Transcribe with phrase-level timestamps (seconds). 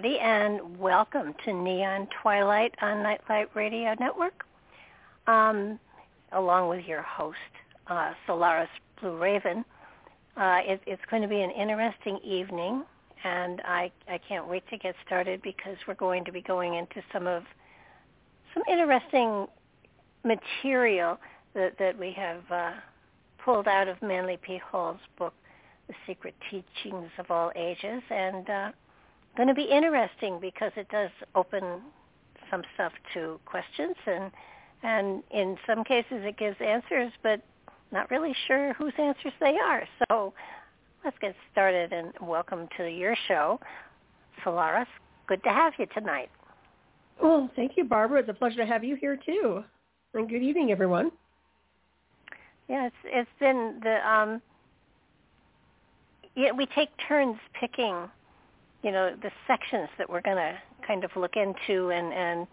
[0.00, 4.46] Everybody, and welcome to Neon Twilight on Nightlight Radio Network,
[5.26, 5.78] um,
[6.32, 7.36] along with your host,
[7.88, 9.62] uh, Solaris Blue Raven.
[10.38, 12.82] Uh, it, it's going to be an interesting evening,
[13.24, 17.02] and I, I can't wait to get started because we're going to be going into
[17.12, 17.42] some of
[18.54, 19.48] some interesting
[20.24, 21.18] material
[21.52, 22.72] that, that we have uh,
[23.44, 24.58] pulled out of Manly P.
[24.64, 25.34] Hall's book,
[25.88, 28.70] the secret teachings of all ages and uh,
[29.40, 31.80] going to be interesting because it does open
[32.50, 34.30] some stuff to questions and
[34.82, 37.40] and in some cases it gives answers but
[37.90, 39.84] not really sure whose answers they are.
[40.10, 40.34] So
[41.02, 43.58] let's get started and welcome to your show.
[44.44, 44.86] Solaris
[45.26, 46.28] good to have you tonight.
[47.22, 48.20] Well thank you Barbara.
[48.20, 49.64] It's a pleasure to have you here too.
[50.12, 51.12] And good evening everyone.
[52.68, 54.42] Yeah it's it's been the um
[56.36, 58.08] yeah, we take turns picking,
[58.82, 62.46] you know, the sections that we're going to kind of look into and, and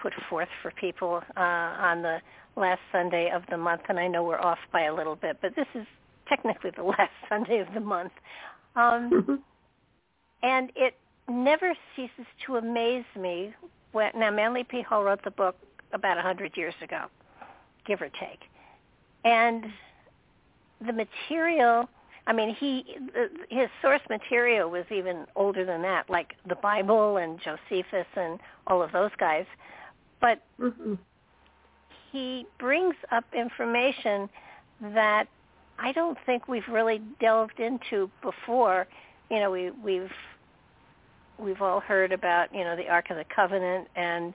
[0.00, 2.18] put forth for people uh, on the
[2.56, 3.82] last Sunday of the month.
[3.88, 5.86] And I know we're off by a little bit, but this is
[6.28, 8.12] technically the last Sunday of the month.
[8.76, 9.42] Um,
[10.42, 10.94] and it
[11.28, 13.54] never ceases to amaze me.
[13.92, 14.82] When, now, Manly P.
[14.82, 15.56] Hall wrote the book
[15.92, 17.06] about a 100 years ago,
[17.86, 18.40] give or take.
[19.24, 19.66] And
[20.86, 21.88] the material
[22.28, 22.84] I mean, he
[23.48, 28.82] his source material was even older than that, like the Bible and Josephus and all
[28.82, 29.46] of those guys.
[30.20, 30.94] But mm-hmm.
[32.12, 34.28] he brings up information
[34.92, 35.26] that
[35.78, 38.86] I don't think we've really delved into before.
[39.30, 40.12] You know, we we've
[41.38, 44.34] we've all heard about you know the Ark of the Covenant, and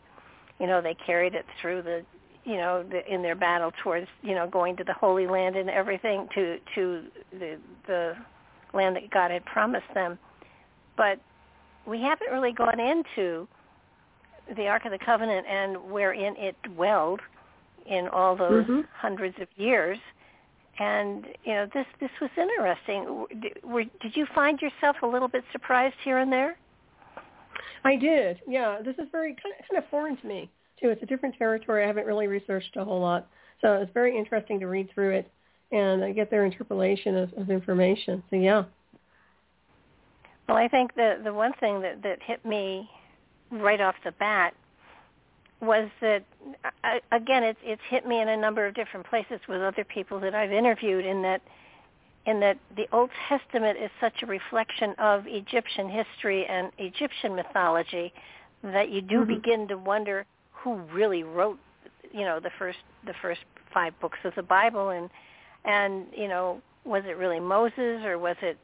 [0.60, 2.04] you know they carried it through the
[2.46, 5.70] you know, the, in their battle towards, you know, going to the Holy Land and
[5.70, 8.14] everything to to the the
[8.74, 10.18] land that God had promised them.
[10.98, 11.20] But
[11.86, 13.48] we haven't really gone into
[14.56, 17.22] the Ark of the Covenant and wherein it dwelled
[17.86, 18.82] in all those mm-hmm.
[18.94, 19.98] hundreds of years.
[20.80, 23.26] And you know, this this was interesting.
[23.64, 26.58] Were, did you find yourself a little bit surprised here and there?
[27.86, 28.40] I did.
[28.48, 30.50] Yeah, this is very kind of, kind of foreign to me
[30.84, 30.90] too.
[30.90, 31.84] It's a different territory.
[31.84, 33.28] I haven't really researched a whole lot,
[33.62, 35.32] so it's very interesting to read through it
[35.72, 38.22] and get their interpolation of, of information.
[38.30, 38.64] So yeah.
[40.48, 42.90] Well, I think the the one thing that that hit me
[43.50, 44.54] right off the bat
[45.62, 46.24] was that
[47.12, 50.36] again it's it's hit me in a number of different places with other people that
[50.36, 51.42] I've interviewed in that
[52.26, 58.14] in that the Old Testament is such a reflection of Egyptian history and Egyptian mythology
[58.64, 59.36] that you do mm-hmm.
[59.36, 60.26] begin to wonder
[60.64, 61.60] who really wrote
[62.12, 63.42] you know the first the first
[63.74, 65.10] five books of the Bible and
[65.66, 68.58] and you know was it really Moses or was it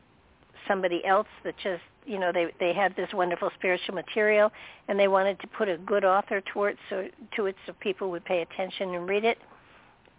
[0.67, 4.51] somebody else that just you know they they had this wonderful spiritual material
[4.87, 8.09] and they wanted to put a good author to it so to it so people
[8.11, 9.37] would pay attention and read it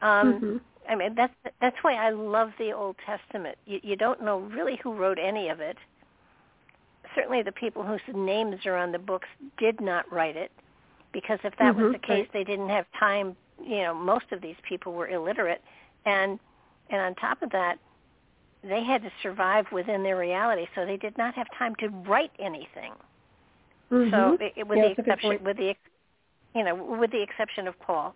[0.02, 0.56] um mm-hmm.
[0.88, 3.56] I mean, that's that's why I love the Old Testament.
[3.64, 5.76] You, you don't know really who wrote any of it.
[7.14, 10.50] Certainly, the people whose names are on the books did not write it,
[11.12, 13.36] because if that Mhm, was the case, they didn't have time.
[13.62, 15.62] You know, most of these people were illiterate,
[16.06, 16.38] and
[16.90, 17.78] and on top of that,
[18.62, 22.32] they had to survive within their reality, so they did not have time to write
[22.38, 22.94] anything.
[24.10, 24.40] So, Mhm.
[24.40, 25.76] it, it, with Yeah, the that's a good exception, with the
[26.54, 28.14] you know, with the exception of Paul,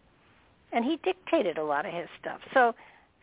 [0.72, 2.40] and he dictated a lot of his stuff.
[2.52, 2.74] So,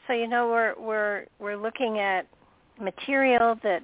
[0.07, 2.27] so you know, we're we're we're looking at
[2.79, 3.83] material that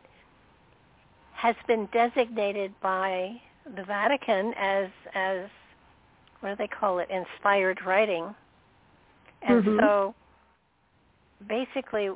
[1.34, 3.42] has been designated by
[3.76, 5.50] the Vatican as as
[6.42, 8.34] what do they call it, inspired writing,
[9.42, 9.80] and Mhm.
[9.80, 10.16] so
[11.48, 12.10] basically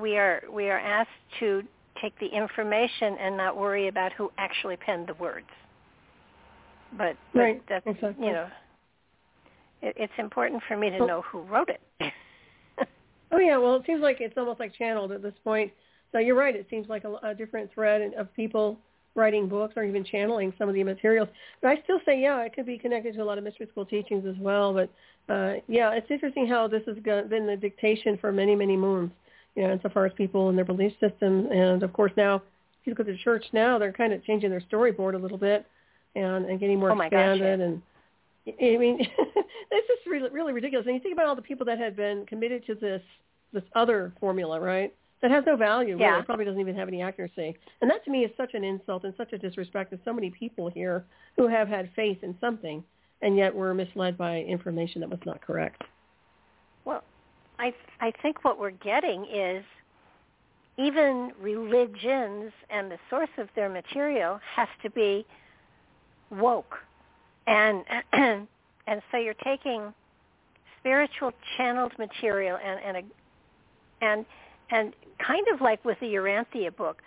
[0.00, 1.62] we are we are asked to
[2.00, 5.48] take the information and not worry about who actually penned the words.
[6.92, 8.26] But, but Right, that's exactly.
[8.26, 8.50] you know,
[9.82, 11.80] it, it's important for me to Well- know who wrote it.
[13.32, 15.72] Oh yeah, well it seems like it's almost like channeled at this point.
[16.10, 16.56] So you're right.
[16.56, 18.76] It seems like a, a different thread of people
[19.20, 21.28] writing books or even channeling some of the materials.
[21.60, 23.84] But I still say, yeah, it could be connected to a lot of mystery school
[23.84, 24.74] teachings as well.
[24.74, 24.90] But
[25.32, 29.10] uh, yeah, it's interesting how this has been the dictation for many, many moons.
[29.54, 32.42] You know, insofar as people and their belief systems, and of course now, if
[32.86, 35.66] you look at the church now, they're kind of changing their storyboard a little bit
[36.14, 37.82] and, and getting more Oh my gosh, expanded and
[38.46, 38.98] I mean,
[39.70, 40.86] it's just really, really ridiculous.
[40.86, 43.02] And you think about all the people that had been committed to this
[43.52, 44.94] this other formula, right?
[45.22, 45.98] That has no value.
[45.98, 46.18] Really.
[46.18, 47.54] It probably doesn't even have any accuracy.
[47.82, 50.30] And that to me is such an insult and such a disrespect to so many
[50.30, 51.04] people here
[51.36, 52.82] who have had faith in something
[53.22, 55.84] and yet were misled by information that was not correct.
[56.84, 57.04] Well,
[57.58, 59.64] I I think what we're getting is
[60.78, 65.26] even religions and the source of their material has to be
[66.30, 66.78] woke,
[67.46, 69.92] and and so you're taking
[70.78, 74.26] spiritual channeled material and and a, and
[74.70, 77.02] and kind of like with the Urantia book,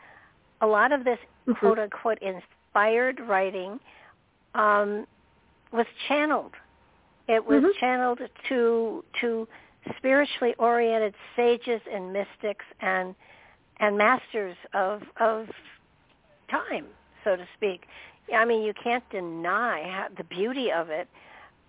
[0.61, 1.59] a lot of this Mhm.
[1.59, 3.79] quote unquote inspired writing
[4.55, 5.07] um,
[5.71, 6.53] was channeled.
[7.27, 7.75] It was Mhm.
[7.79, 9.47] channeled to to
[9.97, 13.15] spiritually oriented sages and mystics and
[13.77, 15.49] and masters of of
[16.49, 16.87] time,
[17.23, 17.87] so to speak.
[18.33, 21.07] I mean, you can't deny how, the beauty of it,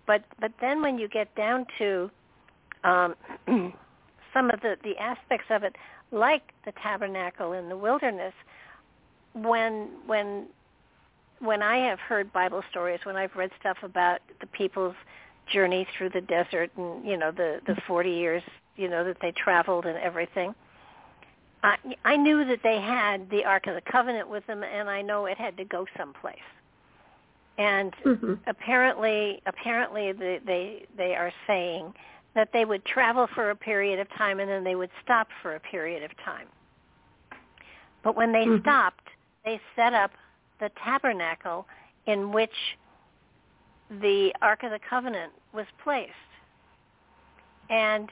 [0.05, 2.11] but but then when you get down to
[2.83, 3.15] um,
[4.35, 5.75] some of the the aspects of it,
[6.11, 8.33] like the tabernacle in the wilderness,
[9.33, 10.47] when when
[11.39, 14.95] when I have heard Bible stories, when I've read stuff about the people's
[15.51, 18.43] journey through the desert and you know the the 40 years
[18.75, 20.53] you know that they traveled and everything
[21.63, 25.01] I I knew that they had the Ark of the Covenant with them and I
[25.01, 26.37] know it had to go someplace
[27.57, 28.33] and Mm-hmm.
[28.47, 31.93] apparently apparently the, they they are saying
[32.35, 35.55] that they would travel for a period of time and then they would stop for
[35.55, 36.47] a period of time
[38.03, 38.61] but when they Mhm.
[38.61, 39.09] stopped
[39.43, 40.11] they set up
[40.59, 41.67] the tabernacle
[42.07, 42.77] in which
[43.89, 46.11] the Ark of the Covenant was placed.
[47.69, 48.09] And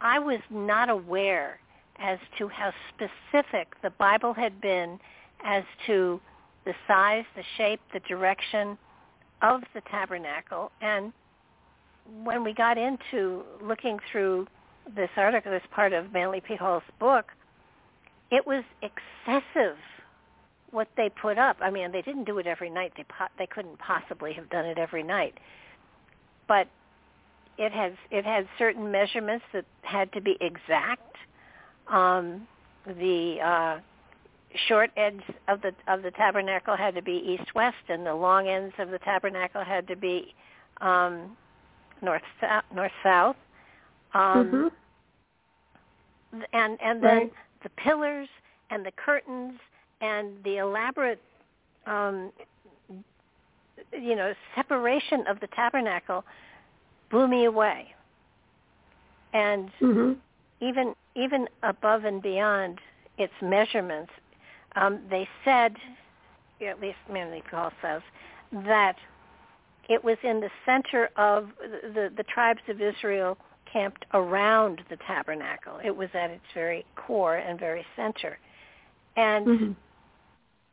[0.00, 1.58] I was not aware
[1.98, 4.98] as to how specific the Bible had been
[5.44, 6.20] as to
[6.64, 8.76] the size, the shape, the direction
[9.42, 10.72] of the tabernacle.
[10.80, 11.12] And
[12.22, 14.46] when we got into looking through
[14.94, 16.56] this article, this part of Manly P.
[16.56, 17.26] Hall's book,
[18.30, 19.76] it was excessive
[20.70, 21.56] what they put up.
[21.60, 22.92] I mean, they didn't do it every night.
[22.96, 25.34] They po- they couldn't possibly have done it every night.
[26.48, 26.68] But
[27.56, 31.16] it has it had certain measurements that had to be exact.
[31.88, 32.46] Um,
[32.86, 33.78] the uh,
[34.66, 38.48] short ends of the of the tabernacle had to be east west, and the long
[38.48, 40.34] ends of the tabernacle had to be
[40.80, 41.36] um,
[42.02, 42.64] north south.
[42.74, 43.36] North south.
[44.14, 44.72] Um,
[46.32, 46.38] mm-hmm.
[46.52, 47.32] and and then Right.
[47.62, 48.28] the pillars
[48.70, 49.58] and the curtains
[50.00, 51.20] and the elaborate
[51.86, 52.32] um
[53.92, 56.24] you know separation of the tabernacle
[57.10, 57.94] blew me away
[59.32, 60.12] and Mm-hmm.
[60.60, 62.78] even even above and beyond
[63.18, 64.12] its measurements
[64.76, 65.74] um they said
[66.66, 67.56] at least Manly P.
[67.56, 68.02] Hall says
[68.52, 68.96] that
[69.88, 73.36] it was in the center of the, the the tribes of Israel
[73.70, 75.78] camped around the tabernacle.
[75.84, 78.38] It was at its very core and very center.
[79.16, 79.72] And Mm-hmm.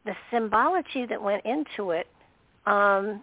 [0.06, 2.08] the symbology that went into it
[2.66, 3.22] um,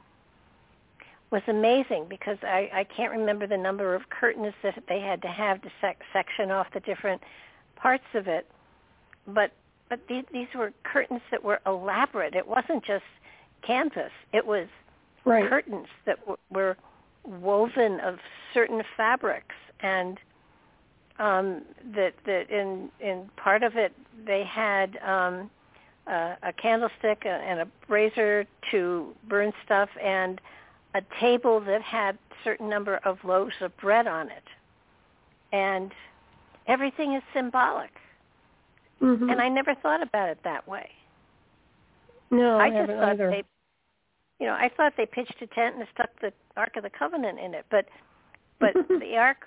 [1.30, 5.28] was amazing because I, I can't remember the number of curtains that they had to
[5.28, 7.23] have to sec- section off the different
[7.76, 8.47] parts of it.
[9.26, 9.52] But
[9.88, 12.35] but these, these were curtains that were elaborate.
[12.35, 13.04] It wasn't just
[13.66, 14.11] canvas.
[14.33, 14.68] It was
[15.28, 15.49] Right.
[15.49, 16.76] curtains that w- were
[17.25, 18.16] woven of
[18.54, 20.18] certain fabrics and
[21.18, 21.62] um,
[21.94, 23.92] that that in in part of it
[24.26, 25.50] they had um,
[26.06, 30.40] a, a candlestick and a brazier to burn stuff and
[30.94, 34.44] a table that had a certain number of loaves of bread on it,
[35.52, 35.92] and
[36.66, 37.90] everything is symbolic.
[39.02, 39.30] Mm-hmm.
[39.30, 40.88] And I never thought about it that way.
[42.30, 43.30] no, I, I just haven't thought either.
[43.30, 43.44] they,
[44.38, 47.38] you know, I thought they pitched a tent and stuck the Ark of the Covenant
[47.38, 47.87] in it, but
[48.61, 49.38] but the Ark,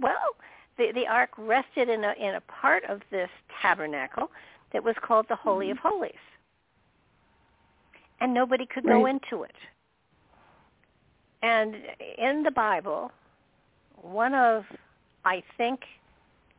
[0.00, 0.36] well,
[0.76, 4.30] the the Ark rested in a in a part of this tabernacle
[4.72, 5.72] that was called the Holy mm-hmm.
[5.72, 6.12] of Holies,
[8.20, 9.56] and nobody could go into it.
[11.42, 11.76] And
[12.16, 13.12] in the Bible,
[13.96, 14.64] one of
[15.24, 15.80] I think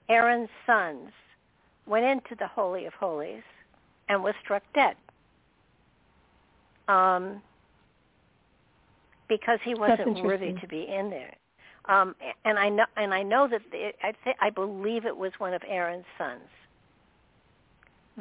[0.08, 1.12] Aaron's sons
[1.86, 3.44] went into the Holy of Holies
[4.08, 4.96] and was struck dead.
[6.89, 7.41] Um,
[9.29, 11.34] because he wasn't worthy to be in there.
[11.88, 12.15] Um,
[12.46, 15.53] and I know, and I know that it, I, th- I believe it was one
[15.53, 16.41] of Aaron's sons.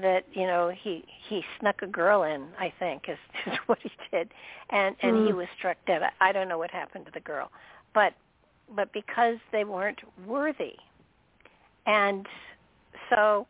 [0.00, 2.46] That you know he he snuck a girl in.
[2.58, 3.18] I think is,
[3.52, 4.28] is what he did,
[4.70, 5.38] and and he Hmm.
[5.38, 6.02] was struck dead.
[6.02, 7.50] I, I don't know what happened to the girl,
[7.94, 8.14] but
[8.76, 10.76] but because they weren't worthy,
[11.86, 12.26] and
[13.10, 13.46] so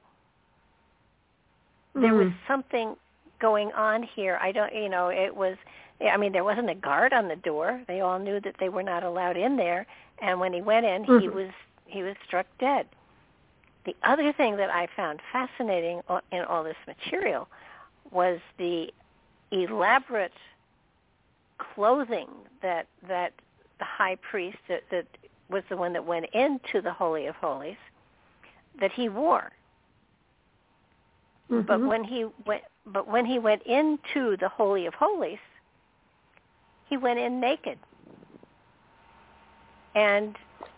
[1.94, 2.34] there was Mm.
[2.48, 2.96] something
[3.40, 4.38] going on here.
[4.40, 5.56] I don't, you know, it was.
[6.00, 7.82] I mean, there wasn't a guard on the door.
[7.88, 9.84] They all knew that they were not allowed in there.
[10.20, 11.32] And when he went in, he Mhm.
[11.34, 11.50] was
[11.86, 12.86] he was struck dead.
[13.84, 17.48] The other thing that I found fascinating in all this material
[18.10, 18.92] was the
[19.50, 20.32] elaborate
[21.58, 22.28] clothing
[22.60, 23.32] that that
[23.78, 25.06] the high priest that, that
[25.48, 27.78] was the one that went into the holy of holies
[28.80, 29.50] that he wore.
[31.50, 31.88] But Mhm.
[31.88, 35.38] when he went, but when he went into the holy of holies,
[36.86, 37.78] he went in naked,
[39.94, 40.36] and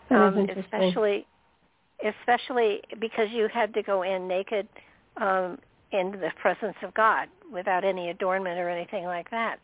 [0.09, 1.25] um, especially,
[2.03, 4.67] especially because you had to go in naked
[5.17, 5.59] um,
[5.91, 9.59] in the presence of God without any adornment or anything like that.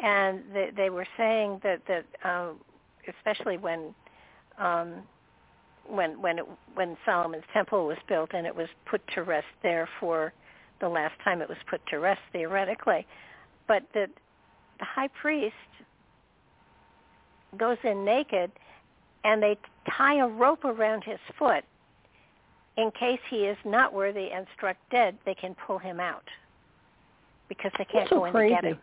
[0.00, 2.60] And they, they were saying that that um,
[3.08, 3.94] especially when
[4.58, 5.02] um,
[5.86, 9.88] when when it, when Solomon's temple was built and it was put to rest there
[9.98, 10.32] for
[10.80, 13.06] the last time it was put to rest theoretically,
[13.68, 14.10] but that
[14.78, 15.54] the high priest
[17.58, 18.50] goes in naked
[19.24, 19.56] and they
[19.96, 21.64] tie a rope around his foot
[22.76, 26.24] in case he is not worthy and struck dead, they can pull him out
[27.48, 28.54] because they can't That's so go in crazy.
[28.54, 28.78] to get him.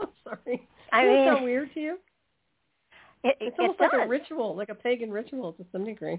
[0.00, 0.68] I'm sorry.
[0.92, 1.98] I that mean, sound weird to you?
[3.24, 4.00] it, It's it almost like does.
[4.04, 6.18] a ritual, like a pagan ritual to some degree.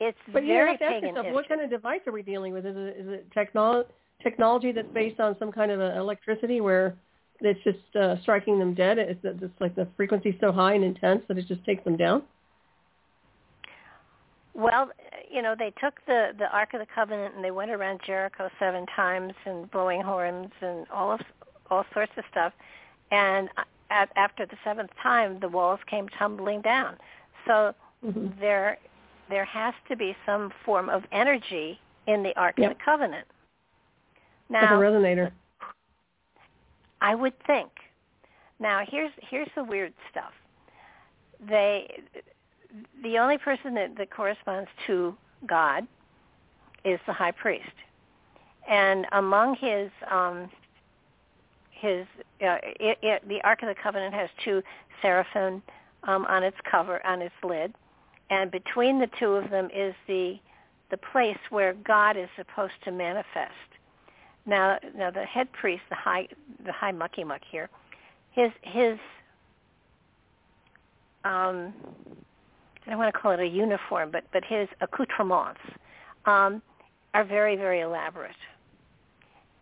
[0.00, 2.66] It's But you have to ask yourself, what kind of device are we dealing with?
[2.66, 3.86] Is it, is it technol-
[4.22, 6.96] technology that's based on some kind of electricity where
[7.40, 8.98] it's just uh, striking them dead?
[8.98, 11.96] Is it just like the frequency so high and intense that it just takes them
[11.96, 12.22] down?
[14.54, 14.90] Well,
[15.30, 18.48] you know, they took the the Ark of the Covenant and they went around Jericho
[18.58, 21.20] seven times and blowing horns and all of
[21.70, 22.52] all sorts of stuff.
[23.10, 23.50] And
[23.90, 26.96] at, after the seventh time, the walls came tumbling down.
[27.46, 27.74] So
[28.04, 28.40] Mm-hmm.
[28.40, 28.78] there
[29.28, 32.70] there has to be some form of energy in the Ark Yep.
[32.70, 33.26] of the Covenant.
[34.48, 35.32] Now, like a resonator.
[37.00, 37.70] I would think.
[38.58, 40.32] Now, here's here's the weird stuff.
[41.48, 42.02] They
[43.02, 45.16] the only person that, that corresponds to
[45.46, 45.86] God
[46.84, 47.64] is the high priest,
[48.68, 50.48] and among his um,
[51.70, 52.06] his
[52.40, 54.62] uh, it, it, the Ark of the Covenant has two
[55.02, 55.62] seraphim
[56.04, 57.74] um, on its cover on its lid,
[58.30, 60.38] and between the two of them is the
[60.90, 63.52] the place where God is supposed to manifest.
[64.46, 66.28] Now, now the head priest, the high
[66.64, 67.68] the high mucky muck here,
[68.30, 68.98] his his
[71.24, 71.74] um,
[72.86, 75.60] I don't want to call it a uniform, but but his accoutrements
[76.24, 76.62] um,
[77.14, 78.36] are very very elaborate,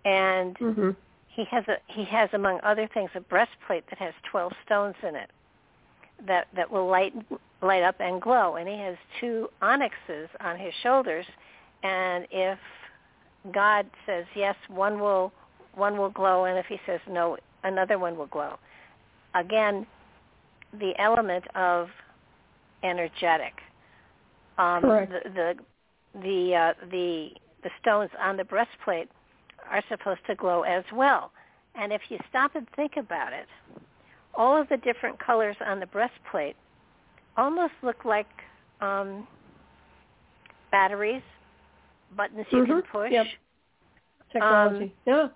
[0.05, 0.91] and hmm
[1.29, 5.17] he has a he has among other things a breastplate that has twelve stones in
[5.17, 5.31] it
[6.27, 7.13] that that will light
[7.65, 11.27] light up and glow, and he has two onyxes on his shoulders,
[11.83, 12.59] and if
[13.53, 15.33] God says yes, one will
[15.75, 18.59] one will glow, and if He says no, another one will glow.
[19.35, 19.87] Again,
[20.73, 21.89] the element of
[22.83, 23.55] energetic.
[24.59, 25.13] Um, Correct.
[25.13, 25.55] The the
[26.21, 27.29] the, uh, the
[27.63, 29.09] the stones on the breastplate
[29.71, 31.33] are supposed to glow as well.
[31.75, 33.47] And if you stop and think about it,
[34.35, 36.57] all of the different colors on the breastplate
[37.37, 38.29] almost look like
[38.81, 39.27] um,
[40.71, 41.23] batteries,
[42.17, 42.87] buttons you can Mhm.
[42.87, 43.13] push.
[43.13, 43.27] Yep.
[44.33, 44.95] Technology.
[45.07, 45.29] yeah.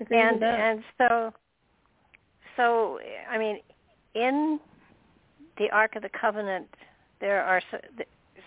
[0.00, 1.32] Agree and and so
[2.56, 2.98] so
[3.30, 3.60] I mean
[4.14, 4.58] in
[5.58, 6.68] the Ark of the Covenant
[7.20, 7.62] there are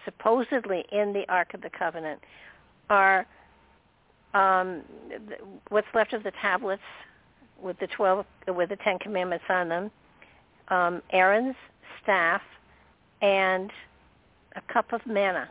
[0.03, 2.19] supposedly in the Ark of the Covenant
[2.89, 3.25] are
[4.33, 4.83] um,
[5.69, 6.83] what's left of the tablets
[7.62, 9.91] with the twelve with the Ten Commandments on them,
[10.67, 11.55] um, Aaron's
[12.03, 12.41] staff,
[13.21, 13.71] and
[14.55, 15.49] a cup of manna.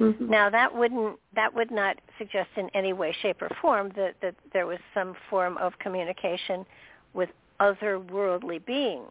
[0.00, 0.28] Mm-hmm.
[0.28, 4.34] Now that wouldn't that would not suggest in any way, shape, or form that that
[4.52, 6.66] there was some form of communication
[7.12, 7.30] with
[7.60, 9.06] otherworldly beings.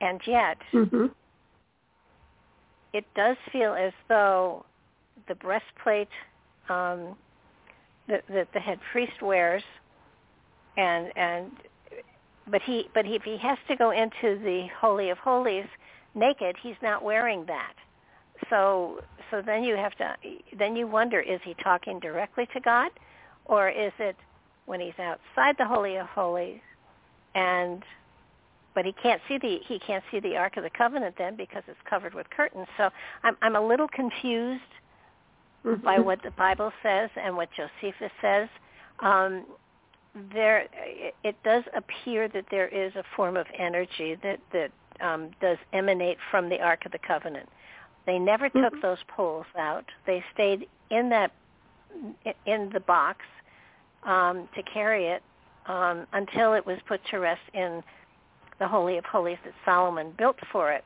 [0.00, 1.06] And yet, mm-hmm.
[2.92, 4.66] it does feel as though
[5.28, 6.08] the breastplate
[6.68, 7.16] um,
[8.08, 9.62] that, that the head priest wears,
[10.76, 11.50] and and
[12.50, 15.66] but he but he, if he has to go into the holy of holies
[16.14, 17.74] naked, he's not wearing that.
[18.50, 19.00] So
[19.30, 20.14] so then you have to
[20.58, 22.90] then you wonder is he talking directly to God,
[23.44, 24.16] or is it
[24.66, 26.60] when he's outside the holy of holies,
[27.34, 27.82] and
[28.74, 31.62] but he can't see the he can't see the Ark of the Covenant then because
[31.66, 32.66] it's covered with curtains.
[32.76, 32.90] So
[33.22, 34.62] I'm I'm a little confused
[35.64, 35.82] mm-hmm.
[35.84, 38.48] by what the Bible says and what Josephus says.
[39.00, 39.46] Um,
[40.32, 40.66] there,
[41.22, 44.70] it, does appear that there is a form of energy that that
[45.00, 47.48] um, does emanate from the Ark of the Covenant.
[48.06, 48.80] They never took Mhm.
[48.80, 49.84] those poles out.
[50.06, 51.32] They stayed in that
[52.46, 53.24] in the box
[54.04, 55.22] um, to carry it
[55.66, 57.82] um, until it was put to rest in
[58.58, 60.84] the Holy of Holies that Solomon built for it.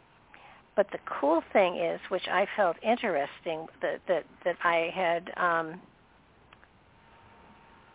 [0.77, 5.81] But the cool thing is, which I felt interesting, that that that I had, um,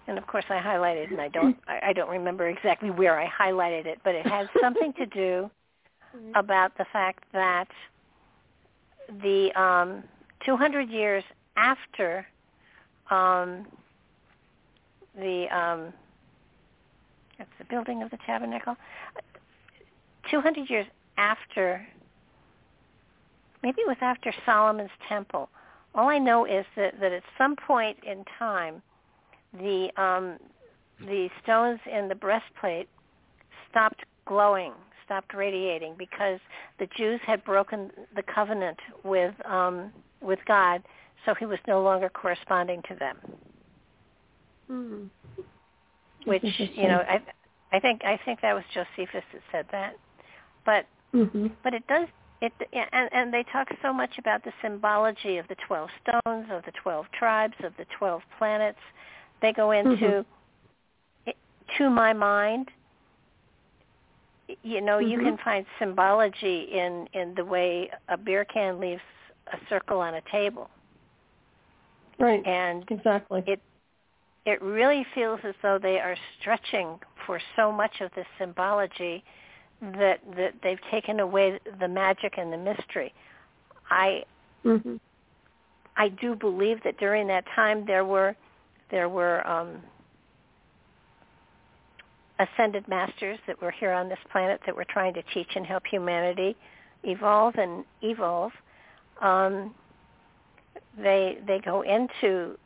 [0.08, 3.28] and of course I highlighted, and I don't I, I don't remember exactly where I
[3.28, 5.50] highlighted it, but it has something to do
[6.36, 7.68] about the fact that
[9.22, 10.04] the um,
[10.46, 11.24] 200 years
[11.58, 12.26] after
[13.10, 13.68] um,
[15.16, 15.94] the um,
[17.38, 18.76] that's the building of the tabernacle.
[20.32, 21.86] 200 years after,
[23.62, 25.50] maybe it was after Solomon's temple.
[25.94, 28.82] All I know is that, that at some point in time,
[29.58, 30.38] the um,
[31.00, 32.88] the stones in the breastplate
[33.70, 34.74] stopped glowing,
[35.06, 36.40] stopped radiating because
[36.80, 39.92] the Jews had broken the covenant with um,
[40.22, 40.84] with God,
[41.26, 43.18] so he was no longer corresponding to them.
[44.72, 45.42] Mm-hmm.
[46.30, 47.22] Which you know, I
[47.72, 49.96] I think I think that was Josephus that said that,
[50.66, 51.48] but mm-hmm.
[51.64, 52.08] but it does
[52.42, 56.64] it and and they talk so much about the symbology of the twelve stones, of
[56.66, 58.80] the twelve tribes, of the twelve planets.
[59.42, 60.26] They go into
[61.28, 61.32] Mm-hmm.
[61.78, 62.72] to my mind
[64.64, 65.24] you know, you Mhm.
[65.24, 69.02] can find symbology in in the way a beer can leaves
[69.48, 70.70] a circle on a table,
[72.20, 73.60] right and exactly it
[74.46, 79.24] it really feels as though they are stretching for so much of this symbology
[79.82, 83.14] that that they've taken away the magic and the mystery.
[83.90, 84.24] I
[84.64, 84.98] mm-hmm.
[85.98, 88.36] I do believe that during that time there were
[88.92, 89.82] there were um,
[92.40, 95.84] ascended masters that were here on this planet that were trying to teach and help
[95.86, 96.56] humanity
[97.04, 98.52] evolve and evolve.
[99.22, 99.74] Um,
[100.98, 102.58] they they go into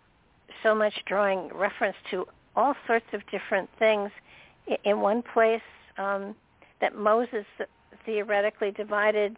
[0.63, 4.11] so much drawing reference to all sorts of different things.
[4.83, 5.61] In one place,
[5.97, 6.35] um,
[6.81, 7.45] that Moses
[8.05, 9.37] theoretically divided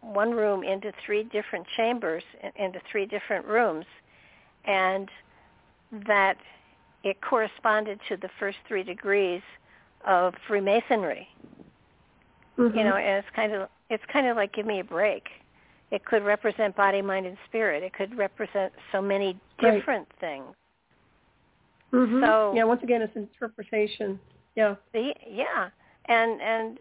[0.00, 3.86] one room into three different chambers, in- into three different rooms,
[4.64, 5.08] and
[6.06, 6.36] that
[7.04, 9.42] it corresponded to the first three degrees
[10.06, 11.28] of Freemasonry.
[12.58, 12.76] Mm-hmm.
[12.78, 15.24] You know, and it's kind of it's kind of like give me a break.
[15.90, 17.82] It could represent body, mind, and spirit.
[17.82, 19.72] It could represent so many Right.
[19.74, 20.46] different things.
[21.92, 22.24] Mm-hmm.
[22.24, 24.18] So- yeah, once again, it's interpretation.
[24.56, 24.74] Yeah.
[24.92, 25.68] The, yeah,
[26.06, 26.78] and and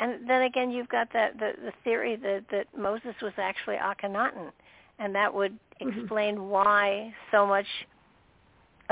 [0.00, 4.50] and then again, you've got that the the theory that that Moses was actually Akhenaten,
[4.98, 5.98] and that would Mhm.
[6.00, 7.66] explain why so much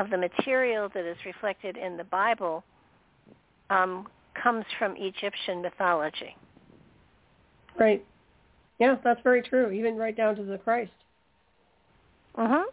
[0.01, 2.65] of the material that is reflected in the Bible
[3.69, 4.09] um,
[4.43, 6.35] comes from Egyptian mythology.
[7.79, 8.05] Right.
[8.79, 9.71] Yeah, that's very true.
[9.71, 10.91] Even right down to the Christ,
[12.37, 12.65] Uh huh.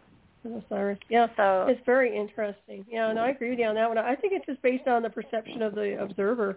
[0.44, 0.98] Osiris.
[1.10, 1.26] Yeah.
[1.36, 2.86] So It's very interesting.
[2.90, 3.98] Yeah, and I agree with you on that one.
[3.98, 6.56] I think it's just based on the perception of the observer,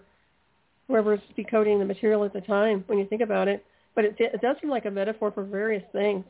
[0.87, 3.65] whoever's decoding the material at the time, when you think about it.
[3.93, 6.23] But it, it does seem like a metaphor for various things.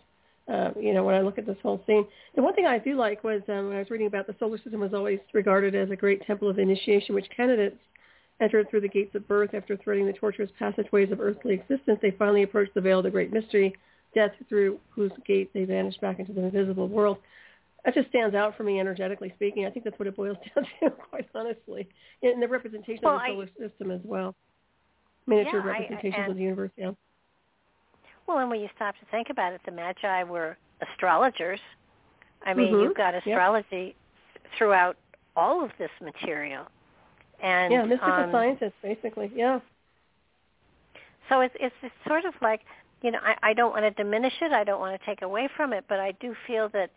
[0.48, 2.96] Uh, you know, when I look at this whole scene, the one thing I do
[2.96, 5.92] like was um, when I was reading about the solar system was always regarded as
[5.92, 7.78] a great temple of initiation, which candidates
[8.42, 12.00] entered through the gates of birth after threading the tortuous passageways of earthly existence.
[12.02, 13.76] They finally approached the veil of the great mystery,
[14.16, 17.20] death through whose gate they vanished back into the invisible world.
[17.86, 19.66] That just stands out for me energetically speaking.
[19.66, 21.88] I think that's what it boils down to, quite honestly,
[22.24, 24.36] in the representation Well, of the I- solar system as well.
[25.28, 26.92] Miniature Yeah, I- representations of the universe, yeah.
[28.28, 31.60] Well, and when you stop to think about it, the Magi were astrologers.
[32.46, 32.82] I mean, Mhm.
[32.84, 33.26] you've got Yep.
[33.26, 33.96] astrology
[34.58, 34.98] throughout
[35.36, 36.68] all of this material.
[37.40, 39.32] And yeah, mystical um, scientists, basically.
[39.36, 39.60] Yeah.
[41.30, 42.62] So it's, it's it's sort of like,
[43.02, 44.52] you know, I, I don't want to diminish it.
[44.52, 46.92] I don't want to take away from it, but I do feel that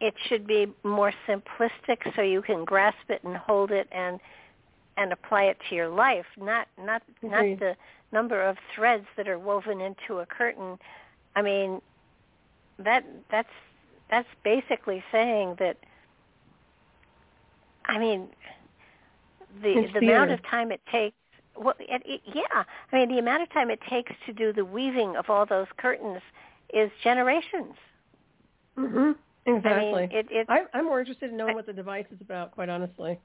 [0.00, 4.20] it should be more simplistic so you can grasp it and hold it and
[4.96, 7.76] and apply it to your life, not not not the
[8.12, 10.78] number of threads that are woven into a curtain.
[11.34, 11.80] I mean,
[12.78, 13.48] that that's
[14.10, 15.76] that's basically saying that
[17.86, 18.28] I mean,
[19.62, 21.16] the It's the amount of time it takes
[21.56, 22.64] well, it, it, yeah.
[22.92, 25.66] I mean, the amount of time it takes to do the weaving of all those
[25.76, 26.22] curtains
[26.72, 27.74] is generations.
[28.78, 29.16] Mhm.
[29.44, 29.70] Exactly.
[29.70, 32.52] I mean, it, it I, I'm more interested in knowing what the device is about,
[32.52, 33.18] quite honestly.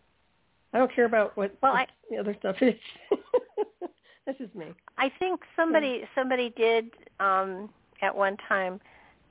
[0.74, 2.76] I don't care about what Well, I- the other stuff is.
[4.28, 4.74] That's just me.
[4.98, 7.70] I think somebody somebody did um,
[8.02, 8.80] at one time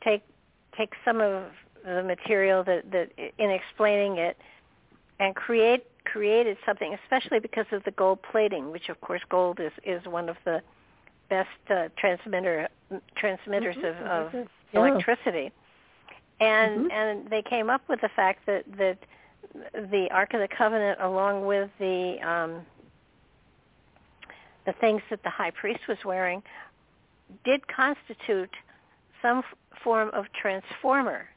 [0.02, 0.22] take
[0.76, 1.44] take some of
[1.84, 4.38] the material that that in explaining it
[5.20, 9.72] and create created something, especially because of the gold plating, which of course gold is
[9.84, 10.62] is one of the
[11.28, 12.68] best uh, transmitter
[13.16, 14.48] transmitters Mhm, of, of.
[14.72, 14.80] Yeah.
[14.80, 15.52] electricity.
[16.40, 16.92] And Mhm.
[16.92, 18.98] and they came up with the fact that that
[19.74, 22.66] the Ark of the Covenant, along with the um,
[24.66, 26.42] the things that the high priest was wearing,
[27.44, 28.50] did constitute
[29.22, 31.28] some f- form of transformer.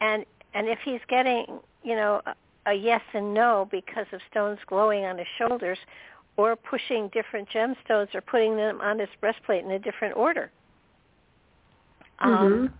[0.00, 2.34] And and if he's getting you know a,
[2.70, 5.78] a yes and no because of stones glowing on his shoulders,
[6.36, 10.50] or pushing different gemstones or putting them on his breastplate in a different order.
[12.20, 12.72] Um, Mhm.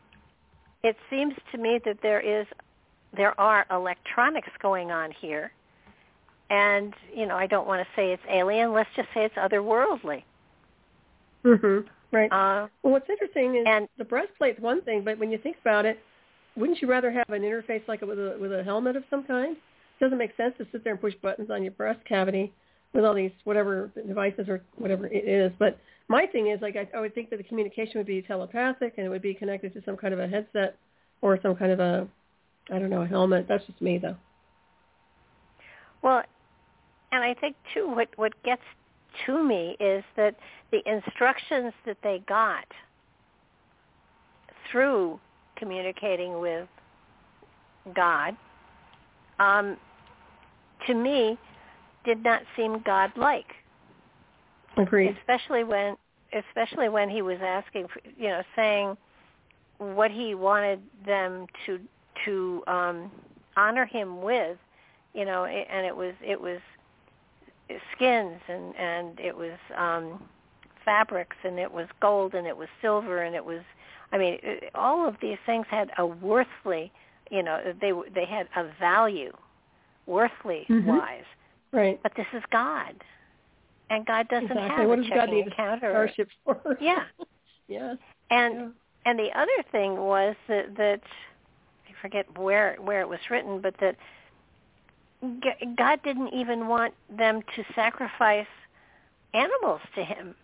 [0.83, 2.47] it seems to me that there is
[3.13, 5.53] there are electronics going on here
[6.53, 10.23] and you know i don't want to say it's alien let's just say it's otherworldly
[11.45, 11.87] Mhm.
[12.13, 12.31] Right.
[12.31, 15.85] uh well, what's interesting is and- the breastplate's one thing, but when you think about
[15.87, 15.99] it,
[16.57, 19.57] wouldn't you rather have an interface like with a with a helmet of some kind?
[19.57, 22.53] It doesn't make sense to sit there and push buttons on your breast cavity
[22.93, 25.51] with all these whatever devices or whatever it is.
[25.59, 28.95] But my thing is like I, I would think that the communication would be telepathic
[28.99, 30.77] and it would be connected to some kind of a headset
[31.23, 32.07] or some kind of a
[32.71, 33.47] I don't know a helmet.
[33.49, 34.17] That's just me though.
[36.03, 36.23] well
[37.13, 38.63] and i think too what what gets
[39.27, 40.35] to me is that
[40.71, 42.65] the instructions that they got
[44.71, 45.21] through
[45.57, 46.67] communicating with
[47.95, 48.37] god
[49.39, 49.77] um
[50.87, 51.39] to me
[52.05, 53.47] did not seem godlike
[54.77, 55.17] Agreed.
[55.21, 55.97] especially when
[56.33, 58.97] especially when he was asking for, you know saying
[59.79, 61.79] what he wanted them to
[62.25, 63.11] to um
[63.57, 64.57] honor him with
[65.15, 66.61] you know and it was it was
[67.95, 70.23] skins and and it was um
[70.85, 73.61] fabrics and it was gold and it was silver and it was
[74.13, 76.91] i mean it- all of these things had a worthly
[77.31, 79.33] you know they they had a value
[80.07, 80.87] worthly Mhm.
[80.87, 81.25] wise
[81.73, 81.99] Right.
[82.03, 82.95] but this is god
[83.91, 84.77] and god doesn't exactly.
[84.77, 86.11] have what a does God need account or
[86.45, 86.77] for?
[86.81, 87.05] Yeah.
[87.69, 87.95] yeah.
[88.31, 88.69] and yeah.
[89.07, 91.01] and the other thing was that that
[91.89, 93.97] I forget where where it was written, but that
[95.77, 98.47] God didn't even want them to sacrifice
[99.35, 100.35] animals to Him.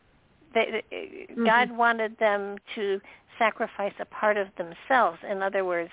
[0.54, 1.44] They, Mm-hmm.
[1.44, 3.00] God wanted them to
[3.38, 5.18] sacrifice a part of themselves.
[5.30, 5.90] In other words,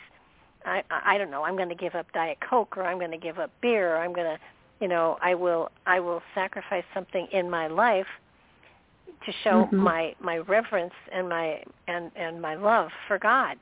[0.66, 1.44] I I don't know.
[1.44, 3.98] I'm going to give up Diet Coke, or I'm going to give up beer, or
[3.98, 4.40] I'm going to,
[4.80, 8.08] you know, I will I will sacrifice something in my life
[9.26, 9.74] to show Mhm.
[9.74, 13.58] my my reverence and my and and my love for God.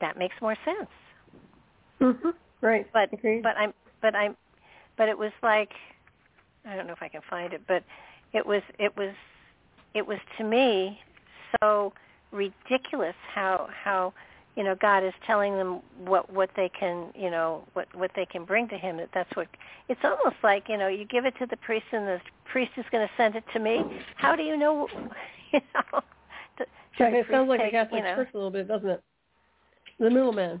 [0.00, 0.90] That makes more sense.
[1.98, 2.86] hmm Right.
[2.92, 3.42] But Agreed.
[3.42, 4.36] but I'm but I'm
[4.96, 5.70] but it was like
[6.64, 7.82] I don't know if I can find it, but
[8.32, 9.14] it was it was
[9.94, 10.98] it was to me
[11.60, 11.92] so
[12.30, 14.12] ridiculous how how
[14.56, 18.26] you know God is telling them what what they can you know what what they
[18.26, 18.96] can bring to Him.
[18.98, 19.48] That that's what
[19.88, 22.84] it's almost like you know you give it to the priest and the priest is
[22.90, 23.80] going to send it to me.
[24.16, 24.88] How do you know?
[25.52, 26.00] You know.
[26.98, 28.88] Yeah, the it sounds like take, the Catholic you know, Church a little bit, doesn't
[28.88, 29.02] it?
[29.98, 30.60] The middleman.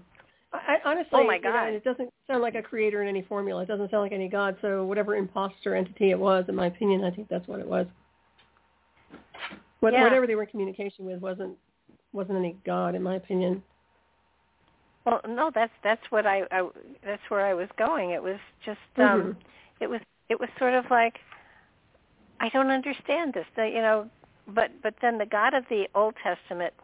[0.52, 1.68] I, honestly, Oh, my you know, God.
[1.72, 3.62] it doesn't sound like a creator in any formula.
[3.62, 4.56] It doesn't sound like any god.
[4.60, 7.86] So whatever imposter entity it was, in my opinion, I think that's what it was.
[9.80, 10.04] What, Yeah.
[10.04, 11.56] Whatever they were in communication with wasn't
[12.12, 13.62] wasn't any god, in my opinion.
[15.04, 16.68] Well, no, that's that's what I, I
[17.04, 18.10] that's where I was going.
[18.10, 19.36] It was just um Mhm.
[19.80, 21.18] it was it was sort of like
[22.40, 23.46] I don't understand this.
[23.56, 24.08] The, you know,
[24.48, 26.74] but but then the God of the Old Testament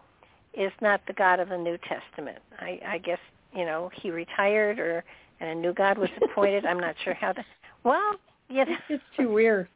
[0.54, 2.38] is not the God of the New Testament.
[2.58, 3.20] I I guess,
[3.54, 5.04] you know, he retired or
[5.40, 6.66] and a new God was appointed.
[6.66, 7.44] I'm not sure how to
[7.84, 8.16] Well,
[8.50, 9.68] know, It's just too weird.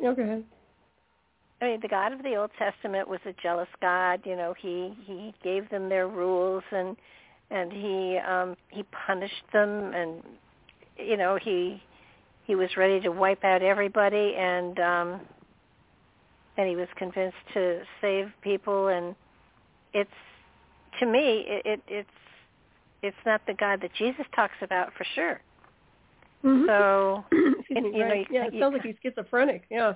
[0.00, 0.44] Yeah, go ahead.
[1.60, 4.20] I mean, the God of the Old Testament was a jealous God.
[4.24, 6.96] You know, he he gave them their rules and
[7.50, 10.22] and he um he punished them and
[10.98, 11.82] you know he
[12.44, 15.20] he was ready to wipe out everybody and um
[16.56, 19.14] and he was convinced to save people and
[19.92, 20.10] it's
[20.98, 22.08] to me it, it it's
[23.02, 25.40] it's not the God that Jesus talks about for sure.
[26.44, 26.66] Mm-hmm.
[26.66, 29.64] So me, you know, you- yeah, it you- sounds like he's schizophrenic.
[29.70, 29.94] Yeah,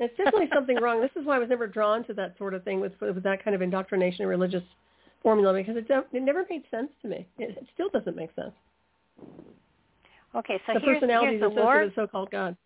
[0.00, 1.00] it's definitely something wrong.
[1.00, 3.44] This is why I was never drawn to that sort of thing with with that
[3.44, 4.62] kind of indoctrination and religious
[5.22, 7.26] formula because it it never made sense to me.
[7.38, 8.52] It, it still doesn't make sense.
[10.34, 11.84] okay, so the here's, personalities here's the associated Lord.
[11.86, 12.56] with so-called God.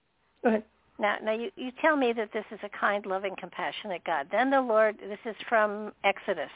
[0.42, 0.64] Go ahead.
[0.98, 4.28] Now, now you, you tell me that this is a kind, loving, compassionate God.
[4.30, 6.50] Then the Lord, this is from Exodus.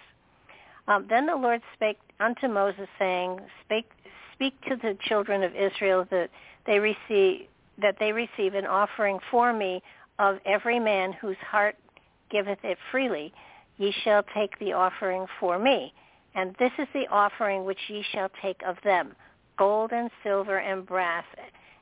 [0.88, 3.90] Um, then the Lord spake unto Moses, saying, "Speak,
[4.32, 6.30] speak to the children of Israel that
[6.64, 9.82] they receive that they receive an offering for me
[10.18, 11.76] of every man whose heart
[12.30, 13.34] giveth it freely.
[13.76, 15.92] Ye shall take the offering for me,
[16.34, 19.14] and this is the offering which ye shall take of them:
[19.58, 21.24] gold and silver and brass."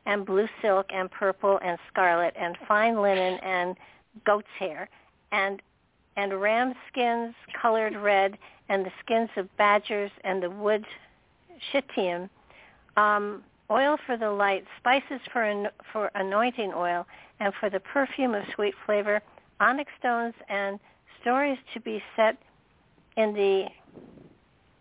[0.06, 3.76] and blue silk and purple and scarlet and fine linen and
[4.24, 4.88] goat's hair
[5.32, 5.62] and
[6.16, 10.84] and ram skins colored red and the skins of badgers and the wood
[11.72, 12.28] shittim
[12.96, 17.06] um, oil for the light spices for an, for anointing oil
[17.40, 19.20] and for the perfume of sweet flavor
[19.60, 20.78] onyx stones and
[21.20, 22.36] stories to be set
[23.16, 23.66] in the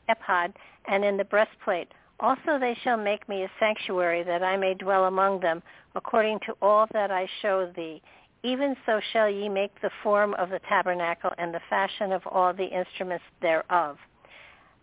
[0.09, 0.53] ephod
[0.87, 1.87] and in the breastplate
[2.19, 5.61] also they shall make me a sanctuary that I may dwell among them,
[5.95, 8.01] according to all that I show thee.
[8.43, 12.53] Even so shall ye make the form of the tabernacle and the fashion of all
[12.53, 13.97] the instruments thereof.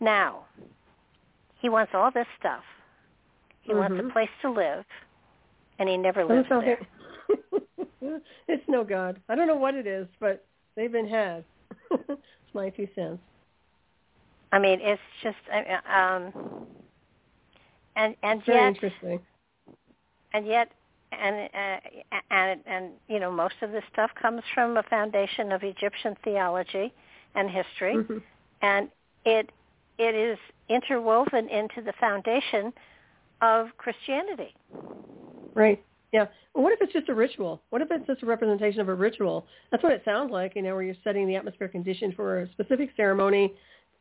[0.00, 0.46] Now,
[1.60, 2.64] he wants all this stuff.
[3.60, 4.08] He wants Mhm.
[4.08, 4.86] a place to live,
[5.78, 6.78] and he never lives there.
[8.48, 9.20] it's no God.
[9.28, 11.44] I don't know what it is, but they've been had.
[11.90, 13.22] it's my two cents.
[14.52, 15.38] I mean, it's just,
[15.86, 16.66] um,
[17.94, 19.20] and and very yet, interesting.
[20.32, 20.72] and yet
[21.12, 25.62] and uh, and and you know most of this stuff comes from a foundation of
[25.62, 26.92] Egyptian theology
[27.34, 28.22] and history Mhm.
[28.62, 28.90] and
[29.24, 29.50] it
[29.98, 32.72] it is interwoven into the foundation
[33.42, 34.54] of Christianity.
[35.54, 35.82] Right.
[36.12, 36.26] Yeah.
[36.54, 37.62] Well, what if it's just a ritual?
[37.70, 39.46] What if it's just a representation of a ritual?
[39.70, 42.50] That's what it sounds like, you know, where you're setting the atmosphere condition for a
[42.52, 43.52] specific ceremony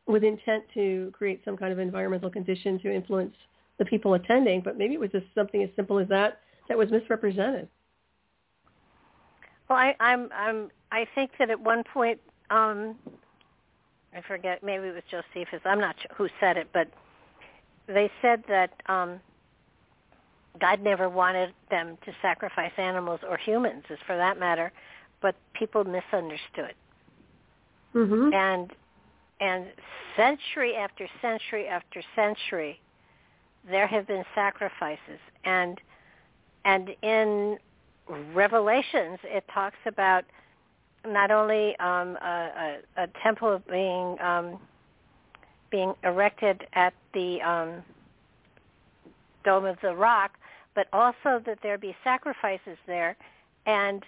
[0.07, 3.35] with intent to create some kind of environmental condition to influence
[3.77, 4.61] the people attending.
[4.61, 7.67] But maybe it was just something as simple as that that was misrepresented.
[9.69, 12.95] Well, I, I'm I'm I think that at one point um
[14.15, 15.61] I forget maybe it was Josephus.
[15.65, 16.87] I'm not sure who said it, but
[17.87, 19.19] they said that um
[20.59, 24.71] God never wanted them to sacrifice animals or humans, as for that matter,
[25.21, 26.73] but people misunderstood.
[27.95, 28.33] Mm-hmm.
[28.33, 28.71] And
[29.41, 29.67] and
[30.17, 32.79] century after century after century,
[33.69, 35.79] there have been sacrifices, and
[36.65, 37.57] and in
[38.33, 40.23] Revelations it talks about
[41.05, 44.59] not only um, a, a, a temple being um,
[45.71, 47.83] being erected at the um,
[49.45, 50.31] Dome of the Rock,
[50.73, 53.15] but also that there be sacrifices there,
[53.67, 54.03] and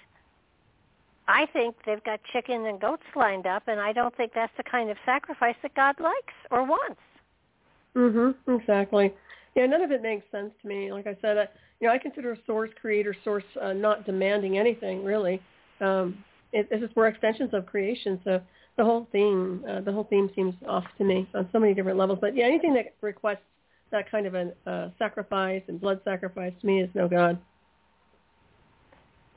[1.27, 4.63] I think they've got chickens and goats lined up, and I don't think that's the
[4.63, 6.99] kind of sacrifice that God likes or wants.
[7.95, 8.35] Mhm.
[8.47, 9.13] Exactly.
[9.55, 10.91] Yeah, none of it makes sense to me.
[10.91, 11.49] Like I said,
[11.81, 15.41] you know, I consider source creator source uh, not demanding anything really.
[15.81, 18.19] Um, it, it's just more extensions of creation.
[18.23, 18.39] So
[18.77, 21.97] the whole theme, uh, the whole theme seems off to me on so many different
[21.97, 22.19] levels.
[22.21, 23.39] But yeah, anything that requests
[23.91, 27.37] that kind of a uh, sacrifice and blood sacrifice to me is no god.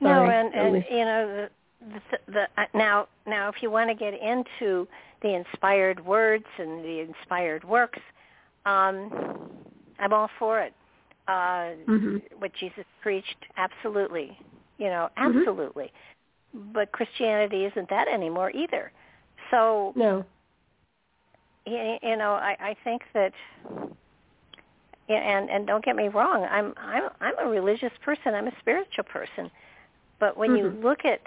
[0.00, 1.48] no, and and you know
[1.80, 4.86] the, the, the uh, now now if you want to get into
[5.22, 8.00] the inspired words and the inspired works,
[8.66, 9.10] um,
[9.98, 10.74] I'm all for it.
[11.26, 12.22] Uh, Mhm.
[12.38, 14.38] What Jesus preached, absolutely,
[14.78, 15.38] you know, Mhm.
[15.38, 15.92] absolutely.
[16.52, 18.92] But Christianity isn't that anymore either.
[19.50, 20.24] So No.
[21.66, 23.32] y- you know, I, I think that,
[25.08, 28.34] and and don't get me wrong, I'm I'm I'm a religious person.
[28.34, 29.50] I'm a spiritual person,
[30.18, 30.82] but when you Mhm.
[30.82, 31.20] look at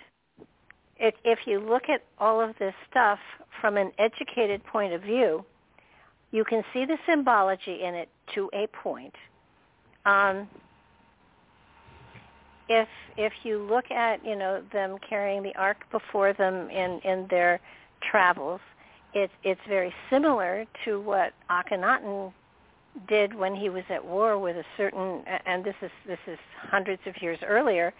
[0.97, 3.19] if if you look at all of this stuff
[3.61, 5.43] from an educated point of view,
[6.31, 9.15] you can see the symbology in it to a point.
[10.07, 10.47] Um,
[12.69, 17.27] if if you look at you know them carrying the ark before them in in
[17.29, 17.59] their
[18.09, 18.61] travels,
[19.13, 22.33] it's it's very similar to what Akhenaten
[23.07, 26.39] did when he was at war with a certain and this is this is
[26.71, 27.93] hundreds of years earlier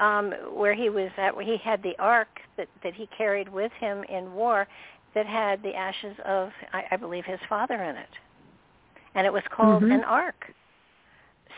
[0.00, 4.02] um, where he was at, he had the ark that that he carried with him
[4.04, 4.66] in war,
[5.14, 8.08] that had the ashes of, I, I believe, his father in it,
[9.14, 9.94] and it was called Mhm.
[9.94, 10.52] an ark.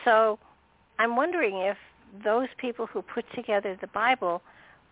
[0.04, 0.38] So,
[0.98, 1.76] I'm wondering if
[2.24, 4.42] those people who put together the Bible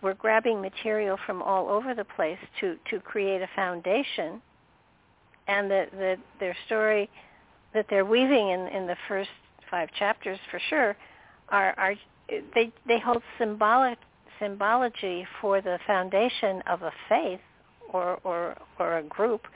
[0.03, 4.40] were grabbing material from all over the place to to create a foundation,
[5.49, 7.11] and that that their story
[7.75, 9.31] that they're weaving in in the first
[9.70, 10.96] five chapters for sure
[11.51, 11.94] are are
[12.55, 13.99] they they hold symbolic
[14.40, 17.40] symbology for the foundation of a faith
[17.92, 19.46] or or or a group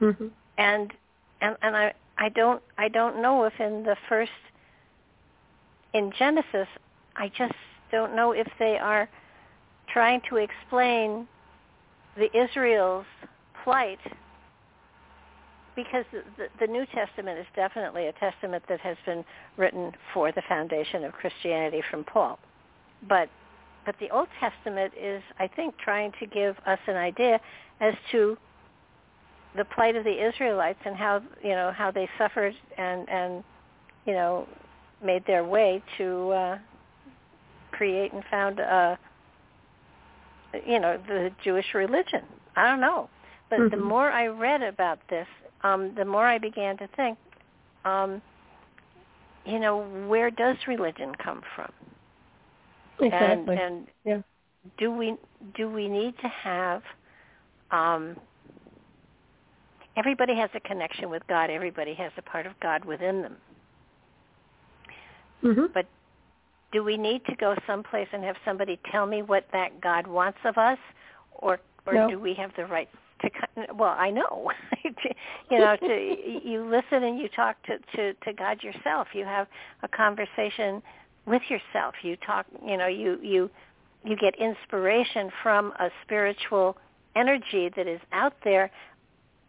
[0.00, 0.30] Mhm.
[0.58, 0.92] and
[1.40, 4.30] and and I I don't I don't know if in the first
[5.92, 6.68] in Genesis
[7.16, 7.54] I just
[7.90, 9.08] don't know if they are
[9.92, 11.26] trying to explain
[12.16, 13.06] the Israel's
[13.64, 13.98] plight
[15.74, 19.24] because the, the, New Testament is definitely a testament that has been
[19.56, 22.38] written for the foundation of Christianity from Paul.
[23.08, 23.30] But
[23.84, 27.40] but the Old Testament is I think trying to give us an idea
[27.80, 28.38] as to
[29.56, 33.44] the plight of the Israelites and how you know how they suffered and and
[34.06, 34.46] you know
[35.04, 36.58] made their way to uh,
[37.72, 38.96] create and found uh,
[40.66, 42.22] you know the Jewish religion.
[42.56, 43.08] I don't know,
[43.50, 43.82] but the Mhm.
[43.82, 45.28] more I read about this,
[45.62, 47.18] um, the more I began to think,
[47.84, 48.20] um,
[49.44, 51.72] you know, where does religion come from?
[53.00, 53.56] Exactly.
[53.56, 54.22] And, and yeah.
[54.78, 55.16] do we
[55.54, 56.82] do we need to have
[57.70, 58.16] um,
[59.96, 61.50] everybody has a connection with God.
[61.50, 63.36] Everybody has a part of God within them.
[65.42, 65.72] Mhm.
[65.72, 65.86] But
[66.72, 70.38] do we need to go someplace and have somebody tell me what that God wants
[70.44, 70.78] of us,
[71.32, 72.08] or or No.
[72.08, 72.88] do we have the right
[73.20, 73.30] to?
[73.74, 74.52] Well, I know,
[75.50, 79.08] you know, to you listen and you talk to to to God yourself.
[79.14, 79.48] You have
[79.82, 80.82] a conversation
[81.26, 81.94] with yourself.
[82.02, 83.50] You talk, you know, you you
[84.04, 86.76] you get inspiration from a spiritual
[87.14, 88.70] energy that is out there,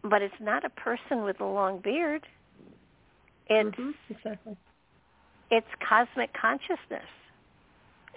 [0.03, 2.25] but it's not a person with a long beard.
[3.47, 3.93] It's Mhm.
[4.09, 4.57] Exactly.
[5.49, 7.09] it's cosmic consciousness.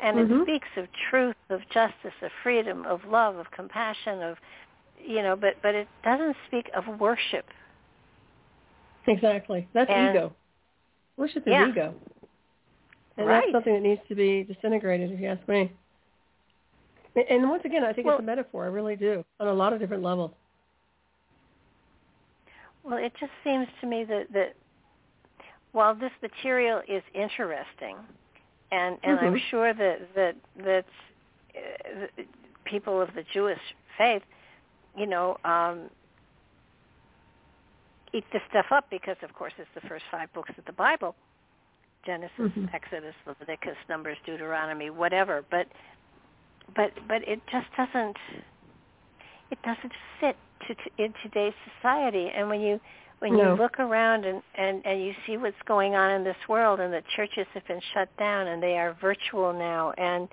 [0.01, 0.43] And it Mhm.
[0.43, 4.39] speaks of truth, of justice, of freedom, of love, of compassion, of
[5.01, 7.47] you know, but but it doesn't speak of worship.
[9.07, 9.69] Exactly.
[9.73, 10.35] That's And- ego.
[11.17, 11.69] Worship is Yeah.
[11.69, 11.95] ego.
[13.17, 13.43] And Right.
[13.43, 15.73] that's something that needs to be disintegrated, if you ask me.
[17.15, 18.65] And- And once again, I think Well- it's a metaphor.
[18.65, 20.33] I really do, on a lot of different levels.
[22.87, 24.55] Well, it just seems to me that that
[25.73, 27.97] while this material is interesting,
[28.71, 29.41] and and I'm Mhm.
[29.51, 30.87] sure that that that
[31.57, 32.23] uh,
[32.65, 33.61] people of the Jewish
[33.99, 34.23] faith,
[34.97, 35.91] you know, um,
[38.13, 41.17] eat this stuff up because, of course, it's the first five books of the Bible:
[42.05, 42.73] Genesis, Mhm.
[42.73, 45.43] Exodus, Leviticus, Numbers, Deuteronomy, whatever.
[45.51, 45.67] But
[46.75, 48.17] but but it just doesn't
[49.51, 52.31] it doesn't fit to, to in today's society.
[52.35, 52.81] And when you
[53.19, 53.55] when No.
[53.55, 56.93] you look around and, and and you see what's going on in this world, and
[56.93, 60.29] the churches have been shut down and they are virtual now, and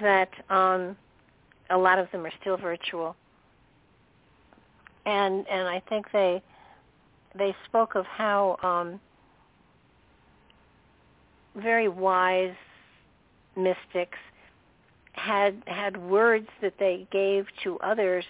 [0.00, 0.96] that um,
[1.70, 3.16] a lot of them are still virtual.
[5.06, 6.42] And and I think they
[7.36, 9.00] they spoke of how um,
[11.56, 12.54] very wise
[13.56, 14.18] mystics
[15.12, 18.24] had had words that they gave to others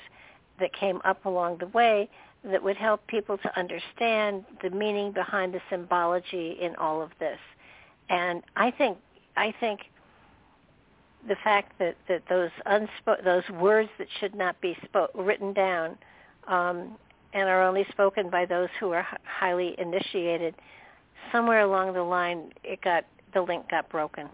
[0.60, 2.08] that came up along the way
[2.44, 7.38] that would help people to understand the meaning behind the symbology in all of this.
[8.08, 8.98] And I think
[9.36, 9.80] I think
[11.26, 15.98] the fact that, that those unspo- those words that should not be spo- written down
[16.46, 16.96] um,
[17.34, 20.54] and are only spoken by those who are h- highly initiated,
[21.32, 24.28] somewhere along the line it got the link got broken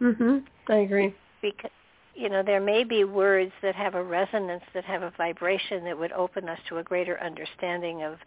[0.00, 0.44] Mhm.
[0.68, 1.14] I agree.
[1.40, 1.70] because
[2.16, 5.98] you know there may be words that have a resonance that have a vibration that
[5.98, 8.18] would open us to a greater understanding of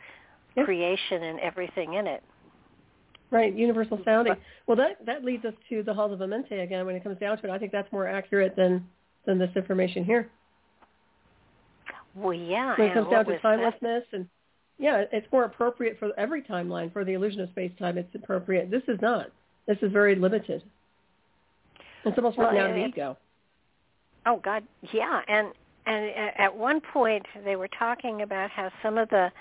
[0.55, 0.65] Yep.
[0.65, 2.23] creation and everything in it
[3.31, 4.35] Right, universal sounding.
[4.65, 6.87] Well, that that leads us to the halls of Amenti again.
[6.87, 8.87] When it comes down to it, I think that's more accurate than
[9.25, 10.29] than this information here.
[12.15, 14.27] well yeah When it comes down to was that- timelessness and
[14.79, 16.91] yeah, it's more appropriate for every timeline.
[16.93, 18.71] For the illusion of space time, it's appropriate.
[18.71, 19.29] This is not.
[19.67, 20.63] This is very limited.
[22.05, 23.17] It's almost Well, written out of ego.
[24.29, 24.63] Oh God,
[24.93, 25.47] yeah, and
[25.87, 29.31] and at one point they were talking about how some of the,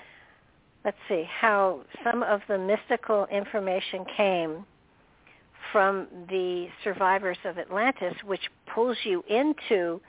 [0.83, 4.65] let's see, how some of the mystical information came
[5.73, 8.41] from the survivors of Atlantis, which
[8.75, 10.01] pulls you into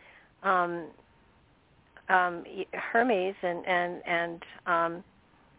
[0.43, 0.86] um,
[2.07, 5.03] um, Hermes and and and um,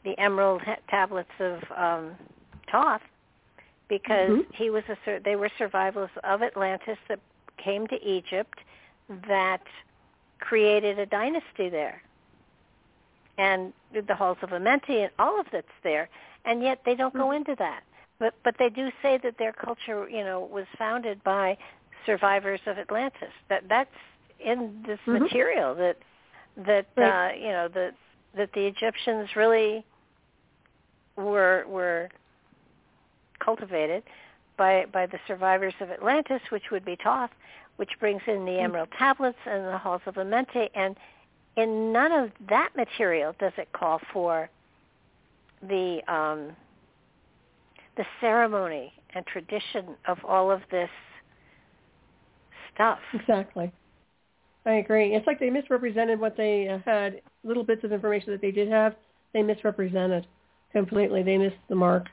[0.03, 2.13] the emerald tablets of um,
[2.73, 3.03] Thoth,
[3.91, 4.47] because Mhm.
[4.55, 7.21] he was a they were survivors of Atlantis that
[7.59, 8.59] came to Egypt
[9.29, 9.63] that
[10.41, 12.03] created a dynasty there.
[13.39, 13.73] And
[14.07, 16.09] the halls of Amenti and all of that's there.
[16.45, 17.83] And yet they don't go into that.
[18.19, 21.57] But but they do say that their culture, you know, was founded by
[22.07, 23.33] survivors of Atlantis.
[23.49, 23.91] That that's
[24.39, 25.23] in this Mhm.
[25.23, 25.97] material that
[26.57, 27.31] that Right.
[27.31, 27.95] uh, you know, that
[28.35, 29.85] that the Egyptians really
[31.17, 32.11] were were
[33.39, 34.03] cultivated
[34.57, 37.31] by by the survivors of Atlantis, which would be Thoth,
[37.81, 40.95] which brings in the Emerald Tablets and the Halls of Amenti, and
[41.57, 44.51] in none of that material does it call for
[45.63, 46.55] the um,
[47.97, 50.91] the ceremony and tradition of all of this
[52.75, 52.99] stuff.
[53.15, 53.73] Exactly.
[54.67, 55.15] I agree.
[55.15, 58.69] It's like they misrepresented what they uh, had, little bits of information that they did
[58.69, 58.95] have,
[59.33, 60.27] they misrepresented
[60.71, 61.23] completely.
[61.23, 62.09] They missed the mark.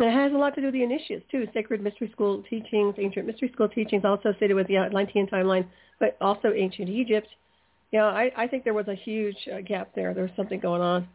[0.00, 1.46] And it has a lot to do with the initiates, too.
[1.52, 5.66] Sacred Mystery School teachings, ancient Mystery School teachings, also associated with the Atlantean timeline,
[5.98, 7.28] but also ancient Egypt.
[7.92, 10.14] Yeah, I, I think there was a huge uh, gap there.
[10.14, 11.06] There was something going on,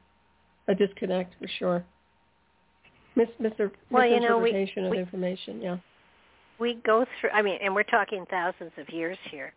[0.68, 1.84] a disconnect for sure.
[3.16, 3.28] Mis-.
[3.90, 5.78] Well, you know, we- misinterpretation we- information, yeah.
[6.60, 7.32] We go through.
[7.32, 9.52] I mean, and we're talking thousands of years here.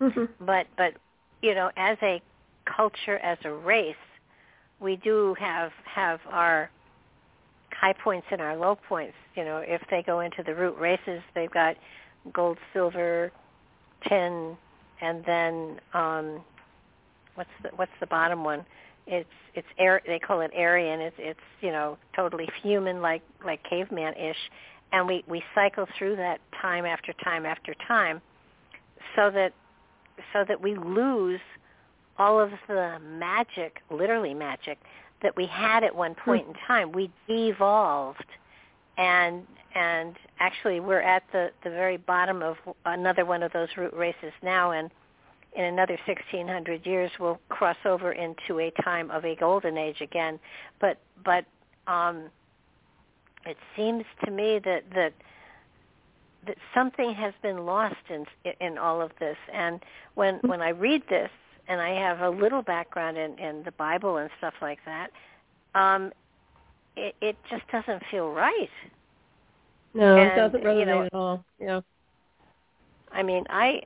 [0.00, 0.94] hmm but but
[1.42, 2.20] you know as a
[2.64, 3.94] culture as a race
[4.80, 6.70] we do have have our
[7.80, 9.14] high points and our low points.
[9.34, 11.76] You know if they go into the root races they've got
[12.32, 13.32] gold silver
[14.08, 14.56] tin
[15.00, 16.44] and then um
[17.34, 18.64] what's the what's the bottom one?
[19.06, 21.00] It's it's air they call it aryan.
[21.00, 24.36] It's it's you know totally human like like caveman ish
[24.92, 28.20] and we we cycle through that time after time after time
[29.16, 29.52] so that
[30.32, 31.40] so that we lose
[32.18, 34.78] all of the magic, literally magic,
[35.22, 36.92] that we had at one point in time.
[36.92, 38.24] We devolved,
[38.96, 43.94] and and actually we're at the the very bottom of another one of those root
[43.94, 44.90] races now, and
[45.56, 50.38] in another 1600 years we'll cross over into a time of a golden age again.
[50.80, 51.44] But but
[51.86, 52.30] um,
[53.46, 55.12] it seems to me that that
[56.46, 58.24] that something has been lost in
[58.60, 59.80] in all of this and
[60.14, 61.30] when when i read this
[61.70, 65.08] and i have a little background in in the bible and stuff like that
[65.74, 66.12] um
[66.96, 68.68] it it just doesn't feel right
[69.94, 71.44] No, it doesn't you resonate know- at all.
[71.58, 71.80] Yeah.
[73.12, 73.80] i mean i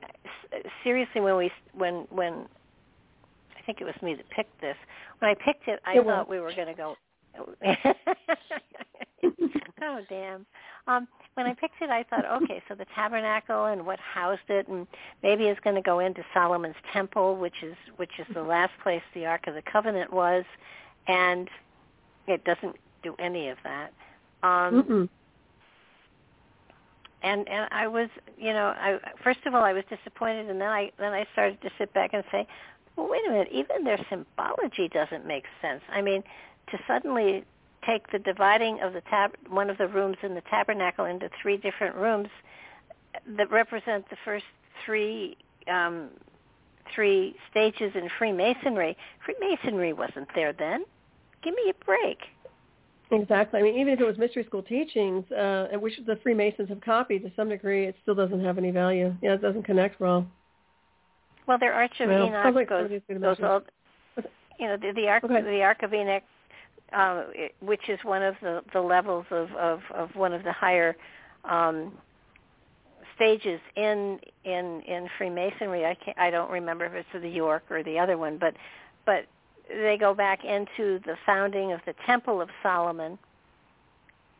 [0.83, 2.33] seriously when we when when
[3.57, 4.77] i think it was me that picked this
[5.19, 6.27] when i picked it i It thought was.
[6.29, 6.95] we were going to go
[9.23, 10.45] oh damn
[10.87, 14.67] um when i picked it i thought okay so the tabernacle and what housed it
[14.67, 14.87] and
[15.23, 19.01] maybe it's going to go into solomon's temple which is which is the last place
[19.13, 20.43] the ark of the covenant was
[21.07, 21.49] and
[22.27, 23.93] it doesn't do any of that
[24.43, 25.09] um Mm-mm.
[27.23, 30.69] and and I was, you know, I first of all I was disappointed, and then
[30.69, 32.47] I then I started to sit back and say,
[32.95, 35.81] well, wait a minute, even their symbology doesn't make sense.
[35.91, 36.23] I mean,
[36.71, 37.43] to suddenly
[37.85, 41.57] take the dividing of the tab one of the rooms in the tabernacle into three
[41.57, 42.29] different rooms
[43.37, 44.45] that represent the first
[44.85, 45.37] three
[45.71, 46.09] um
[46.93, 48.95] three stages in Freemasonry.
[49.25, 50.85] Freemasonry wasn't there then.
[51.43, 52.19] Give me a break.
[53.11, 53.59] Exactly.
[53.59, 57.23] I mean, even if it was mystery school teachings, uh, which the Freemasons have copied
[57.23, 59.13] to some degree, it still doesn't have any value.
[59.21, 60.27] Yeah, it doesn't connect well.
[61.47, 62.89] Well, their Arch of Well, Enoch like goes,
[63.21, 63.61] goes all,
[64.59, 65.41] you know, the, the Ark, Okay.
[65.41, 66.23] the Ark of Enoch,
[66.93, 70.51] uh, it- which is one of the, the levels of, of, of one of the
[70.51, 70.95] higher
[71.43, 71.91] um,
[73.15, 75.85] stages in in in Freemasonry.
[75.85, 78.55] I can't, I don't remember if it's the York or the other one, but
[79.05, 79.25] but
[79.69, 83.17] they go back into the founding of the Temple of Solomon,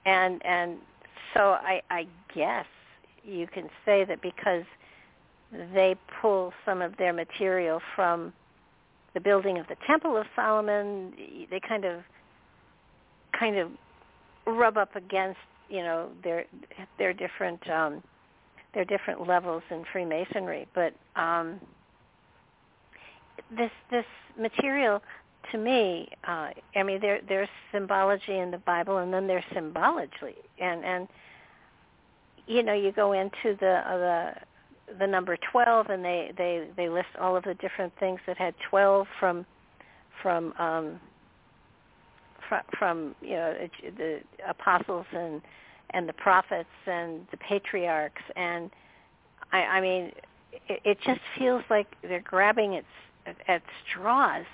[0.05, 0.77] and and
[1.33, 2.65] so I, I guess
[3.23, 4.63] you can say that because
[5.73, 8.33] they pull some of their material from
[9.13, 11.13] the building of the Temple of Solomon,
[11.49, 12.01] they kind of
[13.37, 13.69] kind of
[14.45, 16.45] rub up against you know their
[16.97, 18.03] their different um,
[18.73, 21.59] their different levels in Freemasonry, but um,
[23.57, 24.05] this this
[24.37, 25.01] material
[25.51, 30.35] to me, uh, I mean, there there's symbology in the Bible, and then there's symbology,
[30.59, 31.07] and and
[32.47, 34.33] you know, you go into the uh, the
[34.99, 38.53] the number twelve, and they they they list all of the different things that had
[38.69, 39.45] twelve from
[40.21, 40.99] from um,
[42.47, 43.53] from, from you know
[43.97, 45.41] the apostles and
[45.91, 48.71] and the prophets and the patriarchs, and
[49.51, 50.11] I, I mean,
[50.67, 52.85] it, it just feels like they're grabbing at
[53.47, 54.45] at straws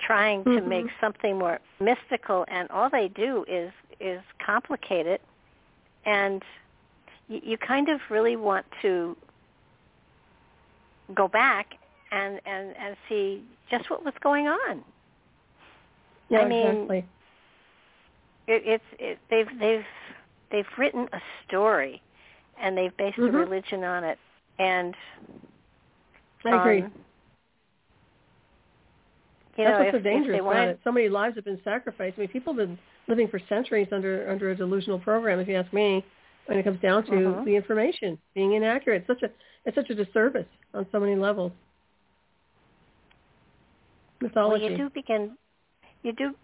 [0.00, 0.66] trying to Mhm.
[0.66, 5.20] make something more mystical and all they do is is complicate it
[6.04, 6.44] and
[7.28, 9.16] you, you kind of really want to
[11.14, 11.78] go back
[12.12, 14.84] and and and see just what was going on.
[16.28, 17.04] Yeah, I mean, exactly.
[18.48, 19.84] It, it's it, they've they've
[20.50, 22.02] they've written a story,
[22.60, 23.28] and they've based Mhm.
[23.28, 24.18] a religion on it,
[24.58, 24.96] and
[26.44, 26.82] I agree.
[26.82, 26.92] um,
[29.58, 30.80] you That's know, what's if, so dangerous about wanted, it.
[30.84, 32.16] So many lives have been sacrificed.
[32.16, 35.40] I mean, people have been living for centuries under under a delusional program.
[35.40, 36.02] If you ask me,
[36.46, 37.44] when it comes down to Mhm.
[37.44, 39.30] the information being inaccurate, it's such a
[39.66, 41.52] it's such a disservice on so many levels.
[44.20, 44.62] Mythology.
[44.62, 45.38] well, you do begin,
[46.02, 46.34] you do.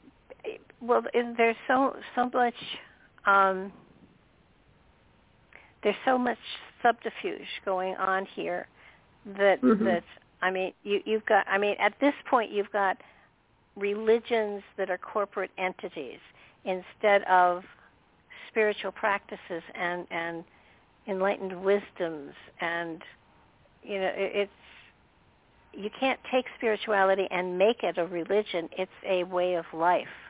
[0.85, 2.55] Well, is- there's so so much.
[3.25, 3.73] Um,
[5.83, 6.39] there's so much
[6.83, 8.67] subterfuge going on here
[9.25, 9.85] that Mhm.
[9.85, 10.05] that
[10.43, 13.01] I mean you you've got I mean at this point you've got
[13.77, 16.21] religions that are corporate entities
[16.65, 17.65] instead of
[18.49, 20.45] spiritual practices and and
[21.07, 23.03] enlightened wisdoms and
[23.83, 24.53] you know it, it's
[25.73, 30.24] you can't take spirituality and make it a religion it's a way of life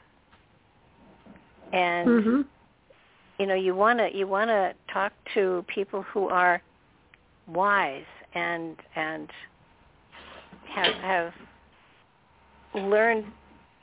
[1.72, 2.44] and Mhm.
[3.38, 6.62] you know you want to you want to talk to people who are
[7.46, 9.30] wise and and
[10.68, 11.34] have have
[12.74, 13.24] learned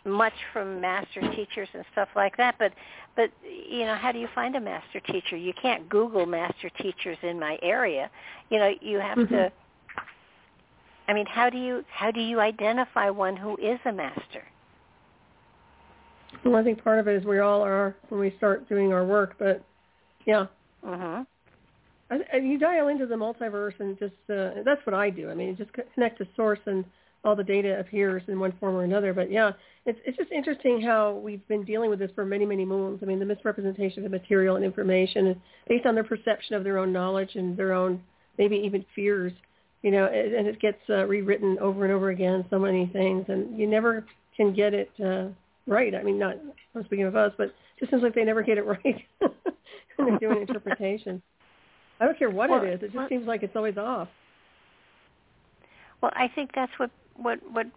[0.04, 2.74] much from master teachers and stuff like that but
[3.16, 7.18] but you know how do you find a master teacher you can't google master teachers
[7.22, 8.10] in my area
[8.50, 9.30] you know you have Mhm.
[9.30, 9.52] to
[11.08, 14.44] i mean how do you how do you identify one who is a master
[16.44, 19.06] Well, I think part of it is we all are when we start doing our
[19.06, 19.64] work, but
[20.26, 20.48] yeah,
[22.12, 25.30] I, I, you dial into the multiverse and just uh, that's what I do.
[25.30, 26.84] I mean, just connect to source and
[27.24, 29.14] all the data appears in one form or another.
[29.14, 29.52] But yeah,
[29.86, 33.00] it's it's just interesting how we've been dealing with this for many many moons.
[33.02, 36.92] I mean, the misrepresentation of material and information based on their perception of their own
[36.92, 38.02] knowledge and their own
[38.38, 39.34] maybe even fears.
[39.84, 42.46] You know, and, and it gets uh, rewritten over and over again.
[42.50, 44.06] So many things, and you never
[44.36, 45.30] can get it uh,
[45.68, 45.94] right.
[45.96, 46.36] I mean, not
[46.76, 49.06] I'm speaking of us, but it just seems like they never get it right
[49.98, 51.22] when they're doing interpretation.
[52.00, 52.80] I don't care what Well, it is.
[52.82, 54.08] It just well- seems like it's always off.
[56.02, 57.68] Well, I think that's what what what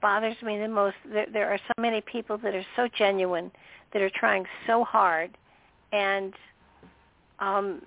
[0.00, 0.96] bothers me the most.
[1.04, 3.50] There, there are so many people that are so genuine,
[3.92, 5.36] that are trying so hard,
[5.92, 6.32] and
[7.40, 7.82] um,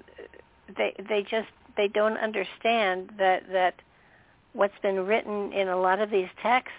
[0.77, 1.47] they they just
[1.77, 3.75] they don't understand that that
[4.53, 6.71] what's been written in a lot of these texts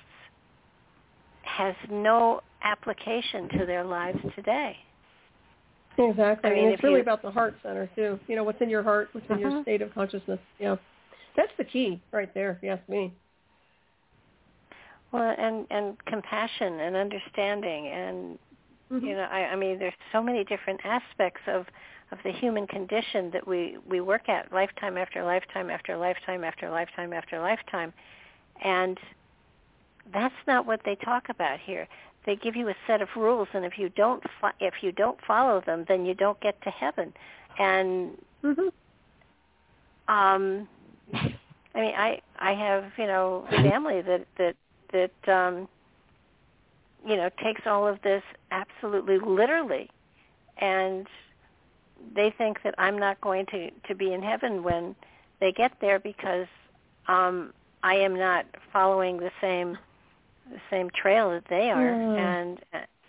[1.43, 4.77] has no application to their lives today.
[5.99, 6.51] Exactly.
[6.51, 8.19] I mean, and it's really you- about the heart center too.
[8.27, 9.63] You know, what's in your heart, what's in your Mhm.
[9.63, 10.41] state of consciousness.
[10.59, 10.77] Yeah.
[11.37, 13.13] That's the key right there, if you ask me.
[15.13, 18.39] Well, and and compassion and understanding and
[18.91, 19.03] Mhm.
[19.03, 21.67] you know I, I mean there's so many different aspects of
[22.11, 26.69] of the human condition that we we work at lifetime after lifetime after lifetime after
[26.71, 27.93] lifetime after lifetime
[28.63, 28.99] and
[30.13, 31.89] that's not what they talk about here
[32.27, 35.19] they give you a set of rules and if you don't fo- if you don't
[35.27, 37.13] follow them then you don't get to heaven
[37.59, 38.73] and Mhm.
[40.09, 40.69] um
[41.75, 44.57] i mean i i have you know a family that that
[44.93, 45.69] that um
[47.07, 49.91] you know takes all of this absolutely literally
[50.59, 51.07] and
[52.15, 54.95] they think that i'm not going to to be in heaven when
[55.41, 56.47] they get there because
[57.09, 57.53] um
[57.83, 59.79] i am not following the same
[60.51, 62.19] the same trail that they are Hmm.
[62.19, 62.61] and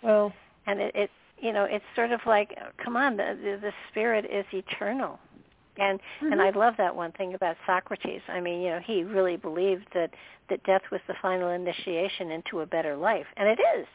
[0.02, 0.32] Well,
[0.66, 1.10] and it, it
[1.40, 5.18] you know it's sort of like come on the the, the spirit is eternal
[5.78, 6.46] and and Mhm.
[6.46, 8.20] I love that one thing about Socrates.
[8.28, 10.10] I mean, you know, he really believed that
[10.48, 13.86] that death was the final initiation into a better life, and it is.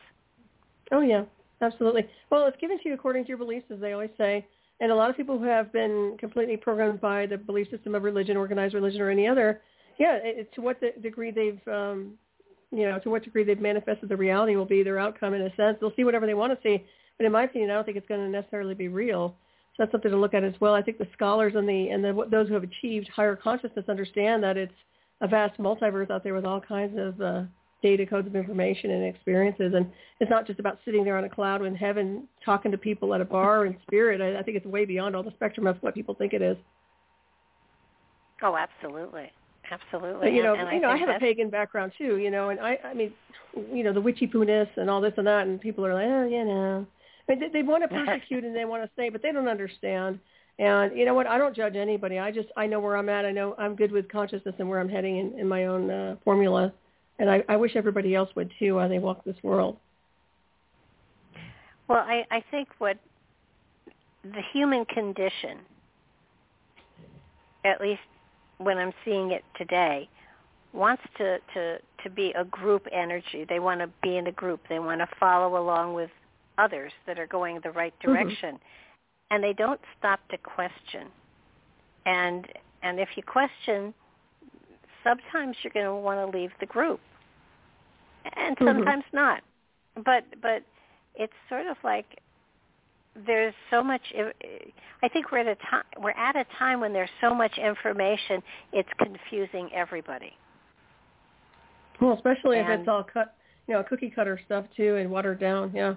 [0.92, 1.24] oh yeah,
[1.62, 2.08] absolutely.
[2.30, 4.46] Well, it's given to you according to your beliefs, as they always say.
[4.80, 8.04] And a lot of people who have been completely programmed by the belief system of
[8.04, 9.62] religion, organized religion, or any other,
[9.98, 12.18] yeah, it- to what the degree they've, um,
[12.74, 15.56] you know, to what degree they've manifested the reality will be their outcome in a
[15.56, 15.78] sense.
[15.80, 16.84] They'll see whatever they want to see,
[17.18, 19.36] but in my opinion, I don't think it's going to necessarily be real.
[19.76, 20.74] So that's something to look at as well.
[20.76, 24.44] I think the scholars and the and the, those who have achieved higher consciousness understand
[24.44, 24.74] that it's
[25.22, 27.44] a vast multiverse out there with all kinds of uh,
[27.82, 31.30] data codes of information and experiences, and it's not just about sitting there on a
[31.30, 34.22] cloud in heaven talking to people at a bar in spirit.
[34.22, 36.58] I, I think it's way beyond all the spectrum of what people think it is.
[38.44, 39.32] Oh, absolutely,
[39.72, 40.30] absolutely.
[40.30, 42.50] But, you know, and, and you know, I have a pagan background too, you know,
[42.50, 43.14] and I, I mean,
[43.72, 46.28] you know, the witchy poo-ness and all this and that, and people are like, oh,
[46.28, 46.86] you know,
[47.28, 49.48] I mean, they, they want to persecute and they want to say, but they don't
[49.48, 50.20] understand.
[50.60, 51.26] And you know what?
[51.26, 52.20] I don't judge anybody.
[52.20, 53.26] I just I know where I'm at.
[53.26, 56.16] I know I'm good with consciousness and where I'm heading in, in my own uh,
[56.24, 56.72] formula.
[57.18, 59.78] And I, I wish everybody else would too while they walk this world.
[61.88, 62.98] Well, I I think what
[64.24, 65.58] the human condition,
[67.66, 68.02] at least
[68.58, 70.10] when I'm seeing it today,
[70.74, 73.46] wants to, to, to be a group energy.
[73.48, 74.62] They want to be in a group.
[74.70, 76.10] They want to follow along with
[76.58, 78.56] others that are going the right direction.
[78.56, 79.32] Mm-hmm.
[79.32, 81.08] And they don't stop to question.
[82.06, 82.48] And
[82.84, 83.94] and if you question,
[85.04, 87.00] sometimes you're going to want to leave the group.
[88.36, 88.68] And mm-hmm.
[88.68, 89.18] sometimes mm-hmm.
[89.18, 89.42] not.
[90.04, 90.64] But but
[91.16, 92.20] it's sort of like
[93.26, 94.02] there's so much
[95.04, 98.42] I think we're at a time we're at a time when there's so much information
[98.72, 100.34] it's confusing everybody.
[102.02, 103.36] Well, especially and, if it's all cut,
[103.68, 105.96] you know, cookie cutter stuff too and watered down, yeah.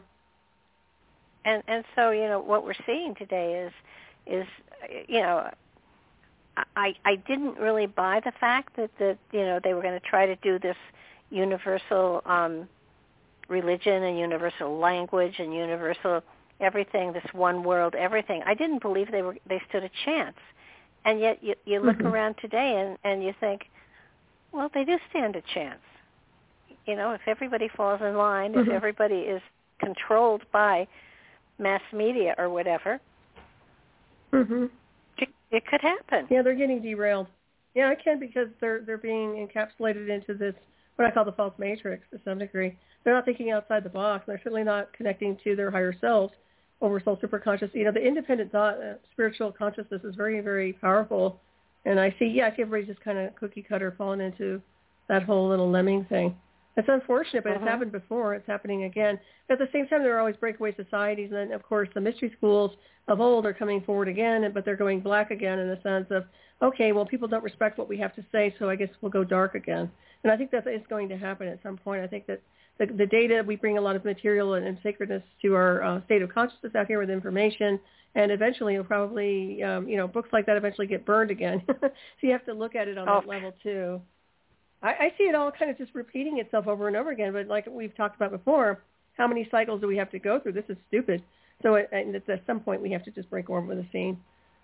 [1.45, 3.73] And and so, you know, what we're seeing today is
[4.27, 4.47] is
[5.09, 5.51] you know,
[6.77, 10.07] I I didn't really buy the fact that that you know they were going to
[10.07, 10.77] try to do this
[11.31, 12.69] universal um
[13.49, 16.23] religion and universal language and universal
[16.61, 18.43] everything, this one world everything.
[18.47, 20.37] I didn't believe they were they stood a chance.
[21.05, 22.07] And yet you you look mm-hmm.
[22.07, 23.63] around today and and you think,
[24.53, 25.81] well, they do stand a chance.
[26.87, 28.69] You know, if everybody falls in line, mm-hmm.
[28.71, 29.43] if everybody is
[29.81, 30.87] controlled by
[31.59, 33.01] mass media or whatever,
[34.33, 34.71] mhm.
[35.19, 36.27] It, it could happen.
[36.31, 37.27] Yeah, they're getting derailed.
[37.75, 40.55] Yeah, it can because they're they're being encapsulated into this
[40.97, 42.77] what I call the false matrix to some degree.
[43.05, 44.25] They're not thinking outside the box.
[44.27, 46.33] They're certainly not connecting to their higher selves
[46.81, 47.75] over soul superconscious.
[47.75, 51.41] You know, the independent thought, uh, spiritual consciousness is very, very powerful.
[51.85, 54.61] And I see, yeah, I see everybody's just kind of cookie cutter falling into
[55.09, 56.37] that whole little lemming thing.
[56.77, 57.61] It's unfortunate, but uh-huh.
[57.63, 58.35] it's happened before.
[58.35, 59.19] It's happening again.
[59.49, 62.01] But at the same time, there are always breakaway societies, and then, of course, the
[62.01, 62.73] mystery schools
[63.09, 66.25] of old are coming forward again, but they're going black again in the sense of,
[66.61, 69.25] okay, well, people don't respect what we have to say, so I guess we'll go
[69.25, 69.91] dark again.
[70.23, 72.03] And I think that is going to happen at some point.
[72.03, 72.43] I think that
[72.79, 76.05] the, the data, we bring a lot of material and, and sacredness to our uh,
[76.05, 77.81] state of consciousness out here with information,
[78.15, 81.63] and eventually you'll probably, um, you know, books like that eventually get burned again.
[81.81, 83.21] so you have to look at it on oh.
[83.21, 84.01] that level too.
[84.83, 87.33] I, I see it all kind of just repeating itself over and over again.
[87.33, 88.83] But like we've talked about before,
[89.17, 90.53] how many cycles do we have to go through?
[90.53, 91.23] This is stupid.
[91.63, 94.19] So at, at some point we have to just break over with the scene.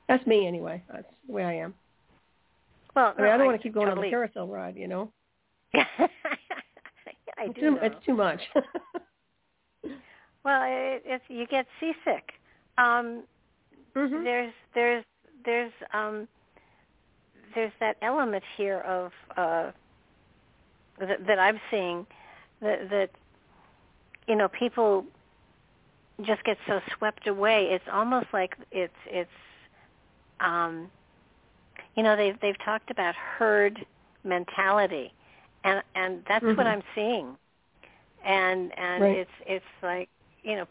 [0.08, 0.82] That's me anyway.
[0.92, 1.74] That's the way I am.
[2.94, 4.08] Well, I, mean, no, I don't I want to keep going totally...
[4.08, 5.10] on the carousel ride, you know.
[7.43, 7.61] I it's do.
[7.61, 7.80] Too, know.
[7.82, 8.40] it's too much.
[10.45, 12.32] well, it, it's you get seasick.
[12.78, 13.24] Um,
[13.97, 14.24] mm-hmm.
[14.24, 15.05] There's there's
[15.45, 16.28] there's um,
[17.55, 19.70] there's that element here of uh,
[21.01, 22.07] that, that I'm seeing
[22.61, 23.11] that, that
[24.28, 25.05] you know people
[26.24, 27.68] just get so swept away.
[27.70, 29.30] It's almost like it's it's
[30.40, 30.90] um,
[31.97, 33.84] you know they've they've talked about herd
[34.24, 35.12] mentality,
[35.64, 36.56] and and that's mm-hmm.
[36.56, 37.36] what I'm seeing,
[38.24, 39.18] and and right.
[39.18, 40.08] it's it's like
[40.42, 40.66] you know.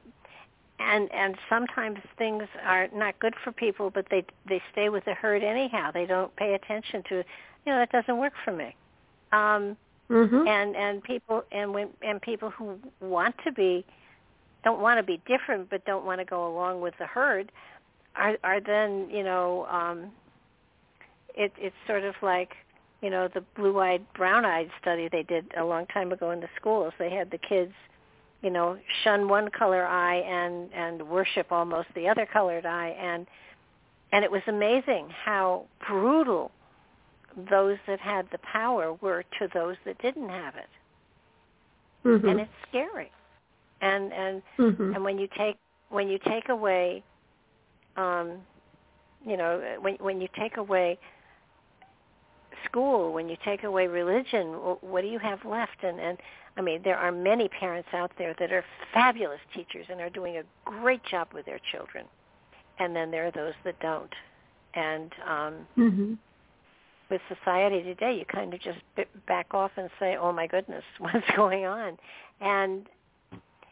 [0.83, 5.13] And and sometimes things are not good for people, but they they stay with the
[5.13, 5.91] herd anyhow.
[5.91, 7.23] They don't pay attention to, you
[7.67, 8.75] know, that doesn't work for me.
[9.31, 9.77] Um,
[10.11, 10.47] mm-hmm.
[10.47, 13.85] and and people and when and people who want to be
[14.63, 17.51] don't want to be different but don't want to go along with the herd
[18.15, 20.11] are are then you know um
[21.35, 22.51] it it's sort of like
[23.01, 26.39] you know the blue eyed brown eyed study they did a long time ago in
[26.39, 27.73] the schools they had the kids
[28.41, 33.27] you know shun one color eye and and worship almost the other colored eye and
[34.11, 36.51] and it was amazing how brutal
[37.49, 40.69] those that had the power were to those that didn't have it.
[42.05, 42.27] Mm-hmm.
[42.27, 43.11] And it's scary.
[43.81, 44.95] And and mm-hmm.
[44.95, 45.57] and when you take
[45.89, 47.03] when you take away
[47.97, 48.37] um
[49.25, 50.99] you know when when you take away
[52.65, 54.47] school, when you take away religion,
[54.81, 55.83] what do you have left?
[55.83, 56.17] And and
[56.57, 60.37] I mean, there are many parents out there that are fabulous teachers and are doing
[60.37, 62.05] a great job with their children,
[62.79, 64.13] and then there are those that don't.
[64.73, 66.13] And um, mm-hmm
[67.11, 68.79] with society today, you kind of just
[69.27, 71.97] back off and say, "Oh my goodness, what's going on?"
[72.39, 72.87] And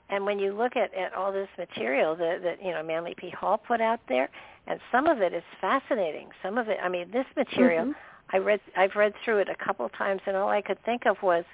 [0.09, 3.29] and when you look at, at all this material that, that you know Manly P.
[3.31, 4.29] Hall put out there,
[4.67, 6.29] and some of it is fascinating.
[6.43, 7.91] Some of it, I mean, this material, mm-hmm.
[8.31, 11.05] I read, I've read through it a couple of times, and all I could think
[11.05, 11.45] of was,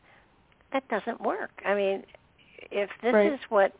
[0.73, 1.61] that doesn't work.
[1.65, 2.03] I mean,
[2.71, 3.31] if this right.
[3.31, 3.73] is what,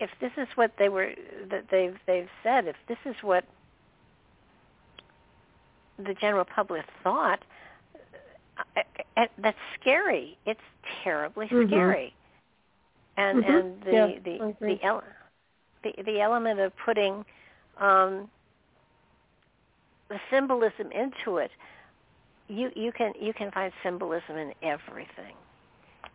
[0.00, 1.12] if this is what they were
[1.50, 3.44] that they've they've said, if this is what
[5.98, 7.42] the general public thought,
[8.58, 8.80] uh,
[9.16, 10.36] uh, that's scary.
[10.44, 10.60] It's
[11.02, 11.68] terribly mm-hmm.
[11.68, 12.14] scary.
[13.16, 13.52] And mm-hmm.
[13.52, 15.04] and the yeah, the the, ele-
[15.84, 17.24] the the element of putting
[17.78, 18.28] um,
[20.08, 21.52] the symbolism into it,
[22.48, 25.34] you you can you can find symbolism in everything,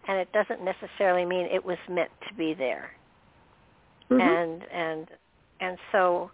[0.07, 2.91] and it doesn't necessarily mean it was meant to be there.
[4.09, 4.21] Mm-hmm.
[4.21, 5.07] And and
[5.59, 6.31] and so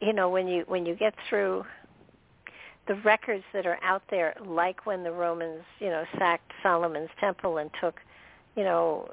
[0.00, 1.64] you know when you when you get through
[2.88, 7.58] the records that are out there, like when the Romans, you know, sacked Solomon's temple
[7.58, 7.96] and took,
[8.56, 9.10] you know,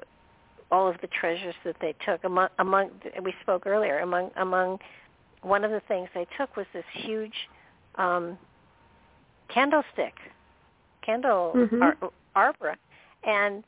[0.72, 2.24] all of the treasures that they took.
[2.24, 2.90] Among, among
[3.22, 4.78] we spoke earlier, among among
[5.42, 7.34] one of the things they took was this huge
[7.96, 8.38] um,
[9.48, 10.14] candlestick,
[11.02, 11.82] candle Mhm.
[11.82, 12.76] ar- arbor,
[13.24, 13.64] and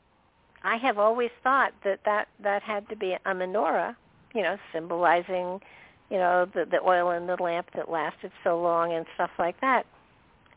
[0.63, 3.95] I have always thought that that that had to be a menorah,
[4.33, 5.61] you know, symbolizing,
[6.09, 9.59] you know, the the oil in the lamp that lasted so long and stuff like
[9.61, 9.85] that.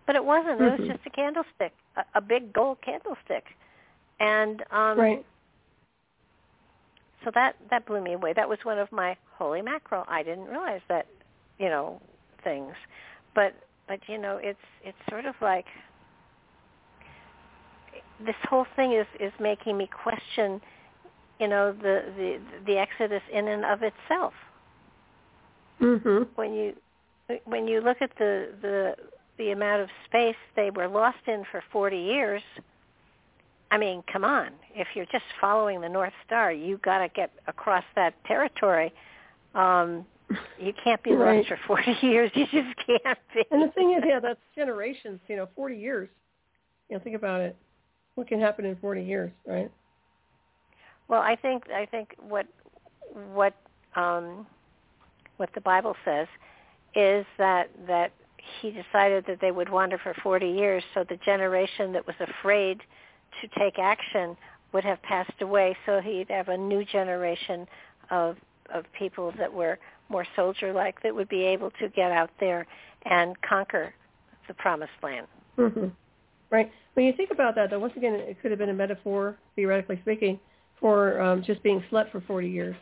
[0.06, 0.60] But it wasn't.
[0.60, 0.86] It was Mhm.
[0.88, 3.44] just a candlestick, a, a big gold candlestick,
[4.18, 5.26] and um, Right.
[7.24, 8.32] so that that blew me away.
[8.32, 10.04] That was one of my holy mackerel.
[10.08, 11.06] I didn't realize that,
[11.58, 12.00] you know,
[12.42, 12.74] things.
[13.34, 13.54] But
[13.92, 15.66] but you know, it's it's sort of like
[18.24, 20.62] this whole thing is is making me question,
[21.38, 24.32] you know, the the the Exodus in and of itself.
[25.78, 26.26] Mhm.
[26.36, 26.74] When you
[27.44, 28.96] when you look at the the
[29.36, 32.42] the amount of space they were lost in for 40 years,
[33.70, 34.52] I mean, come on.
[34.74, 38.90] If you're just following the North Star, you got to get across that territory.
[39.54, 40.06] Um,
[40.58, 41.36] you can't be Right.
[41.38, 42.30] lost for 40 years.
[42.34, 43.42] You just can't be.
[43.50, 45.20] And the thing is, yeah, that's generations.
[45.28, 46.08] You know, forty years.
[46.88, 47.56] You know, think about it.
[48.14, 49.70] What can happen in forty years, right?
[51.08, 52.46] Well, I think I think what
[53.32, 53.54] what
[53.96, 54.46] um,
[55.36, 56.28] what the Bible says
[56.94, 58.12] is that that
[58.60, 62.80] he decided that they would wander for 40 years, so the generation that was afraid
[63.40, 64.36] to take action
[64.72, 67.66] would have passed away, so he'd have a new generation
[68.10, 68.36] of
[68.74, 69.78] of people that were
[70.12, 72.66] more soldier-like that would be able to get out there
[73.06, 73.92] and conquer
[74.46, 75.26] the promised land.
[75.56, 75.88] hmm
[76.50, 76.70] Right.
[76.92, 79.98] When you think about that, though, once again, it could have been a metaphor, theoretically
[80.02, 80.38] speaking,
[80.78, 82.76] for um, just being slept for 40 years.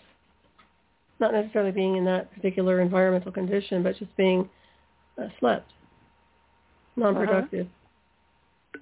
[1.20, 4.48] Not necessarily being in that particular environmental condition, but just being
[5.22, 5.70] uh, slept,
[6.96, 7.68] non-productive.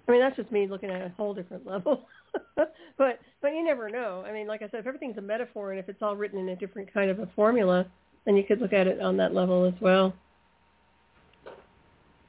[0.09, 2.07] I mean, that's just me looking at a whole different level.
[2.57, 4.25] but but you never know.
[4.27, 6.49] I mean, like I said, if everything's a metaphor and if it's all written in
[6.49, 7.87] a different kind of a formula,
[8.25, 10.15] then you could look at it on that level as well.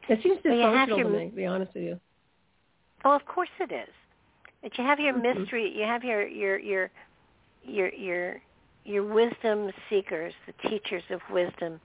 [0.08, 2.00] It seems Well, you have dysfunctional your- to me, to be honest with you.
[3.06, 3.90] Oh, of course it is.
[4.62, 5.22] But you have your Mhm.
[5.22, 5.70] mystery.
[5.78, 6.92] You have your your your
[7.64, 8.42] your your
[8.86, 11.80] your wisdom seekers, the teachers of wisdom,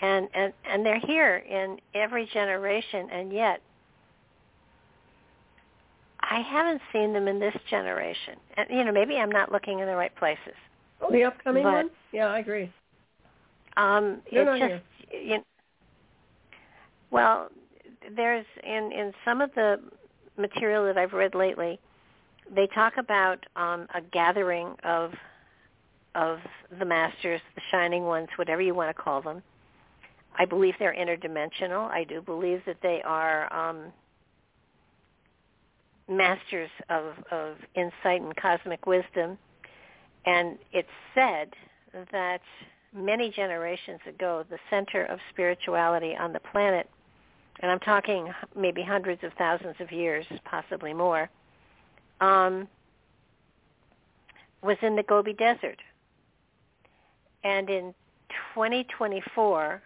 [0.00, 3.60] and and and they're here in every generation, and yet
[6.20, 8.38] I haven't seen them in this generation.
[8.56, 10.54] And you know, maybe I'm not looking in the right places.
[11.00, 11.90] Oh, the upcoming But- one?
[12.12, 12.72] Yeah, I agree.
[13.76, 15.44] Um, They're it's just you know,
[17.10, 17.48] well,
[18.16, 19.80] there's in in some of the
[20.36, 21.78] material that I've read lately,
[22.54, 25.12] they talk about um, a gathering of
[26.14, 26.38] of
[26.78, 29.42] the masters, the shining ones, whatever you want to call them.
[30.38, 31.88] I believe they're interdimensional.
[31.90, 33.92] I do believe that they are um,
[36.08, 39.38] masters of, of insight and cosmic wisdom.
[40.26, 41.50] And it's said
[42.12, 42.40] that
[42.94, 46.88] many generations ago, the center of spirituality on the planet,
[47.60, 51.28] and I'm talking maybe hundreds of thousands of years, possibly more,
[52.20, 52.68] um,
[54.62, 55.78] was in the Gobi Desert.
[57.42, 57.94] And in
[58.54, 59.82] 2024,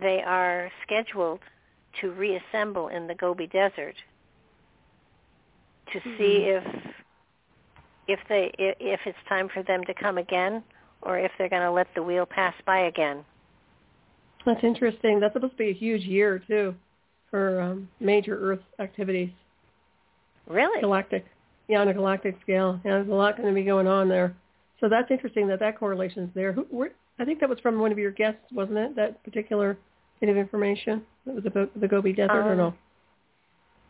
[0.00, 1.40] they are scheduled
[2.00, 3.94] to reassemble in the Gobi Desert
[5.92, 6.64] to see if
[8.06, 10.62] if they if it's time for them to come again
[11.04, 13.24] or if they're going to let the wheel pass by again.
[14.46, 15.20] That's interesting.
[15.20, 16.74] That's supposed to be a huge year, too,
[17.30, 19.30] for um, major Earth activities,
[20.46, 20.80] Really?
[20.80, 21.24] galactic.
[21.68, 22.78] Yeah, on a galactic scale.
[22.84, 24.34] Yeah, there's a lot going to be going on there.
[24.80, 26.52] So that's interesting that that correlation's there.
[26.52, 28.96] Who, where, I think that was from one of your guests, wasn't it?
[28.96, 29.78] That particular
[30.20, 32.74] bit of information that was about the Gobi Desert, or Um, no?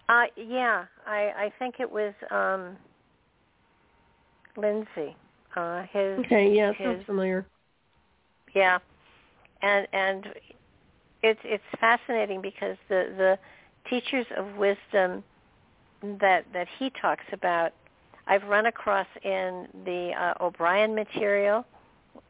[0.09, 2.77] Uh yeah, I I think it was um
[4.57, 5.17] Lindsay.
[5.57, 7.47] Uh his Okay, yeah, it sounds familiar.
[8.55, 8.79] Yeah,
[9.63, 10.27] and and
[11.23, 13.39] it's it's fascinating because the the
[13.91, 15.25] teachers of wisdom
[16.21, 17.73] that that he talks about,
[18.27, 21.65] I've run across in the uh, O'Brien material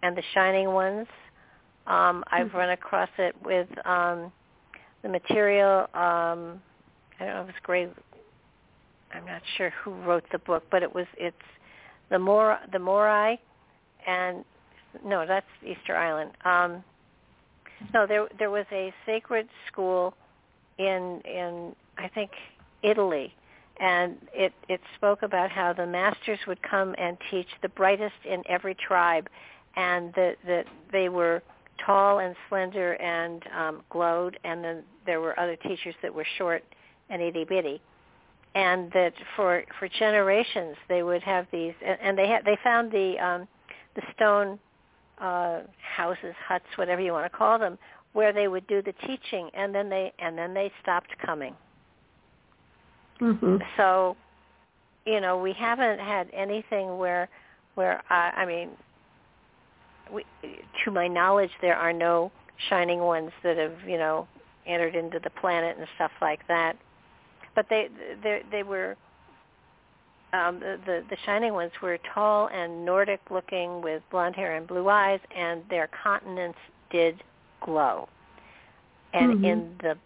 [0.03, 1.07] and the Shining Ones.
[1.87, 2.55] Um, I've Mhm.
[2.55, 4.33] run across it with um,
[5.03, 5.81] the material.
[5.95, 6.63] Um,
[7.19, 7.91] I don't know if it's great.
[9.13, 11.37] I'm not sure who wrote the book, but it was it's
[12.11, 13.39] the Mor the Morai
[14.07, 14.45] and
[15.05, 16.31] no, that's Easter Island.
[16.45, 16.85] Um,
[17.93, 20.15] no, there there was a sacred school
[20.79, 22.31] in in I think
[22.83, 23.35] Italy,
[23.81, 28.43] and it it spoke about how the masters would come and teach the brightest in
[28.49, 29.29] every tribe,
[29.77, 31.43] and that that they were
[31.85, 36.63] tall and slender and um, glowed, and then there were other teachers that were short
[37.11, 37.81] and itty bitty,
[38.55, 42.93] and that for for generations they would have these, and, and they had they found
[42.93, 43.49] the um,
[43.97, 44.59] the stone
[45.21, 45.61] uh,
[45.97, 47.79] houses, huts, whatever you want to call them,
[48.13, 51.55] where they would do the teaching, and then they and then they stopped coming.
[53.21, 53.57] Mm-hmm.
[53.77, 54.17] So,
[55.07, 57.29] you know, we haven't had anything where
[57.75, 58.71] where I, I mean,
[60.13, 60.25] we,
[60.85, 62.31] to my knowledge, there are no
[62.69, 64.27] shining ones that have you know
[64.67, 66.77] entered into the planet and stuff like that.
[67.55, 67.89] But they
[68.23, 68.97] they they were
[70.33, 74.67] um, the, the the shining ones were tall and Nordic looking with blonde hair and
[74.67, 76.59] blue eyes, and their continents
[76.91, 77.23] did
[77.61, 78.09] glow.
[79.13, 79.45] And Mhm.
[79.45, 79.99] in the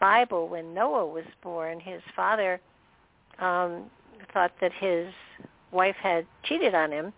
[0.00, 2.60] Bible, when Noah was born, his father
[3.38, 3.90] um,
[4.32, 5.12] thought that his
[5.70, 7.12] wife had cheated on him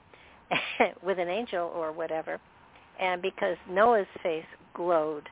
[1.03, 2.39] with an angel or whatever,
[3.01, 4.45] and because Noah's face
[4.75, 5.29] glowed,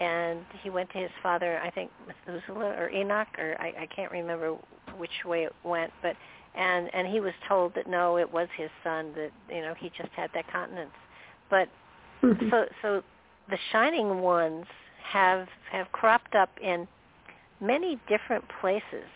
[0.00, 4.10] and he went to his father, I think Methuselah or Enoch, or I, I can't
[4.10, 4.56] remember
[4.96, 6.16] which way it went, but
[6.54, 9.90] and and he was told that no, it was his son that you know he
[9.90, 10.90] just had that continence,
[11.50, 11.68] but
[12.22, 12.50] Mhm.
[12.50, 13.02] so so
[13.50, 14.66] the shining ones
[15.02, 16.88] have have cropped up in
[17.60, 19.08] many different places.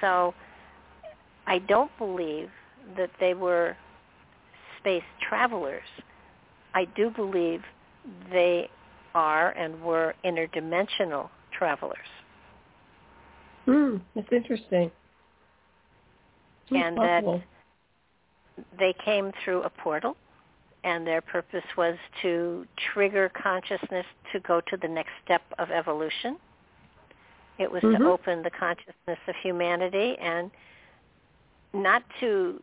[0.00, 0.34] So
[1.46, 2.50] I don't believe
[2.96, 3.76] that they were
[4.78, 5.88] space travelers.
[6.74, 7.62] I do believe
[8.30, 8.68] they
[9.14, 11.98] are and were interdimensional travelers.
[13.66, 14.90] Mm, that's interesting.
[16.68, 17.42] Hmm, And that-
[18.78, 20.16] They came through a portal
[20.84, 26.38] and their purpose was to trigger consciousness to go to the next step of evolution.
[27.58, 27.98] It was Mhm.
[27.98, 30.50] to open the consciousness of humanity and
[31.72, 32.62] not to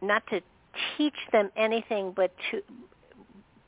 [0.00, 0.42] not to
[0.96, 2.62] teach them anything but to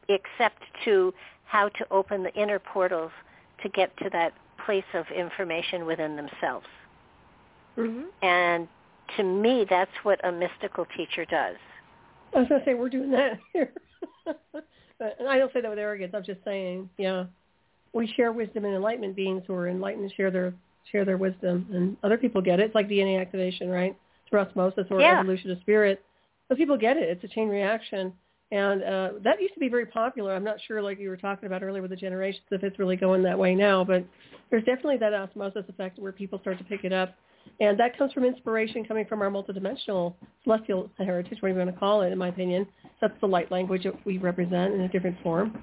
[0.09, 1.15] except to
[1.55, 3.13] how to open the inner portals
[3.63, 4.33] to get to that
[4.67, 6.67] place of information within themselves.
[7.77, 8.07] Mhm.
[8.23, 8.69] And
[9.17, 11.57] to me that's what a mystical teacher does.
[12.35, 13.73] I was gonna say we're doing that here,
[14.25, 16.13] but and I don't say that with arrogance.
[16.13, 17.27] I'm just saying, yeah,
[17.93, 20.53] we share wisdom and enlightenment beings who are enlightened share their
[20.91, 22.65] share their wisdom, and other people get it.
[22.65, 23.97] It's like DNA activation, right?
[24.29, 25.21] Through osmosis or Yeah.
[25.21, 26.05] evolution of spirit.
[26.49, 27.09] But people get it.
[27.09, 28.13] It's a chain reaction,
[28.55, 30.33] and uh, that used to be very popular.
[30.33, 32.95] I'm not sure, like you were talking about earlier with the generations, if it's really
[32.95, 33.83] going that way now.
[33.83, 34.05] But
[34.49, 37.17] there's definitely that osmosis effect where people start to pick it up.
[37.61, 41.81] And that comes from inspiration coming from our multidimensional celestial heritage, whatever you want to
[41.81, 42.67] call it, in my opinion.
[43.01, 45.59] That's the light language that we represent in a different form.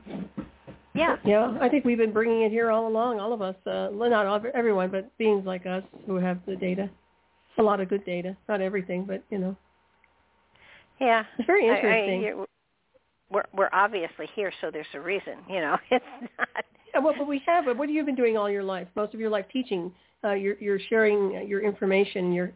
[0.94, 1.16] Yeah.
[1.26, 3.56] Yeah, I think we've been bringing it here all along, all of us.
[3.66, 6.90] Uh, not all, everyone, but beings like us who have the data.
[7.58, 8.36] A lot of good data.
[8.50, 9.56] Not everything, but, you know.
[11.00, 11.24] Yeah.
[11.38, 12.22] It's very I- I- interesting.
[12.22, 12.46] you're-
[13.32, 15.36] we're we're obviously here, so there's a reason.
[15.50, 16.06] You know, it's
[16.38, 16.48] not.
[16.94, 17.66] Yeah, well, but we have.
[17.66, 18.88] What have you been doing all your life?
[18.96, 19.92] Most of your life teaching.
[20.24, 22.32] Uh, you're, you're sharing your information.
[22.32, 22.52] You're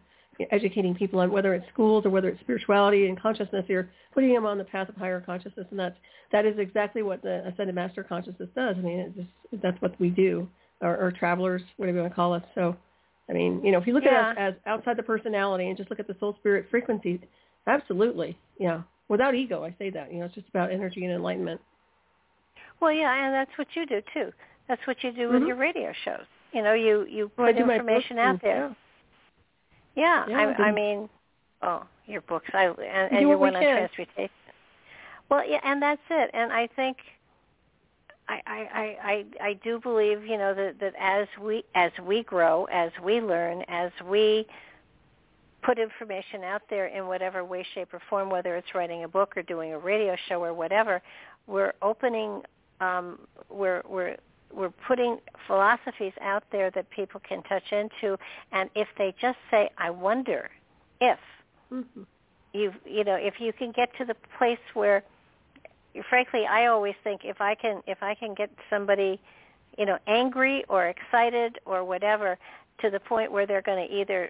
[0.51, 3.65] educating people on whether it's schools or whether it's spirituality and consciousness.
[3.67, 5.95] You're putting them on the path of higher consciousness, and that's
[6.31, 8.75] that is exactly what the ascended master consciousness does.
[8.77, 10.47] I mean, it just, that's what we do,
[10.81, 12.43] or, or travelers, whatever you want to call us.
[12.53, 12.75] So,
[13.29, 14.31] I mean, you know, if you look Yeah.
[14.31, 17.21] at us as outside the personality and just look at the soul spirit frequency,
[17.67, 19.63] absolutely, yeah, without ego.
[19.63, 20.11] I say that.
[20.11, 21.61] You know, it's just about energy and enlightenment.
[22.79, 24.31] Well, yeah, and that's what you do too.
[24.67, 25.47] That's what you do with Mhm.
[25.47, 26.25] your radio shows.
[26.51, 28.75] You know, you you put information out there.
[29.95, 31.09] Yeah, Yeah, I, I've I mean,
[31.61, 33.77] oh, your books, I and, and your one on can.
[33.77, 34.29] transmutation.
[35.29, 36.29] Well, yeah, and that's it.
[36.33, 36.97] And I think
[38.27, 38.97] I, I, I,
[39.41, 43.21] I I do believe, you know, that, that as we as we grow, as we
[43.21, 44.45] learn, as we
[45.65, 49.35] put information out there in whatever way, shape, or form, whether it's writing a book
[49.35, 51.01] or doing a radio show or whatever,
[51.47, 52.41] we're opening,
[52.81, 54.15] um, we're we're
[54.53, 58.17] we're putting philosophies out there that people can touch into,
[58.51, 60.49] and if they just say, "I wonder
[61.01, 61.19] if,"
[61.73, 62.03] Mm-hmm.
[62.53, 65.03] you you know if you can get to the place where
[66.09, 69.19] frankly i always think if i can if i can get somebody
[69.79, 72.37] you know angry or excited or whatever
[72.81, 74.29] to the point where they're going to either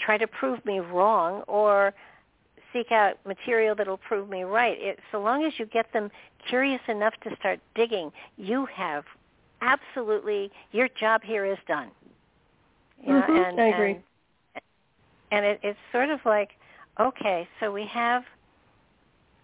[0.00, 1.94] try to prove me wrong or
[2.72, 4.76] seek out material that'll prove me right.
[4.80, 6.10] It so long as you get them
[6.48, 9.04] curious enough to start digging you have
[9.60, 11.90] absolutely your job here is done.
[13.02, 13.92] You know, Mhm, and I agree.
[13.92, 14.02] and,
[15.32, 16.50] and it, it's sort of like
[17.00, 18.24] okay, so we have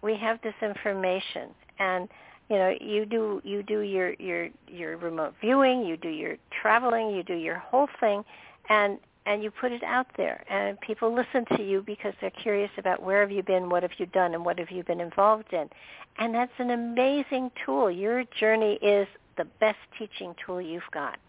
[0.03, 1.49] we have this information,
[1.79, 2.07] and
[2.49, 7.09] you know, you do you do your your your remote viewing, you do your traveling,
[7.09, 8.23] you do your whole thing,
[8.69, 12.71] and and you put it out there and people listen to you because they're curious
[12.77, 15.51] about where have you been, what have you done, and what have you been involved
[15.51, 15.69] in.
[16.17, 17.91] And that's an amazing tool.
[17.91, 19.05] Your journey is
[19.37, 21.19] the best teaching tool you've got.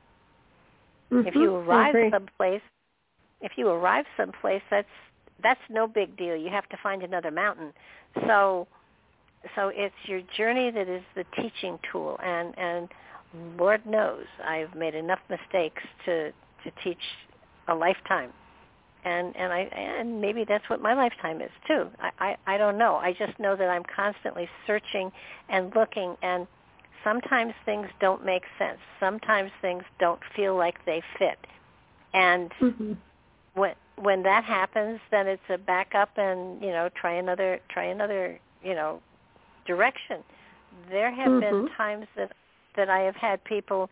[1.13, 1.27] Mm-hmm.
[1.27, 2.63] If you arrive someplace,
[3.41, 4.87] if you arrive someplace, that's
[5.43, 6.37] that's no big deal.
[6.37, 7.73] You have to find another mountain.
[8.27, 8.69] So
[9.57, 12.89] so it's your journey that is the teaching tool and and
[13.59, 16.31] Lord knows I've made enough mistakes to
[16.65, 16.99] to teach
[17.69, 18.33] a lifetime.
[19.05, 21.89] And and I and maybe that's what my lifetime is too.
[22.01, 22.97] I, I I don't know.
[22.97, 25.13] I just know that I'm constantly searching
[25.49, 26.47] and looking and
[27.05, 28.79] sometimes things don't make sense.
[28.99, 31.39] Sometimes things don't feel like they fit.
[32.13, 32.93] And mm-hmm.
[33.55, 37.85] when when that happens, then it's a back up and you know try another try
[37.85, 39.01] another you know
[39.67, 40.23] direction.
[40.91, 41.67] There have mm-hmm.
[41.67, 42.33] been times that
[42.77, 43.89] that I have had people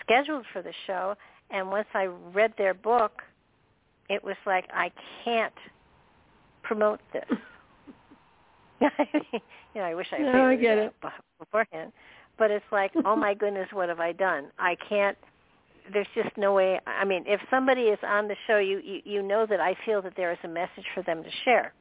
[0.00, 1.14] scheduled for the show,
[1.50, 3.22] and once I read their book,
[4.08, 4.90] it was like I
[5.24, 5.54] can't
[6.62, 7.24] promote this.
[8.80, 9.40] you
[9.74, 10.94] know, I wish I no, I get it
[11.38, 11.92] beforehand,
[12.38, 14.46] but it's like, oh my goodness, what have I done?
[14.58, 15.16] I can't.
[15.92, 16.80] There's just no way.
[16.86, 20.00] I mean, if somebody is on the show, you you, you know that I feel
[20.02, 21.72] that there is a message for them to share.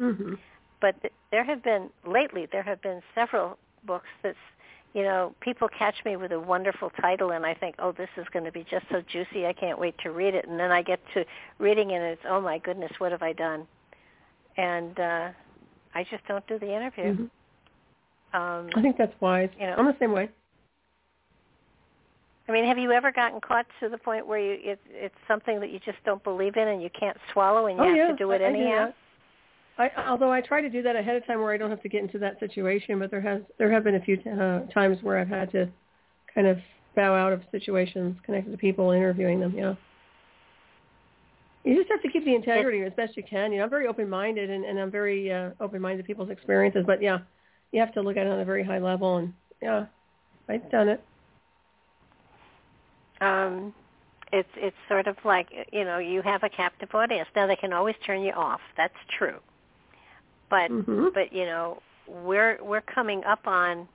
[0.00, 0.34] Mm-hmm.
[0.80, 2.46] But th- there have been lately.
[2.50, 4.36] There have been several books that
[4.94, 8.26] you know, people catch me with a wonderful title and I think, oh, this is
[8.32, 9.44] going to be just so juicy.
[9.44, 10.46] I can't wait to read it.
[10.48, 11.24] And then I get to
[11.58, 13.66] reading it and it's, oh my goodness, what have I done?
[14.56, 15.28] And uh,
[15.96, 17.12] I just don't do the interview.
[17.12, 18.40] Mm-hmm.
[18.40, 19.50] Um, I think that's wise.
[19.58, 20.28] You know, I'm the same way.
[22.48, 25.60] I mean, have you ever gotten caught to the point where you it, it's something
[25.60, 28.06] that you just don't believe in and you can't swallow and you oh, have yeah.
[28.08, 28.82] to do it I, anyhow?
[28.82, 28.92] I do
[29.76, 31.88] I, although I try to do that ahead of time where I don't have to
[31.88, 35.18] get into that situation, but there has there have been a few uh, times where
[35.18, 35.68] I've had to
[36.32, 36.58] kind of
[36.94, 39.52] bow out of situations connected to people interviewing them.
[39.56, 39.74] Yeah,
[41.64, 43.50] you just have to keep the integrity as best you can.
[43.50, 46.30] You know, I'm very open minded and, and I'm very uh, open minded to people's
[46.30, 47.18] experiences, but yeah,
[47.72, 49.16] you have to look at it on a very high level.
[49.16, 49.86] And yeah,
[50.48, 51.02] I've done it.
[53.20, 53.74] Um,
[54.32, 57.28] it's it's sort of like you know you have a captive audience.
[57.34, 58.60] Now they can always turn you off.
[58.76, 59.40] That's true
[60.54, 61.08] but mm-hmm.
[61.12, 63.88] but you know we're we're coming up on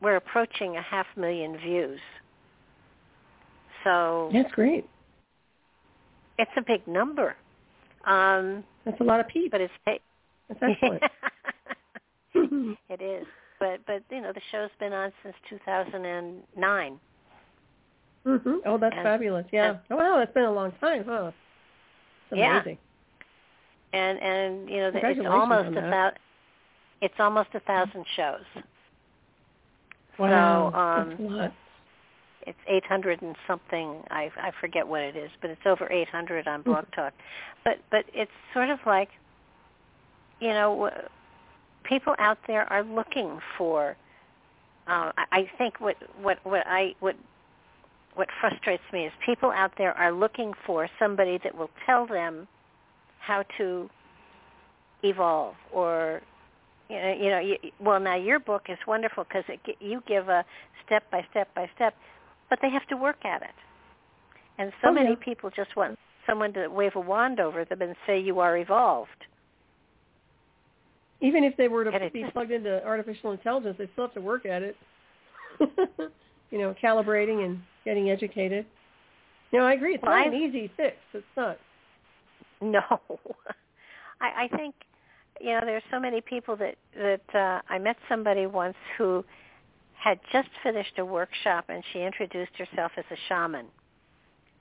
[0.00, 2.00] we're approaching a half million views.
[3.84, 4.88] So that's great.
[6.38, 7.36] It's a big number.
[8.06, 9.58] Um, that's a lot of people.
[9.58, 10.02] But it's
[10.48, 11.02] That's excellent.
[12.88, 13.26] it is.
[13.60, 17.00] But but you know the show's been on since 2009.
[18.26, 18.54] Mm-hmm.
[18.64, 19.44] Oh, that's and, fabulous.
[19.52, 19.68] Yeah.
[19.68, 21.32] And, oh, wow, that's been a long time, huh?
[22.30, 22.78] It's amazing.
[23.92, 26.18] And and you know it's almost a thousand.
[27.00, 28.64] It's almost a thousand shows.
[30.18, 31.54] Wow, so, um, that's a lot.
[32.46, 34.02] It's 800 and something.
[34.10, 37.12] I I forget what it is, but it's over 800 on Blog Talk.
[37.64, 39.08] But but it's sort of like,
[40.40, 40.90] you know,
[41.84, 43.96] people out there are looking for.
[44.86, 47.16] Uh, I think what what what I what
[48.14, 52.48] what frustrates me is people out there are looking for somebody that will tell them
[53.26, 53.90] how to
[55.02, 56.22] evolve or
[56.88, 59.44] you know, you know you, well now your book is wonderful because
[59.80, 60.44] you give a
[60.84, 61.94] step by step by step
[62.48, 63.54] but they have to work at it.
[64.58, 65.24] And so oh, many yeah.
[65.24, 65.98] people just want
[66.28, 69.10] someone to wave a wand over them and say you are evolved.
[71.20, 74.20] Even if they were to and be plugged into artificial intelligence they still have to
[74.20, 74.76] work at it.
[76.52, 78.66] You know calibrating and getting educated.
[79.50, 79.94] You know i agree.
[79.94, 80.96] It's well, not I've, an easy fix.
[81.12, 81.58] It's not
[82.62, 82.80] No,
[84.20, 84.74] I, I think
[85.40, 89.22] you know there's so many people that that uh, I met somebody once who
[89.92, 93.66] had just finished a workshop and she introduced herself as a shaman,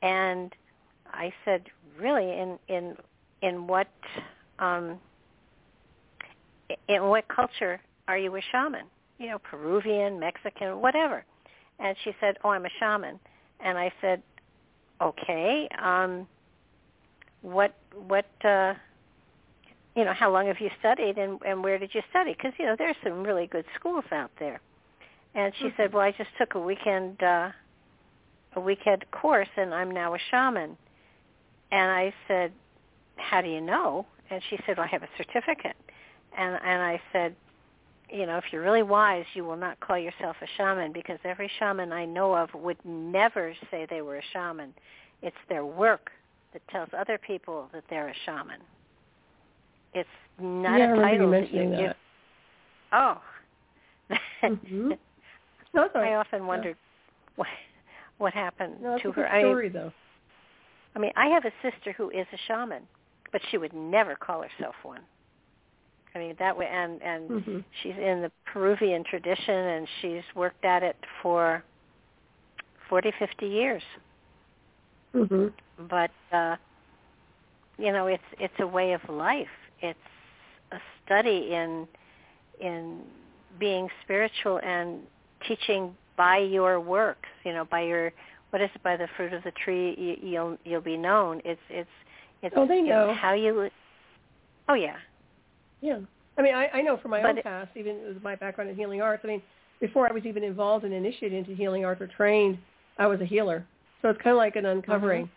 [0.01, 0.53] and
[1.13, 1.63] I said,
[1.97, 2.97] really, in in
[3.41, 3.87] in what
[4.59, 4.99] um,
[6.87, 8.85] in what culture are you a shaman?
[9.19, 11.23] You know, Peruvian, Mexican, whatever.
[11.79, 13.19] And she said, oh, I'm a shaman.
[13.59, 14.21] And I said,
[15.01, 15.67] okay.
[15.81, 16.27] Um,
[17.41, 17.75] what
[18.07, 18.73] what uh
[19.95, 22.33] you know how long have you studied and and where did you study?
[22.33, 24.59] Because you know there's some really good schools out there.
[25.33, 25.75] And she mm-hmm.
[25.77, 27.49] said well i just took a weekend uh
[28.55, 30.77] a weekend course and i'm now a shaman.
[31.71, 32.51] And i said
[33.17, 34.05] how do you know?
[34.29, 35.77] And she said well i have a certificate.
[36.37, 37.35] And and i said
[38.09, 41.49] you know if you're really wise you will not call yourself a shaman because every
[41.57, 44.73] shaman i know of would never say they were a shaman.
[45.21, 46.11] It's their work
[46.55, 48.61] that tells other people that they're a shaman.
[49.93, 51.77] It's not yeah, a title that you that.
[51.77, 51.93] give.
[52.93, 53.21] Oh.
[54.43, 54.91] mm-hmm.
[55.73, 56.77] no, I often wondered
[57.35, 57.47] what
[58.19, 59.27] what happened no, to her.
[59.27, 59.91] Story, I though.
[60.95, 62.83] I mean, I have a sister who is a shaman,
[63.33, 65.01] but she would never call herself one.
[66.13, 67.57] I mean that way, and and mm-hmm.
[67.83, 71.63] she's in the Peruvian tradition, and she's worked at it for
[72.87, 73.83] forty, fifty years.
[75.15, 75.87] Mm-hmm.
[75.89, 76.55] But uh,
[77.77, 79.47] you know, it's it's a way of life.
[79.81, 79.97] It's
[80.71, 81.87] a study in
[82.59, 83.01] in
[83.59, 84.99] being spiritual and
[85.47, 87.29] teaching by your works.
[87.43, 88.11] You know, by your
[88.49, 88.83] what is it?
[88.83, 91.41] By the fruit of the tree, you, you'll you'll be known.
[91.45, 91.89] It's it's
[92.41, 93.13] it's oh, they know.
[93.13, 93.69] how you.
[94.67, 94.97] Oh yeah,
[95.81, 95.99] yeah.
[96.37, 98.69] I mean, I, I know from my but own it, past, even with my background
[98.69, 99.21] in healing arts.
[99.23, 99.41] I mean,
[99.79, 102.57] before I was even involved and initiated into healing arts or trained,
[102.97, 103.65] I was a healer.
[104.05, 105.27] So it's kind of like an uncovering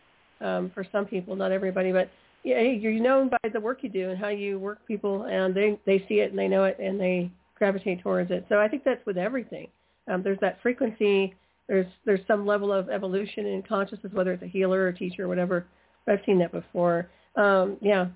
[0.43, 0.45] mm-hmm.
[0.45, 2.11] um, for some people, not everybody, but
[2.45, 5.81] yeah, you're known by the work you do and how you work people, and they
[5.87, 8.45] they see it and they know it and they gravitate towards it.
[8.51, 9.69] So I think that's with everything.
[10.07, 11.35] Um, there's that frequency.
[11.67, 15.25] There's there's some level of evolution in consciousness, whether it's a healer or a teacher
[15.25, 15.65] or whatever.
[16.07, 17.09] I've seen that before.
[17.37, 18.09] Um, yeah,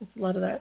[0.00, 0.60] it's a lot of that.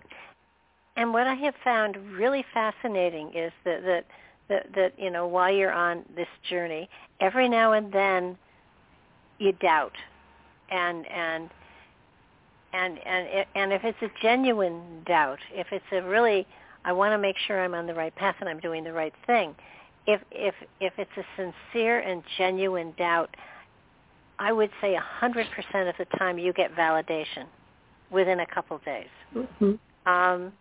[0.96, 4.06] And what I have found really fascinating is that that
[4.48, 6.88] that, that you know while you're on this journey,
[7.20, 8.38] every now and then
[9.40, 9.96] you doubt,
[10.70, 11.50] and and
[12.74, 16.46] and and and if it's a genuine doubt, if it's a really
[16.86, 19.14] I want to make sure I'm on the right path and I'm doing the right
[19.26, 19.56] thing,
[20.08, 23.36] if if if it's a sincere and genuine doubt,
[24.38, 27.46] I would say a hundred percent of the time you get validation
[28.12, 29.08] within a couple of days.
[29.36, 29.74] Mm-hmm.
[30.12, 30.52] Um,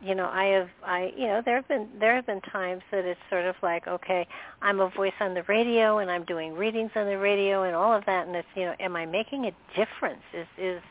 [0.00, 3.04] you know, I have, I, you know, there have been there have been times that
[3.04, 4.26] it's sort of like, okay,
[4.62, 7.92] I'm a voice on the radio and I'm doing readings on the radio and all
[7.92, 10.22] of that, and it's, you know, am I making a difference?
[10.32, 10.82] Is is,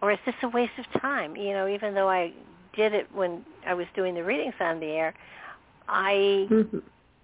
[0.00, 1.34] or is this a waste of time?
[1.36, 2.32] You know, even though I
[2.76, 5.14] did it when I was doing the readings on the air,
[5.88, 6.78] I, mm-hmm.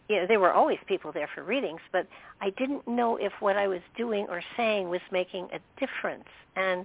[0.09, 2.09] you know, there were always people there for readings, but
[2.41, 6.85] I didn't know if what I was doing or saying was making a difference, and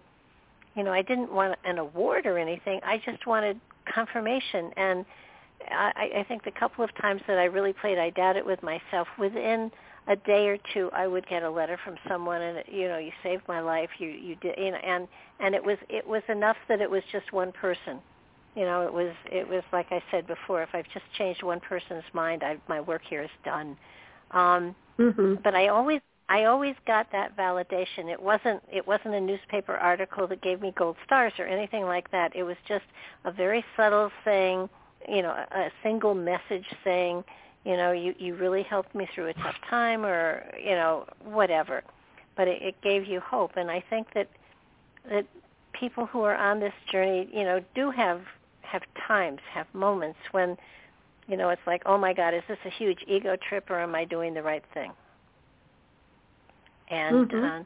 [0.76, 2.80] you know, I didn't want an award or anything.
[2.84, 3.60] I just wanted
[3.94, 4.72] confirmation.
[4.78, 5.06] And
[5.70, 8.62] I, I think the couple of times that I really played I doubt it with
[8.64, 9.72] myself, within
[10.08, 13.12] a day or two, I would get a letter from someone, and you know, you
[13.22, 13.90] saved my life.
[14.00, 15.08] You you did, you know, and
[15.40, 18.00] and it was it was enough that it was just one person.
[18.56, 20.64] You know, it was it was like I said before.
[20.64, 23.78] If I've just changed one person's mind, I, my work here is done.
[24.32, 25.36] Um, mm-hmm.
[25.44, 28.06] But I always I always got that validation.
[28.12, 32.12] It wasn't it wasn't a newspaper article that gave me gold stars or anything like
[32.12, 32.36] that.
[32.36, 32.86] It was just
[33.26, 34.70] a very subtle thing,
[35.08, 37.24] you know, a single message saying,
[37.66, 41.84] you know, you you really helped me through a tough time or, you know, whatever.
[42.38, 44.30] But it, it gave you hope and I think that
[45.10, 45.26] that
[45.74, 48.22] people who are on this journey, you know, do have
[48.62, 50.58] have times, have moments when
[51.28, 53.96] you know, it's like, "Oh my god, is this a huge ego trip or am
[53.96, 54.92] I doing the right thing?"
[56.90, 57.44] And mm-hmm.
[57.44, 57.66] um,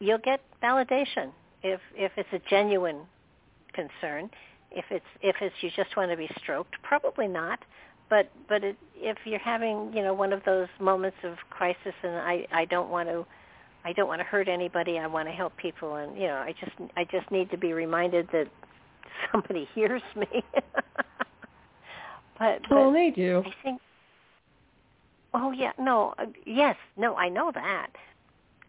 [0.00, 1.30] you'll get validation
[1.62, 3.00] if if it's a genuine
[3.72, 4.30] concern.
[4.70, 7.60] If it's if it's you just want to be stroked, probably not.
[8.08, 12.16] But but it, if you're having you know one of those moments of crisis, and
[12.16, 13.26] I I don't want to.
[13.84, 15.00] I don't want to hurt anybody.
[15.00, 17.72] I want to help people, and you know, I just I just need to be
[17.72, 18.46] reminded that
[19.32, 20.26] somebody hears me.
[22.38, 23.42] but, but oh, they do.
[23.44, 23.80] I think.
[25.34, 27.88] Oh yeah, no, uh, yes, no, I know that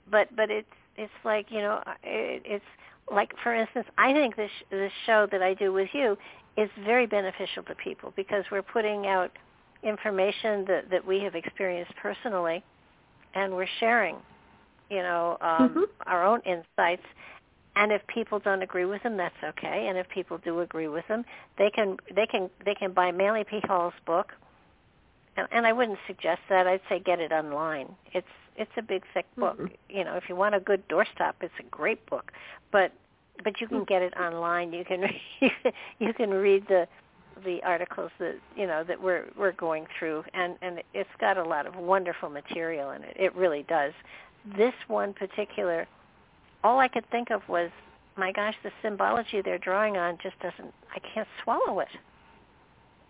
[0.10, 2.66] but but it's it's like you know it, it's
[3.12, 6.18] like for instance I think this this show that I do with you
[6.58, 9.32] is very beneficial to people because we're putting out
[9.84, 12.63] information that that we have experienced personally
[13.34, 14.17] and we're sharing
[14.89, 15.82] you know um, mm-hmm.
[16.05, 17.05] our own insights.
[17.75, 19.88] And if people don't agree with them that's okay.
[19.89, 21.25] And if people do agree with them
[21.58, 23.59] they can they can they can buy Manly P.
[23.63, 24.34] Hall's book.
[25.36, 26.67] And, and I wouldn't suggest that.
[26.67, 27.96] I'd say get it online.
[28.13, 29.58] It's it's a big thick book.
[29.58, 29.74] Mm-hmm.
[29.89, 32.32] You know, if you want a good doorstop, it's a great book.
[32.71, 32.92] But
[33.43, 33.88] but you can mm.
[33.88, 34.74] get it online.
[34.74, 35.05] You can
[36.00, 36.88] you can read the
[37.43, 41.43] the articles that you know that we're we're going through, and and it's got a
[41.43, 43.16] lot of wonderful material in it.
[43.17, 43.93] It really does.
[44.58, 45.88] This one particular,
[46.63, 47.71] all I could think of was,
[48.17, 50.74] my gosh, the symbology they're drawing on just doesn't.
[50.93, 51.88] I can't swallow it.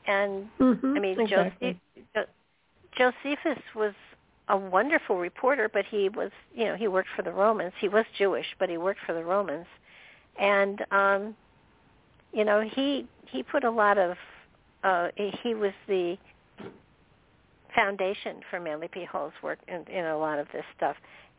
[0.06, 0.94] And mm-hmm.
[0.95, 1.80] I mean, exactly.
[2.14, 2.30] Joseph,
[2.95, 3.94] Josephus was
[4.49, 7.74] a wonderful reporter, but he was, you know, he worked for the Romans.
[7.80, 9.65] He was Jewish, but he worked for the Romans,
[10.40, 11.36] and um,
[12.34, 14.18] you know, he he put a lot of,
[14.84, 16.18] uh, he was the
[17.74, 19.06] foundation for Manly P.
[19.06, 20.95] Hall's work in, in a lot of this stuff.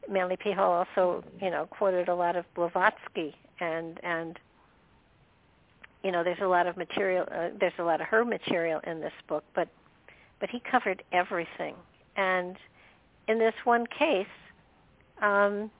[0.08, 0.52] Manly P.
[0.52, 4.38] Hall also, you know, quoted a lot of Blavatsky and and
[6.02, 7.26] you know, there's a lot of material.
[7.32, 9.68] Uh, there's a lot of her material in this book, but
[10.40, 11.74] but he covered everything
[12.16, 12.56] and
[13.28, 14.26] in this one case,
[15.22, 15.70] um,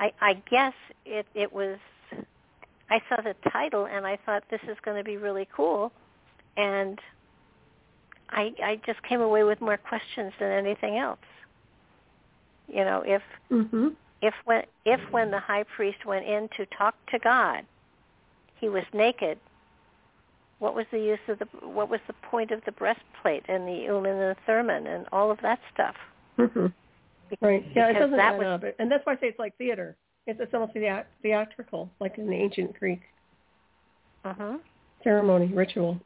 [0.00, 1.78] I, I guess it it was.
[2.88, 5.92] I saw the title and I thought this is going to be really cool,
[6.56, 7.00] and
[8.30, 11.18] I I just came away with more questions than anything else.
[12.68, 13.88] You know, if mm-hmm.
[14.22, 17.64] if when if when the high priest went in to talk to God,
[18.60, 19.38] he was naked.
[20.58, 23.84] What was the use of the what was the point of the breastplate and the
[23.84, 25.96] urim and the thummim and all of that stuff?
[26.38, 26.66] Mm-hmm.
[27.40, 27.64] Right.
[27.74, 29.96] Yeah, it doesn't that add was- up, and that's why I say it's like theater.
[30.26, 33.00] It's, it's almost theat- theatrical, like in the ancient Greek
[34.24, 34.60] Mhm.
[35.04, 36.00] ceremony ritual.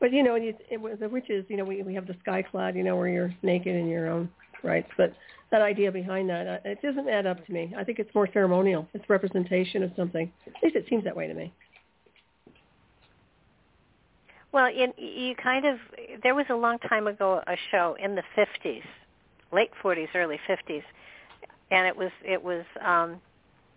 [0.00, 2.42] But you know, it, it, with the witches, you know, we we have the sky
[2.42, 4.28] clad, you know, where you're naked in your own
[4.62, 4.90] rights.
[4.96, 5.14] But
[5.50, 7.72] that idea behind that, uh, it doesn't add up to me.
[7.76, 8.88] I think it's more ceremonial.
[8.92, 10.30] It's representation of something.
[10.46, 11.52] At least it seems that way to me.
[14.52, 15.78] Well, in, you kind of
[16.22, 18.82] there was a long time ago a show in the 50s,
[19.54, 20.82] late 40s, early 50s,
[21.70, 23.20] and it was it was um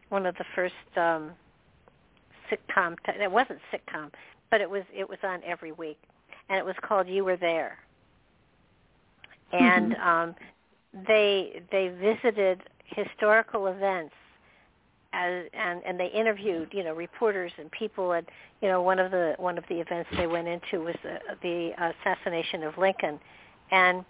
[0.10, 1.32] one of the first um
[2.50, 4.12] sitcom t- it wasn't sitcom,
[4.52, 5.98] but it was it was on every week.
[6.50, 7.78] And it was called You Were There.
[9.52, 10.36] And um
[11.08, 14.14] they they visited historical events
[15.14, 18.14] as and and they interviewed you know reporters and people.
[18.14, 18.28] And
[18.62, 21.94] you know one of the one of the events they went into was the, the
[22.06, 23.20] assassination of Lincoln.
[23.72, 24.06] And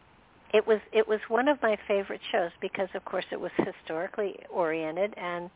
[0.53, 4.38] it was it was one of my favorite shows because of course it was historically
[4.49, 5.49] oriented and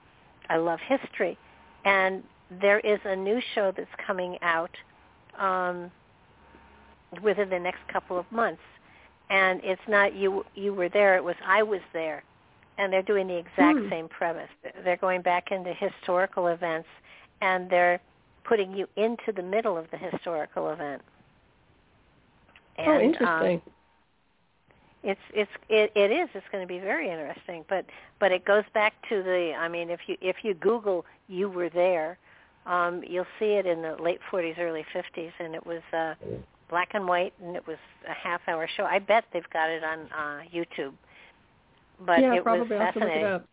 [0.50, 1.38] I love history
[1.86, 2.24] and
[2.62, 4.72] there is a new show that's coming out
[5.40, 5.92] um
[7.24, 8.62] within the next couple of months
[9.30, 12.24] and it's not you you were there it was I was there
[12.78, 13.90] and they're doing the exact Hmm.
[13.90, 14.50] same premise.
[14.84, 16.88] They're going back into historical events,
[17.42, 18.02] and they're
[18.44, 21.02] putting you into the middle of the historical event.
[22.78, 23.62] And, oh, um, interesting.
[25.04, 26.30] It's it's it, it is.
[26.34, 27.66] It's going to be very interesting.
[27.68, 27.86] But
[28.20, 29.54] but it goes back to the.
[29.58, 32.18] I mean, if you if you Google "you were there,"
[32.66, 36.14] um, you'll see it in the late 40s, early 50s, and it was uh,
[36.70, 38.84] black and white, and it was a half-hour show.
[38.84, 40.94] I bet they've got it on uh, YouTube.
[42.06, 42.62] But yeah, it probably.
[42.62, 43.46] was I'll look fascinating it up.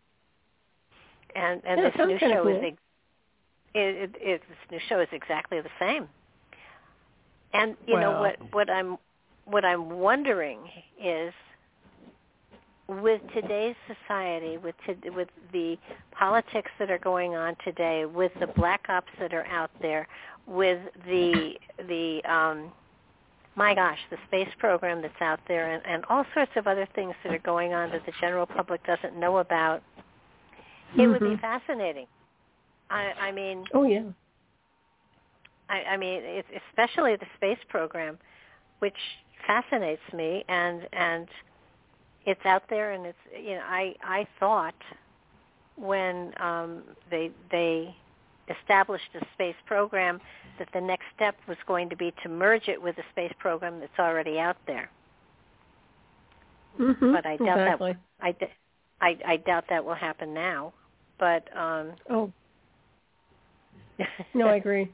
[1.35, 2.55] and and Yeah, this new show cool.
[2.57, 2.77] is ex-
[3.73, 6.07] it, it, it this new show is exactly the same.
[7.53, 8.97] And you know what what I'm
[9.49, 10.59] what I'm wondering
[11.03, 11.33] is
[12.87, 15.77] with today's society, with to, with the
[16.11, 20.07] politics that are going on today, with the black ops that are out there,
[20.47, 21.53] with the
[21.87, 22.71] the um,
[23.55, 27.13] my gosh, the space program that's out there, and, and all sorts of other things
[27.23, 29.83] that are going on that the general public doesn't know about.
[30.97, 31.41] It would be Mhm.
[31.41, 32.07] fascinating.
[32.89, 34.03] I, I mean, Oh yeah.
[35.69, 38.17] I, I mean, it, especially the space program,
[38.79, 38.97] which
[39.45, 41.27] fascinates me, and and
[42.25, 44.75] it's out there, and it's you know, I I thought
[45.75, 47.95] when um, they they
[48.61, 50.19] established a space program
[50.57, 53.79] that the next step was going to be to merge it with a space program
[53.79, 54.89] that's already out there.
[56.79, 57.13] Mm-hmm.
[57.13, 57.93] But I doubt exactly.
[57.93, 58.45] that I, d-
[59.01, 60.73] I I doubt that will happen now.
[61.19, 62.31] But um Oh
[64.33, 64.91] no, I agree.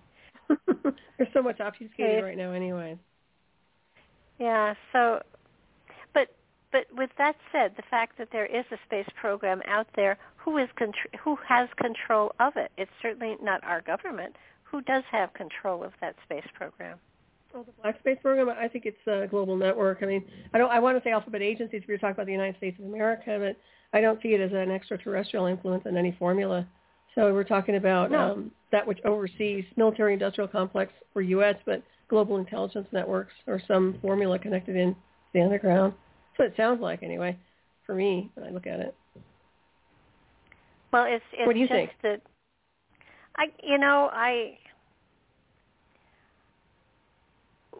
[0.47, 2.21] There's so much obfuscated Hey.
[2.21, 2.97] right now, anyway.
[4.39, 5.21] Yeah, so
[6.13, 6.29] but
[6.71, 10.57] but with that said, the fact that there is a space program out there, who
[10.57, 12.71] is contr- who has control of it?
[12.77, 14.35] It's certainly not our government.
[14.63, 16.97] Who does have control of that space program?
[17.53, 19.99] Well, the Black Space Program, I think it's a global network.
[20.01, 20.69] I mean, I don't.
[20.69, 23.37] I want to say alphabet agencies if you're talking about the United States of America,
[23.39, 23.55] but
[23.97, 26.67] I don't see it as an extraterrestrial influence in any formula.
[27.13, 28.31] So we're talking about No.
[28.33, 34.37] um, that which oversees military-industrial complex for U.S., but global intelligence networks or some formula
[34.39, 34.95] connected in
[35.33, 35.93] the underground.
[36.31, 37.37] That's what it sounds like, anyway,
[37.85, 38.95] for me when I look at it.
[40.91, 41.91] Well, it's it's What do you just think?
[42.03, 42.21] that
[43.37, 44.57] I you know, I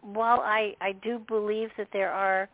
[0.02, 2.48] while I I do believe that there are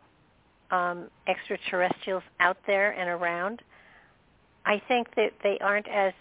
[0.71, 3.61] um extraterrestrials out there and around,
[4.65, 6.13] I think that they aren't as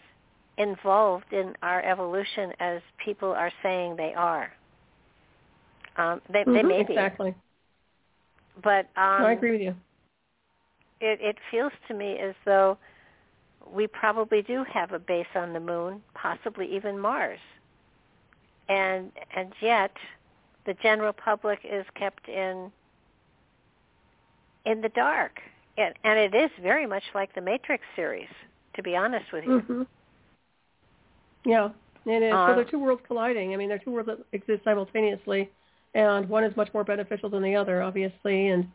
[0.59, 4.53] involved in our evolution as people are saying they are.
[5.97, 7.35] Um they they Mhm, may be, exactly.
[8.62, 9.74] but um no, I agree with you.
[11.01, 12.78] it, it feels to me as though
[13.73, 17.39] we probably do have a base on the moon, possibly even Mars.
[18.69, 19.93] And and yet
[20.66, 22.73] the general public is kept in
[24.64, 25.40] in the dark.
[25.77, 28.28] And, and it is very much like the Matrix series,
[28.74, 29.60] to be honest with you.
[29.60, 29.82] hmm
[31.44, 31.70] Yeah,
[32.06, 32.35] it is.
[32.35, 33.52] Uh, so they're two worlds colliding.
[33.52, 35.51] I mean, they're two worlds that exist simultaneously,
[35.94, 38.48] and one is much more beneficial than the other, obviously.
[38.48, 38.66] And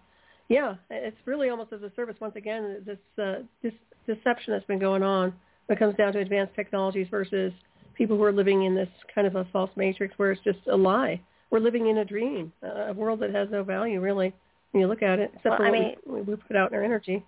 [0.49, 2.83] yeah, it's really almost as a service once again.
[2.85, 3.73] This uh, this
[4.05, 5.33] deception that's been going on
[5.65, 7.51] when it comes down to advanced technologies versus
[7.95, 10.75] people who are living in this kind of a false matrix where it's just a
[10.75, 11.19] lie.
[11.49, 14.33] We're living in a dream, a world that has no value really
[14.71, 16.71] when you look at it, except well, for I what mean, we, we put out
[16.71, 17.25] in our energy.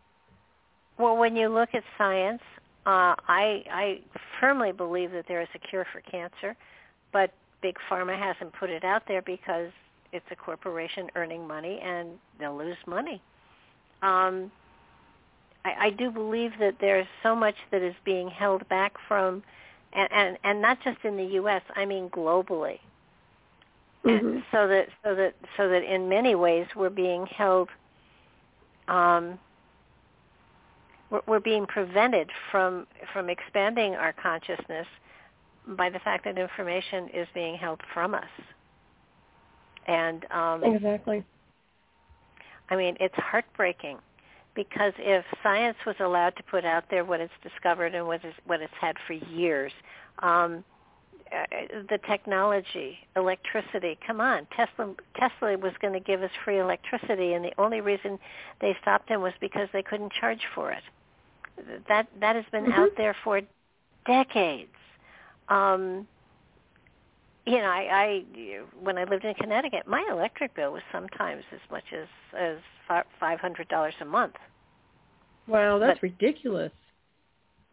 [0.97, 2.41] Well, when you look at science,
[2.85, 4.01] uh, I I
[4.39, 6.55] firmly believe that there is a cure for cancer,
[7.11, 9.71] but big pharma hasn't put it out there because
[10.11, 12.09] it's a corporation earning money and
[12.39, 13.21] they'll lose money.
[14.01, 14.51] Um,
[15.65, 19.43] I, I do believe that there's so much that is being held back from,
[19.93, 21.61] and and, and not just in the U.S.
[21.75, 22.79] I mean globally.
[24.05, 24.39] Mm-hmm.
[24.51, 27.69] So that so that so that in many ways we're being held.
[28.87, 29.37] Um,
[31.11, 34.87] we're, we're being prevented from from expanding our consciousness
[35.77, 38.23] by the fact that information is being held from us.
[39.87, 41.23] And um, Exactly.
[42.69, 43.97] I mean, it's heartbreaking
[44.55, 48.37] because if science was allowed to put out there what it's discovered and what it's,
[48.45, 49.71] what it's had for years,
[50.19, 50.63] um,
[51.31, 51.45] uh,
[51.89, 57.45] the technology, electricity, come on, Tesla Tesla was going to give us free electricity, and
[57.45, 58.17] the only reason
[58.61, 60.83] they stopped him was because they couldn't charge for it.
[61.87, 62.73] That that has been Mhm.
[62.73, 63.41] out there for
[64.07, 64.73] decades.
[65.49, 66.07] Um,
[67.45, 71.59] you know, I, I when I lived in Connecticut, my electric bill was sometimes as
[71.71, 72.07] much as
[72.37, 72.57] as
[73.19, 74.35] five hundred dollars a month.
[75.47, 76.71] Wow, that's But- ridiculous.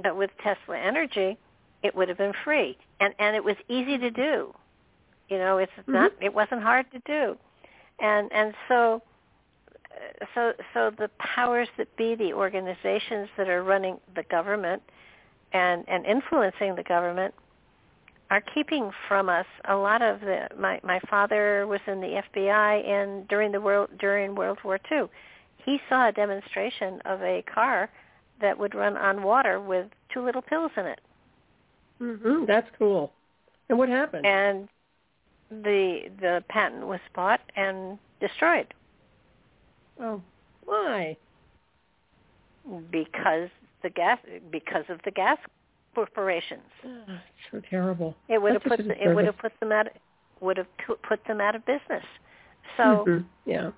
[0.03, 1.39] But with Tesla Energy,
[1.82, 4.55] it would have been free, and and it was easy to do.
[5.28, 7.36] You know, it's not it wasn't hard to do,
[7.98, 9.03] and and so
[10.35, 14.82] so so the powers that be, the organizations that are running the government
[15.53, 17.35] and and influencing the government
[18.31, 22.89] are keeping from us a lot of the my my father was in the FBI
[22.89, 25.05] and during the world during World War II
[25.65, 27.90] he saw a demonstration of a car
[28.40, 31.01] that would run on water with two little pills in it
[31.98, 33.12] hmm That's cool.
[33.69, 34.27] And what happened?
[34.27, 34.69] and
[35.51, 38.74] the the patent was bought and destroyed
[40.01, 40.20] oh,
[40.65, 41.16] why?
[42.90, 43.48] because
[43.82, 44.19] the gas
[44.51, 45.39] because of the gas
[45.97, 48.10] corporations Ah, so terrible.
[48.28, 49.86] it would have put the, it would have put them out
[50.47, 50.70] would have
[51.10, 52.05] put them out of business
[52.77, 53.24] so Mhm.
[53.55, 53.70] yeah.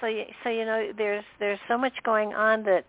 [0.00, 2.84] so you, so you know there's there's so much going on that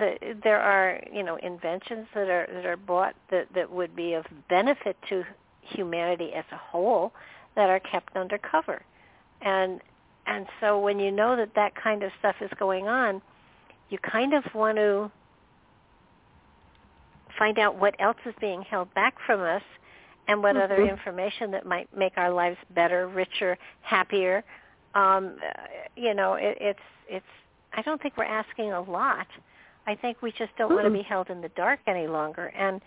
[0.00, 4.14] that there are you know inventions that are that are bought that that would be
[4.14, 5.22] of benefit to
[5.76, 7.12] humanity as a whole
[7.56, 8.82] that are kept under cover
[9.42, 9.80] and
[10.26, 13.20] and so when you know that that kind of stuff is going on
[13.90, 15.10] you kind of want to
[17.38, 19.62] find out what else is being held back from us
[20.28, 20.90] and what other Mhm.
[20.90, 24.42] information that might make our lives better, richer, happier.
[24.94, 25.38] Um,
[25.96, 27.26] you know, it, it's it's.
[27.72, 29.26] I don't think we're asking a lot.
[29.86, 32.46] I think we just don't want to be held in the dark any longer.
[32.56, 32.80] And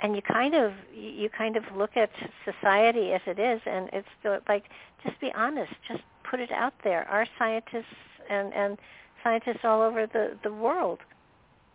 [0.00, 2.10] and you kind of you kind of look at
[2.44, 4.64] society as it is, and it's still like
[5.04, 7.06] just be honest, just put it out there.
[7.08, 7.94] Our scientists
[8.28, 8.78] and and
[9.22, 11.00] scientists all over the the world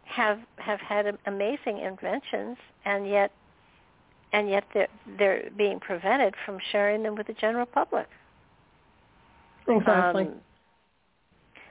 [0.09, 3.31] have have had amazing inventions, and yet
[4.33, 4.87] and yet they're
[5.17, 8.07] they're being prevented from sharing them with the general public.
[9.67, 10.23] Exactly.
[10.23, 10.33] Um,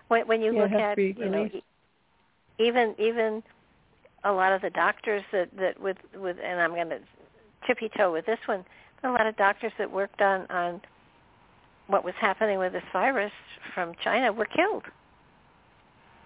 [0.08, 1.48] when when you Yeah, look at you know
[2.58, 3.42] even even
[4.24, 7.00] a lot of the doctors that that with with and I'm going to
[7.66, 8.64] tippy toe with this one,
[9.04, 10.80] a lot of doctors that worked on on
[11.88, 13.32] what was happening with this virus
[13.74, 14.84] from China were killed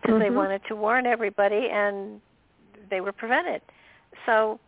[0.03, 0.37] because they Mhm.
[0.37, 2.21] wanted to warn everybody and
[2.91, 3.63] they were prevented.
[4.27, 4.61] So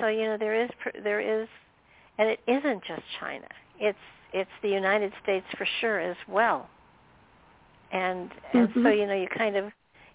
[0.00, 0.70] so you know there is
[1.02, 1.48] there is,
[2.18, 3.48] and it isn't just China.
[3.78, 3.98] It's
[4.32, 6.68] it's the United States for sure as well.
[7.92, 8.98] And and so Mhm.
[8.98, 9.72] you know you kind of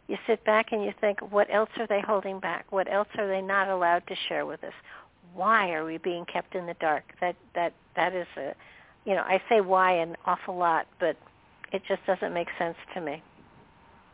[0.08, 2.72] you sit back and you think what else are they holding back?
[2.72, 4.74] What else are they not allowed to share with us?
[5.34, 7.04] Why are we being kept in the dark?
[7.22, 8.56] That that that is a
[9.06, 11.18] you know, I say why an awful lot, but
[11.74, 13.22] it just doesn't make sense to me.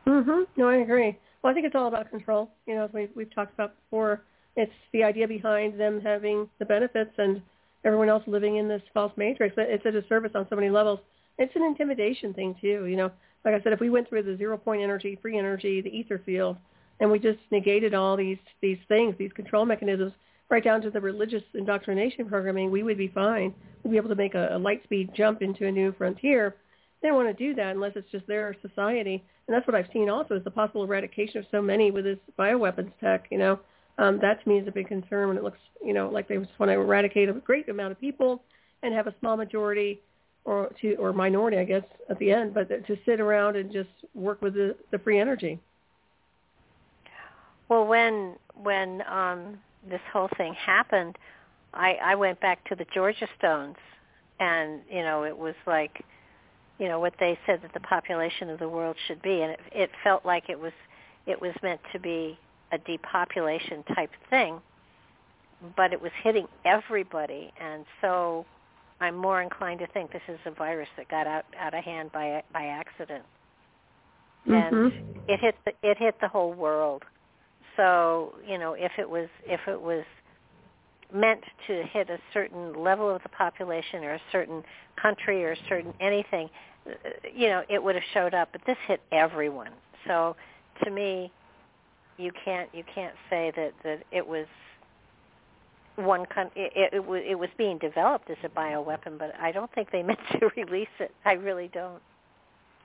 [0.09, 0.47] Mhm.
[0.57, 1.17] No, I agree.
[1.41, 2.51] Well, I think it's all about control.
[2.65, 4.23] You know, as we've we've talked about before,
[4.55, 7.41] it's the idea behind them having the benefits and
[7.85, 9.55] everyone else living in this false matrix.
[9.57, 10.99] It's a disservice on so many levels.
[11.37, 12.85] It's an intimidation thing too.
[12.87, 13.11] You know,
[13.45, 16.19] like I said, if we went through the zero point energy, free energy, the ether
[16.25, 16.57] field,
[16.99, 20.13] and we just negated all these these things, these control mechanisms,
[20.49, 23.53] right down to the religious indoctrination programming, we would be fine.
[23.83, 26.55] We'd be able to make a, a light speed jump into a new frontier.
[27.01, 29.23] They want to do that unless it's just their society.
[29.47, 32.17] And that's what I've seen also is the possible eradication of so many with this
[32.37, 33.59] bioweapons tech, you know.
[33.97, 36.37] Um, that to me is a big concern when it looks, you know, like they
[36.37, 38.43] just want to eradicate a great amount of people
[38.83, 40.01] and have a small majority
[40.45, 43.89] or to or minority, I guess, at the end, but to sit around and just
[44.13, 45.59] work with the, the free energy.
[47.67, 49.59] Well, when when um,
[49.89, 51.17] this whole thing happened,
[51.73, 53.75] I, I went back to the Georgia Stones,
[54.39, 56.03] and you know it was like,
[56.79, 59.59] you know what they said that the population of the world should be, and it,
[59.71, 60.73] it felt like it was
[61.27, 62.39] it was meant to be
[62.71, 64.61] a depopulation type thing,
[65.75, 68.45] but it was hitting everybody, and so
[69.01, 72.11] I'm more inclined to think this is a virus that got out out of hand
[72.11, 73.25] by by accident,
[74.45, 75.19] and mm-hmm.
[75.27, 77.03] it hit the, it hit the whole world.
[77.75, 80.05] So you know if it was if it was
[81.13, 84.63] meant to hit a certain level of the population or a certain
[85.01, 86.49] country or a certain anything,
[87.35, 88.49] you know, it would have showed up.
[88.51, 89.71] But this hit everyone.
[90.07, 90.35] So
[90.83, 91.31] to me,
[92.17, 94.45] you can't you can't say that that it was
[95.95, 99.51] one con- it, it, it, was, it was being developed as a bioweapon, but I
[99.51, 101.11] don't think they meant to release it.
[101.25, 102.01] I really don't.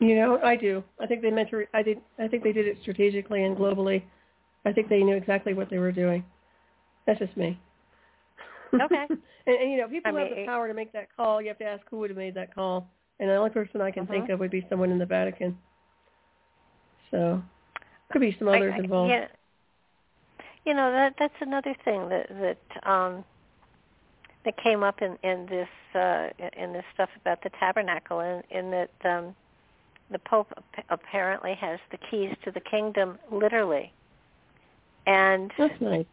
[0.01, 0.83] You know, I do.
[1.01, 1.59] I think they meant to.
[1.59, 1.99] Re- I did.
[2.19, 4.03] I think they did it strategically and globally.
[4.65, 6.25] I think they knew exactly what they were doing.
[7.07, 7.59] That's just me.
[8.75, 9.07] Okay.
[9.09, 11.41] and, and you know, people I have the power to make that call.
[11.41, 12.89] You have to ask who would have made that call,
[13.21, 14.13] and the only person I can uh-huh.
[14.13, 15.57] think of would be someone in the Vatican.
[17.11, 17.43] So,
[18.11, 19.11] could be some others I, I, involved.
[19.11, 19.27] Yeah,
[20.65, 23.25] you know that that's another thing that that um,
[24.45, 28.71] that came up in in this uh, in this stuff about the tabernacle, in, in
[28.71, 29.35] that um,
[30.11, 30.53] the Pope
[30.91, 33.93] apparently has the keys to the kingdom, literally,
[35.07, 36.07] and that's nice.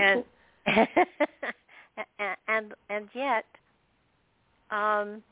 [0.00, 0.24] and
[2.48, 3.44] and and yet
[4.70, 5.22] um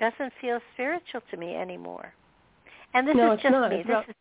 [0.00, 2.12] doesn't feel spiritual to me anymore
[2.94, 3.70] and this no, is just not.
[3.70, 4.08] me It's this not.
[4.08, 4.14] is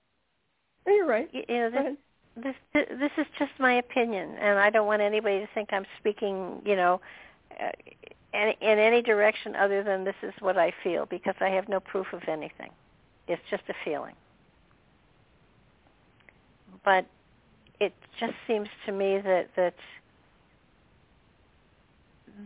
[0.88, 1.30] you're right.
[1.34, 5.48] you know this this this is just my opinion and i don't want anybody to
[5.54, 7.02] think i'm speaking you know
[7.62, 7.70] uh,
[8.34, 11.80] in, in any direction other than this is what i feel because i have no
[11.80, 12.70] proof of anything
[13.28, 14.16] it's just a feeling
[16.86, 17.06] but
[17.80, 19.74] it just seems to me that that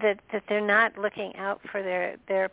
[0.02, 2.50] that that they're not looking out for their their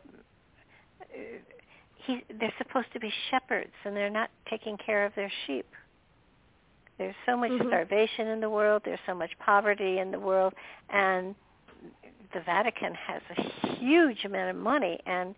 [2.06, 5.66] he they're supposed to be shepherds and they're not taking care of their sheep
[6.98, 7.66] there's so much Mhm.
[7.68, 10.52] starvation in the world there's so much poverty in the world
[10.90, 11.34] and
[12.34, 13.42] the Vatican has a
[13.76, 15.34] huge amount of money and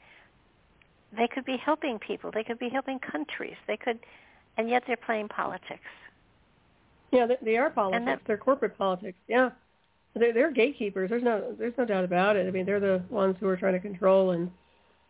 [1.17, 3.99] they could be helping people they could be helping countries they could
[4.57, 5.83] and yet they're playing politics
[7.13, 8.05] Yeah, they, they are politics.
[8.07, 9.19] that- they're corporate politics.
[9.27, 9.51] Yeah,
[10.15, 11.11] they're, they're gatekeepers.
[11.11, 12.47] There's no there's no doubt about it.
[12.47, 14.51] I mean, they're the ones who are trying to control and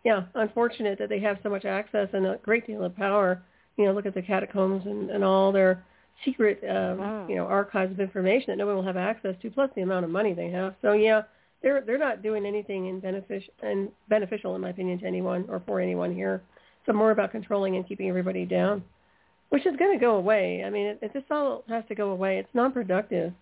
[0.04, 3.42] yeah, unfortunate that they have so much access and a great deal of power.
[3.76, 5.84] You know, look at the catacombs and, and all their
[6.24, 7.26] secret um, Wow.
[7.28, 10.04] you know archives of information that no one will have access to, plus the amount
[10.04, 10.74] of money they have.
[10.82, 11.22] So yeah,
[11.62, 15.62] they're they're not doing anything in benefic- and beneficial in my opinion to anyone or
[15.66, 16.42] for anyone here.
[16.86, 18.82] So more about controlling and keeping everybody down
[19.50, 20.62] which is going to go away.
[20.64, 22.38] I mean, it, it, this all has to go away.
[22.38, 23.32] It's non-productive.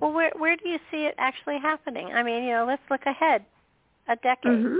[0.00, 2.08] Well, where where do you see it actually happening?
[2.12, 3.44] I mean, you know, let's look ahead,
[4.08, 4.52] a decade.
[4.52, 4.76] Mm-hmm.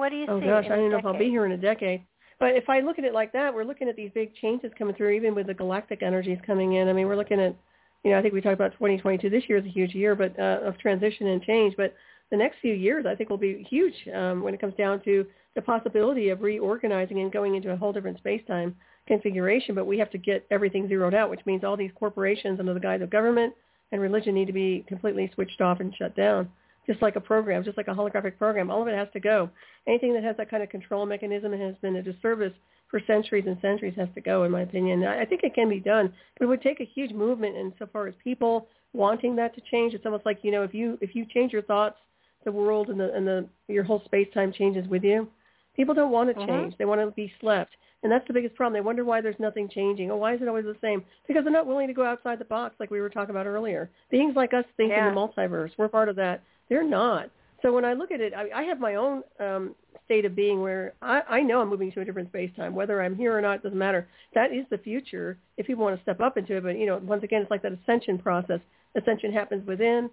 [0.00, 0.46] What do you Oh see?
[0.46, 2.02] gosh, in I don't know if I'll be here in a decade.
[2.38, 4.94] But if I look at it like that, we're looking at these big changes coming
[4.94, 6.88] through, even with the galactic energies coming in.
[6.88, 7.54] I mean, we're looking at,
[8.02, 9.28] you know, I think we talked about 2022.
[9.28, 11.76] This year is a huge year, but uh, of transition and change.
[11.76, 11.94] But
[12.30, 15.26] the next few years, I think, will be huge um, when it comes down to
[15.54, 18.74] the possibility of reorganizing and going into a whole different space-time
[19.06, 19.74] configuration.
[19.74, 22.80] But we have to get everything zeroed out, which means all these corporations under the
[22.80, 23.52] guise of government
[23.92, 26.48] and religion need to be completely switched off and shut down,
[26.90, 28.68] just like a program, just like a holographic program.
[28.68, 29.48] All of it has to go.
[29.86, 32.52] Anything that has that kind of control mechanism and has been a disservice
[32.88, 35.04] for centuries and centuries has to go, in my opinion.
[35.04, 38.14] I think it can be done, but it would take a huge movement insofar as
[38.24, 39.94] people wanting that to change.
[39.94, 41.96] It's almost like you know, if you if you change your thoughts,
[42.44, 45.28] the world and the and the your whole space time changes with you.
[45.76, 46.46] People don't want to Mhm.
[46.48, 48.72] change; they want to be slept, and that's the biggest problem.
[48.72, 50.10] They wonder why there's nothing changing.
[50.10, 51.04] Oh, why is it always the same?
[51.28, 53.88] Because they're not willing to go outside the box, like we were talking about earlier.
[54.10, 55.08] Beings like us think Yeah.
[55.08, 55.70] in the multiverse.
[55.78, 56.42] We're part of that.
[56.70, 57.28] They're not.
[57.62, 59.74] So when I look at it, I, I have my own um,
[60.06, 62.74] state of being where I, I know I'm moving to a different space time.
[62.74, 64.08] Whether I'm here or not doesn't matter.
[64.34, 66.62] That is the future if people want to step up into it.
[66.62, 68.60] But you know, once again, it's like that ascension process.
[68.96, 70.08] Ascension happens within.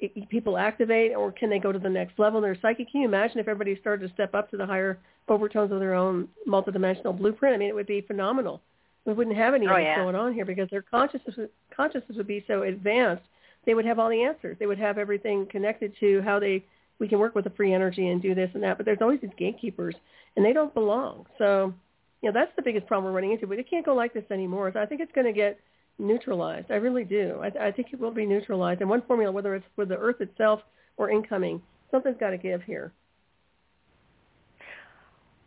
[0.00, 2.86] It, people activate, or can they go to the next level in their psyche?
[2.90, 4.98] Can you imagine if everybody started to step up to the higher
[5.28, 7.54] overtones of their own multidimensional blueprint?
[7.54, 8.62] I mean, it would be phenomenal.
[9.04, 9.96] We wouldn't have any Oh, yeah.
[9.96, 13.22] going on here because their consciousness consciousness would be so advanced.
[13.66, 14.56] They would have all the answers.
[14.58, 16.64] They would have everything connected to how they
[16.98, 18.76] we can work with the free energy and do this and that.
[18.76, 19.94] But there's always these gatekeepers,
[20.36, 21.26] and they don't belong.
[21.38, 21.72] So,
[22.20, 23.46] you know, that's the biggest problem we're running into.
[23.46, 24.70] But it can't go like this anymore.
[24.72, 25.58] So I think it's going to get
[25.98, 26.70] neutralized.
[26.70, 27.40] I really do.
[27.42, 28.82] I, I think it will be neutralized.
[28.82, 30.60] And one formula, whether it's with the Earth itself
[30.98, 32.92] or incoming, something's got to give here.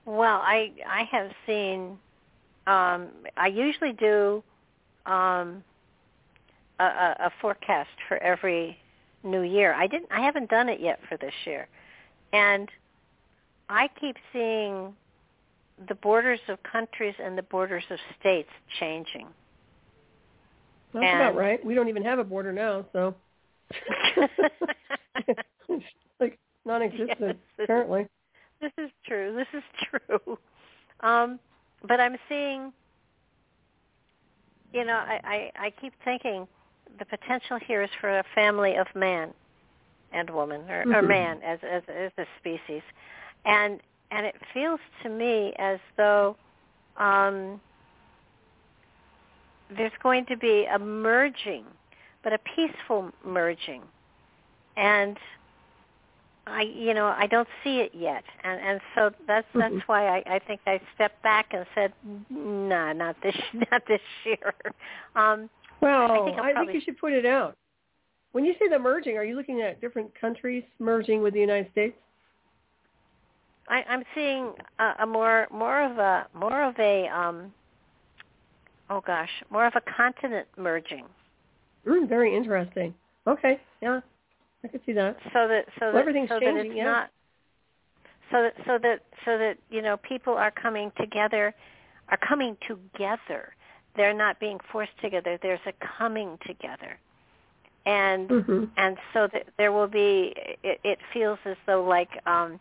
[0.05, 1.97] Well, I I have seen
[2.67, 4.43] um, I usually do
[5.05, 5.63] um,
[6.79, 8.77] a, a forecast for every
[9.23, 9.73] new year.
[9.73, 10.09] I didn't.
[10.11, 11.67] I haven't done it yet for this year,
[12.31, 12.69] and
[13.69, 14.93] I keep seeing
[15.87, 19.27] the borders of countries and the borders of states changing.
[20.93, 21.63] That's and, about right.
[21.65, 23.15] We don't even have a border now, so
[26.19, 28.01] like non-existent yes, this currently.
[28.01, 28.07] Is,
[28.61, 29.35] this is true.
[29.35, 30.37] This is true.
[30.99, 31.39] Um,
[31.87, 32.71] but I'm seeing,
[34.71, 36.47] you know, I, I, I keep thinking
[36.99, 39.33] the potential here is for a family of man
[40.11, 40.93] and woman, or, mm-hmm.
[40.93, 42.81] or man as, as as a species,
[43.45, 43.79] and
[44.11, 46.35] and it feels to me as though
[46.97, 47.59] um,
[49.75, 51.65] there's going to be a merging,
[52.23, 53.81] but a peaceful merging,
[54.77, 55.17] and
[56.45, 59.59] I you know I don't see it yet, and and so that's mm-hmm.
[59.59, 61.93] that's why I, I think I stepped back and said,
[62.29, 63.35] nah, not this
[63.71, 64.53] not this year.
[65.15, 65.47] Um,
[65.83, 67.55] well, I think, I think you should put it out.
[68.31, 71.71] When you say the merging, are you looking at different countries merging with the United
[71.71, 71.95] States?
[73.69, 77.53] I, I'm seeing a, a more more of a more of a um,
[78.89, 81.05] oh gosh, more of a continent merging.
[81.87, 82.93] Mm, very interesting.
[83.27, 84.01] Okay, yeah,
[84.63, 85.17] I can see that.
[85.31, 86.83] So that so well, that everything's so changing, that it's yeah.
[86.83, 87.09] not
[88.31, 91.53] so that so that so that you know people are coming together,
[92.09, 93.53] are coming together.
[93.95, 95.37] They're not being forced together.
[95.41, 96.99] There's a coming together
[97.85, 98.63] and mm-hmm.
[98.77, 100.33] and so that there will be
[100.63, 102.59] it, it feels as though like um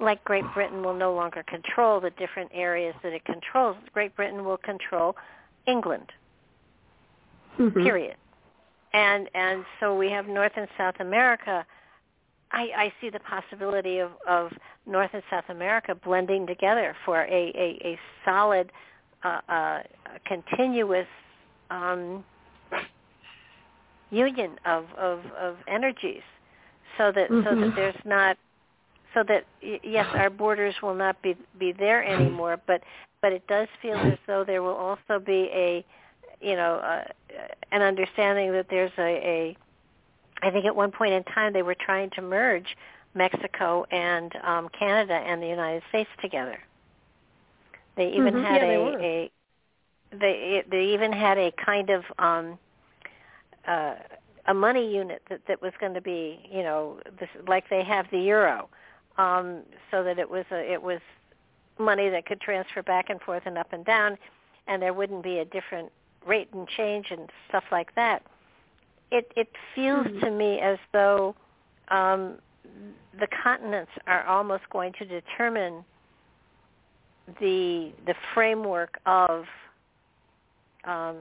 [0.00, 3.76] like Great Britain will no longer control the different areas that it controls.
[3.92, 5.16] Great Britain will control
[5.66, 6.12] England.
[7.58, 7.82] Mm-hmm.
[7.82, 8.16] Period.
[8.92, 11.66] And and so we have North and South America.
[12.50, 14.50] I, I see the possibility of, of
[14.86, 18.72] North and South America blending together for a, a, a solid,
[19.24, 19.80] uh, uh,
[20.24, 21.06] continuous
[21.70, 22.24] um,
[24.10, 26.22] union of, of, of energies,
[26.96, 27.48] so that mm-hmm.
[27.48, 27.76] so that mm-hmm.
[27.76, 28.36] there's not
[29.14, 29.44] so that
[29.82, 32.82] yes, our borders will not be be there anymore, but
[33.20, 35.84] but it does feel as though there will also be a
[36.40, 37.04] you know uh,
[37.72, 39.56] an understanding that there's a, a
[40.42, 42.76] I think at one point in time they were trying to merge
[43.14, 46.58] Mexico and um, Canada and the United States together.
[47.98, 48.44] They even mm-hmm.
[48.44, 49.30] had yeah, a, they
[50.12, 52.58] a they they even had a kind of um
[53.66, 53.96] uh
[54.46, 58.06] a money unit that that was going to be you know this like they have
[58.10, 58.70] the euro
[59.18, 61.00] um, so that it was a, it was
[61.78, 64.16] money that could transfer back and forth and up and down,
[64.66, 65.90] and there wouldn't be a different
[66.26, 68.22] rate and change and stuff like that.
[69.10, 70.20] It it feels mm-hmm.
[70.20, 71.34] to me as though
[71.88, 72.38] um,
[73.18, 75.84] the continents are almost going to determine
[77.40, 79.44] the the framework of
[80.84, 81.16] um,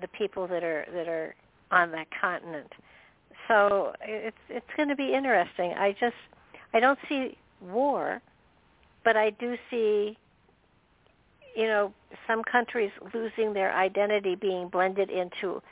[0.00, 1.34] the people that are that are
[1.70, 2.72] on that continent.
[3.48, 5.72] So it's it's going to be interesting.
[5.72, 6.16] I just
[6.72, 8.20] I don't see war,
[9.04, 10.16] but I do see,
[11.54, 11.92] you know,
[12.26, 15.62] some countries losing their identity being blended into,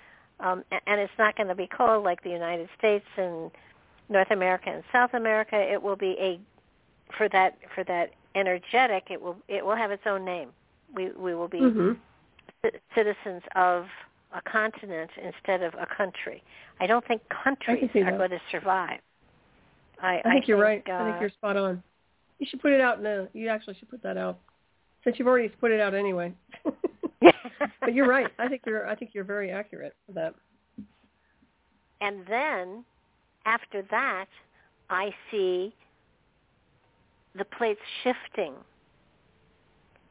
[0.40, 3.50] um, and it's not going to be called like the United States and
[4.08, 5.56] North America and South America.
[5.56, 6.40] It will be a
[7.16, 9.04] for that for that energetic.
[9.10, 10.50] It will it will have its own name.
[10.94, 11.92] We we will be mm-hmm.
[12.64, 13.86] c- citizens of
[14.32, 16.42] a continent instead of a country.
[16.80, 18.18] I don't think countries are that.
[18.18, 19.00] going to survive.
[20.02, 21.00] I, I think I you're think, right.
[21.00, 21.82] Uh, I think you're spot on.
[22.38, 23.02] You should put it out.
[23.02, 24.38] No, you actually should put that out
[25.04, 26.32] since you've already put it out anyway.
[27.20, 28.28] but you're right.
[28.38, 28.86] I think you're.
[28.86, 30.34] I think you're very accurate with that.
[32.00, 32.84] And then
[33.44, 34.26] after that,
[34.88, 35.74] I see
[37.36, 38.54] the plates shifting.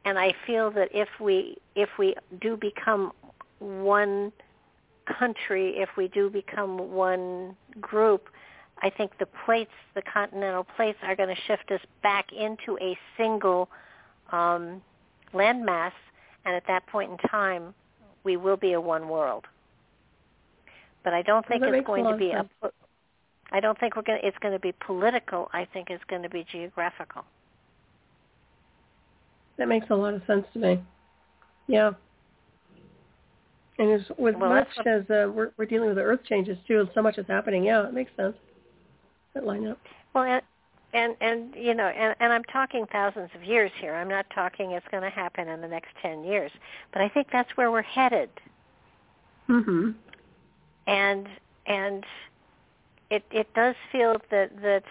[0.05, 3.11] And I feel that if we if we do become
[3.59, 4.31] one
[5.17, 8.29] country, if we do become one group,
[8.81, 12.97] I think the plates, the continental plates, are going to shift us back into a
[13.17, 13.69] single
[14.31, 14.81] um,
[15.33, 15.91] landmass,
[16.45, 17.73] and at that point in time,
[18.23, 19.45] we will be a one world.
[21.03, 22.49] But I don't think well, it's going to be sense.
[22.61, 22.69] a.
[23.51, 24.21] I don't think we're going.
[24.21, 25.49] To, it's going to be political.
[25.53, 27.25] I think it's going to be geographical.
[29.57, 30.81] That makes a lot of sense to me.
[31.67, 31.91] Yeah.
[33.77, 36.57] And as, with well, much what, as uh, we're, we're dealing with the earth changes
[36.67, 37.63] too, and so much is happening.
[37.63, 38.35] Yeah, it makes sense
[39.33, 39.77] that lineup.
[40.13, 40.41] Well, and
[40.91, 43.95] and, and you know, and, and I'm talking thousands of years here.
[43.95, 46.51] I'm not talking it's going to happen in the next ten years,
[46.91, 48.29] but I think that's where we're headed.
[49.47, 49.93] Mhm.
[50.87, 51.27] And
[51.67, 52.03] and
[53.09, 54.83] it it does feel that that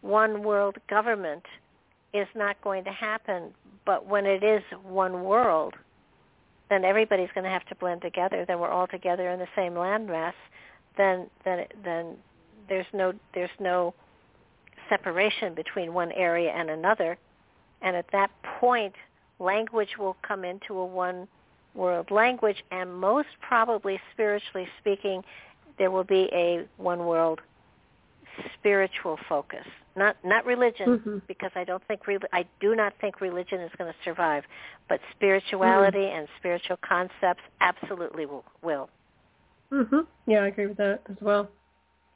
[0.00, 1.44] one world government
[2.12, 3.52] is not going to happen,
[3.84, 5.74] but when it is one world,
[6.70, 8.44] then everybody's going to have to blend together.
[8.46, 10.34] Then we're all together in the same landmass.
[10.96, 12.16] Then then then
[12.68, 13.94] there's no there's no
[14.88, 17.16] separation between one area and another.
[17.82, 18.30] And at that
[18.60, 18.94] point,
[19.38, 21.28] language will come into a one
[21.74, 25.22] world language, and most probably, spiritually speaking,
[25.78, 27.40] there will be a one world
[28.58, 29.66] spiritual focus,
[29.96, 31.18] not not religion, mm-hmm.
[31.28, 34.44] because I don't think re- I do not think religion is going to survive,
[34.88, 36.18] but spirituality mm-hmm.
[36.18, 38.44] and spiritual concepts absolutely will.
[38.62, 38.88] will.
[39.72, 40.06] Mhm.
[40.26, 41.50] Yeah, I agree with that as well.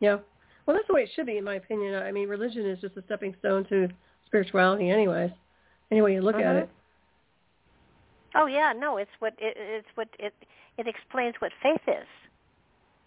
[0.00, 0.18] Yeah.
[0.66, 1.94] Well, that's the way it should be, in my opinion.
[1.94, 3.88] I mean, religion is just a stepping stone to
[4.26, 5.30] spirituality, anyways.
[5.90, 6.46] Any way you look mm-hmm.
[6.46, 6.70] at it.
[8.34, 10.34] Oh yeah, no, it's what it, it's what it
[10.76, 12.06] it explains what faith is.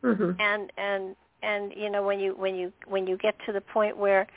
[0.04, 0.32] Mm-hmm.
[0.40, 3.98] And and and you know when you when you when you get to the point
[3.98, 4.28] where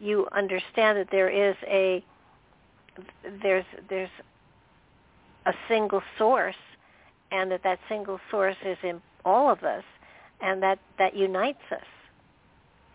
[0.00, 2.04] you understand that there is a
[3.42, 4.10] there's there's
[5.46, 6.54] a single source
[7.30, 9.84] and that that single source is in all of us
[10.40, 11.80] and that that unites us.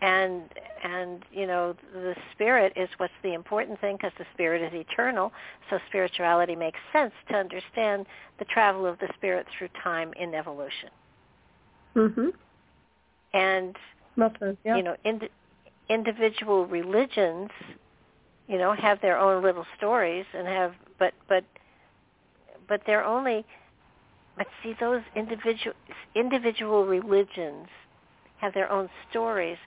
[0.00, 0.42] And
[0.84, 5.32] and you know the spirit is what's the important thing because the spirit is eternal.
[5.70, 8.06] So spirituality makes sense to understand
[8.38, 10.90] the travel of the spirit through time in evolution.
[11.96, 12.32] Mhm
[13.32, 13.76] and
[14.64, 14.76] yeah.
[14.76, 15.28] you know ind-
[15.88, 17.50] individual religions
[18.46, 21.44] you know have their own little stories and have but but
[22.68, 23.44] but they're only
[24.36, 25.74] but see those individual
[26.14, 27.66] individual religions
[28.38, 29.58] have their own stories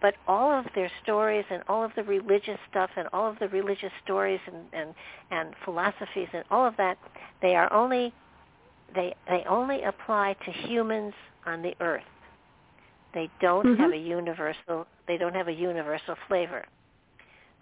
[0.00, 3.48] but all of their stories and all of the religious stuff and all of the
[3.48, 4.94] religious stories and and
[5.30, 6.98] and philosophies and all of that
[7.42, 8.12] they are only
[8.94, 11.14] they they only apply to humans
[11.46, 12.02] on the earth
[13.14, 13.82] they don't mm-hmm.
[13.82, 16.64] have a universal they don't have a universal flavor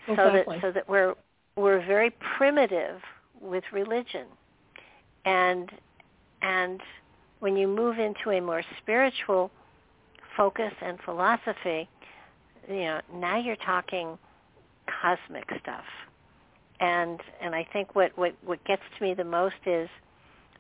[0.09, 0.43] exactly.
[0.45, 1.15] so that so that we're
[1.57, 3.01] we're very primitive
[3.41, 4.27] with religion
[5.25, 5.71] and
[6.43, 6.81] and
[7.41, 9.51] when you move into a more spiritual
[10.37, 11.89] focus and philosophy
[12.69, 14.19] you know, now you're talking
[15.01, 15.85] cosmic stuff.
[16.81, 19.89] And and I think what, what, what gets to me the most is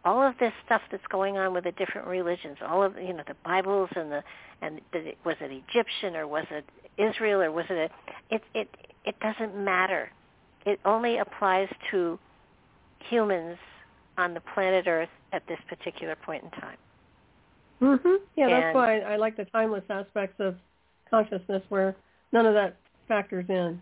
[0.05, 3.23] all of this stuff that's going on with the different religions, all of you know
[3.27, 4.23] the Bibles and the
[4.61, 6.65] and the, was it Egyptian or was it
[6.99, 8.69] Israel or was it a, it it
[9.05, 10.11] it doesn't matter.
[10.67, 12.19] It only applies to
[13.09, 13.59] humans
[14.19, 16.77] on the planet Earth at this particular point in time.
[17.81, 18.19] Mhm.
[18.37, 20.57] Yeah, and, that's why I like the timeless aspects of
[21.11, 21.97] consciousness where
[22.33, 22.77] none of that
[23.09, 23.81] factors in.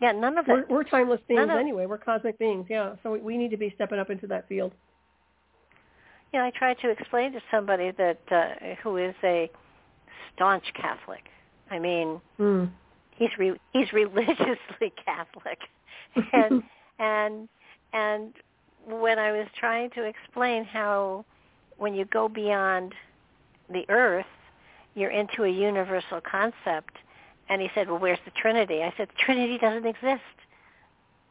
[0.00, 0.68] Yeah, none of we're, it.
[0.68, 1.86] We're timeless beings of, anyway.
[1.86, 2.66] We're cosmic beings.
[2.68, 4.72] Yeah, so we, we need to be stepping up into that field.
[6.32, 9.50] Yeah, I tried to explain to somebody that uh, who is a
[10.34, 11.24] staunch Catholic.
[11.70, 12.70] I mean, mm.
[13.14, 15.58] he's re- he's religiously Catholic,
[16.32, 16.62] and
[16.98, 17.48] and
[17.92, 18.32] and
[18.86, 21.24] when I was trying to explain how
[21.76, 22.94] when you go beyond
[23.70, 24.26] the earth
[24.94, 26.96] you're into a universal concept.
[27.48, 28.82] And he said, well, where's the Trinity?
[28.82, 30.22] I said, the Trinity doesn't exist.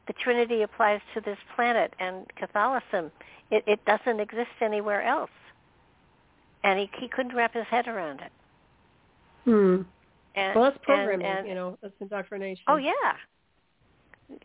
[0.07, 3.11] The Trinity applies to this planet and Catholicism.
[3.51, 5.29] It, it doesn't exist anywhere else.
[6.63, 8.31] And he, he couldn't wrap his head around it.
[9.45, 9.81] Hmm.
[10.35, 12.63] And, well, that's programming, and, and, you know, that's indoctrination.
[12.67, 12.93] Oh, yeah.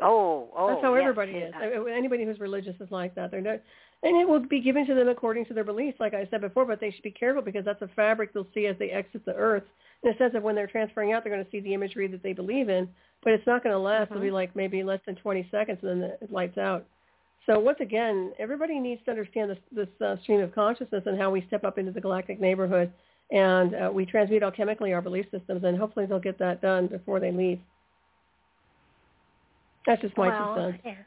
[0.01, 0.69] Oh, oh.
[0.69, 1.03] That's how yes.
[1.03, 1.55] everybody is.
[1.91, 3.31] Anybody who's religious is like that.
[3.31, 3.61] They're not,
[4.03, 6.65] and it will be given to them according to their beliefs, like I said before.
[6.65, 9.35] But they should be careful because that's a fabric they'll see as they exit the
[9.35, 9.63] earth.
[10.07, 12.23] In a sense of when they're transferring out, they're going to see the imagery that
[12.23, 12.89] they believe in,
[13.25, 14.05] but it's not going to last.
[14.05, 14.15] Mm-hmm.
[14.15, 16.87] It'll be like maybe less than 20 seconds, and then it lights out.
[17.45, 21.31] So once again, everybody needs to understand this, this uh, stream of consciousness and how
[21.31, 22.93] we step up into the galactic neighborhood,
[23.33, 27.19] and uh, we transmute alchemically our belief systems, and hopefully they'll get that done before
[27.19, 27.59] they leave.
[29.87, 31.07] That's just my well, two cents.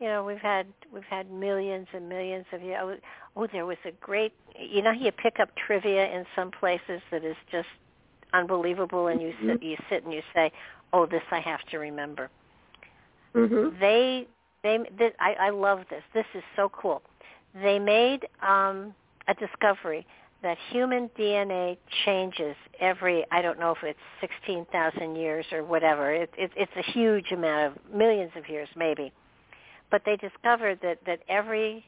[0.00, 2.78] You know, we've had we've had millions and millions of years.
[2.80, 2.96] Oh,
[3.36, 4.32] oh, there was a great.
[4.58, 7.68] You know, you pick up trivia in some places that is just
[8.32, 9.50] unbelievable, and you mm-hmm.
[9.50, 10.52] sit you sit and you say,
[10.92, 12.30] "Oh, this I have to remember."
[13.34, 13.80] Mm-hmm.
[13.80, 14.28] They
[14.62, 16.02] they this, I, I love this.
[16.14, 17.02] This is so cool.
[17.62, 18.94] They made um,
[19.26, 20.06] a discovery
[20.42, 26.12] that human DNA changes every I don't know if it's sixteen thousand years or whatever.
[26.12, 29.12] It, it, it's a huge amount of millions of years maybe,
[29.90, 31.84] but they discovered that that every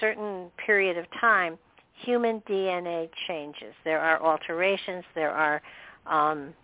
[0.00, 1.58] certain period of time,
[1.94, 3.74] human DNA changes.
[3.84, 5.04] There are alterations.
[5.14, 5.62] There are
[6.06, 6.54] um,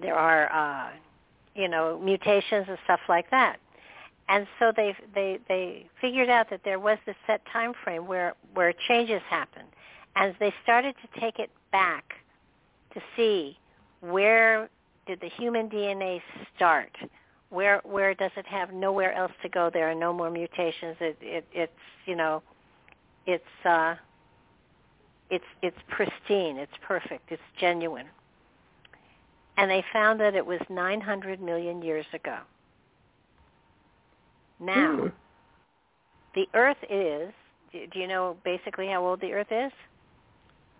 [0.00, 0.90] there are uh,
[1.54, 3.58] you know mutations and stuff like that
[4.28, 8.34] and so they they they figured out that there was this set time frame where
[8.54, 9.62] where changes happen
[10.16, 12.14] and they started to take it back
[12.94, 13.56] to see
[14.00, 14.68] where
[15.06, 16.20] did the human DNA
[16.54, 16.90] start?
[17.50, 19.70] Where where does it have nowhere else to go?
[19.72, 20.96] There are no more mutations.
[21.00, 21.72] It it it's
[22.06, 22.42] you know,
[23.26, 23.96] it's uh,
[25.30, 26.58] it's it's pristine.
[26.58, 27.30] It's perfect.
[27.32, 28.06] It's genuine.
[29.56, 32.38] And they found that it was 900 million years ago.
[34.60, 35.08] Now, Hmm.
[36.34, 37.32] the Earth is.
[37.72, 39.72] Do do you know basically how old the Earth is?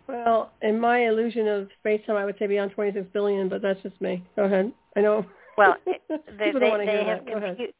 [0.08, 3.80] Well, in my illusion of space time, I would say beyond 26 billion, but that's
[3.82, 4.24] just me.
[4.36, 4.72] Go ahead.
[4.96, 5.26] I know.
[5.58, 5.96] Well, they
[6.38, 7.26] they, don't want to they have that.
[7.26, 7.58] Go ahead.
[7.58, 7.72] compu-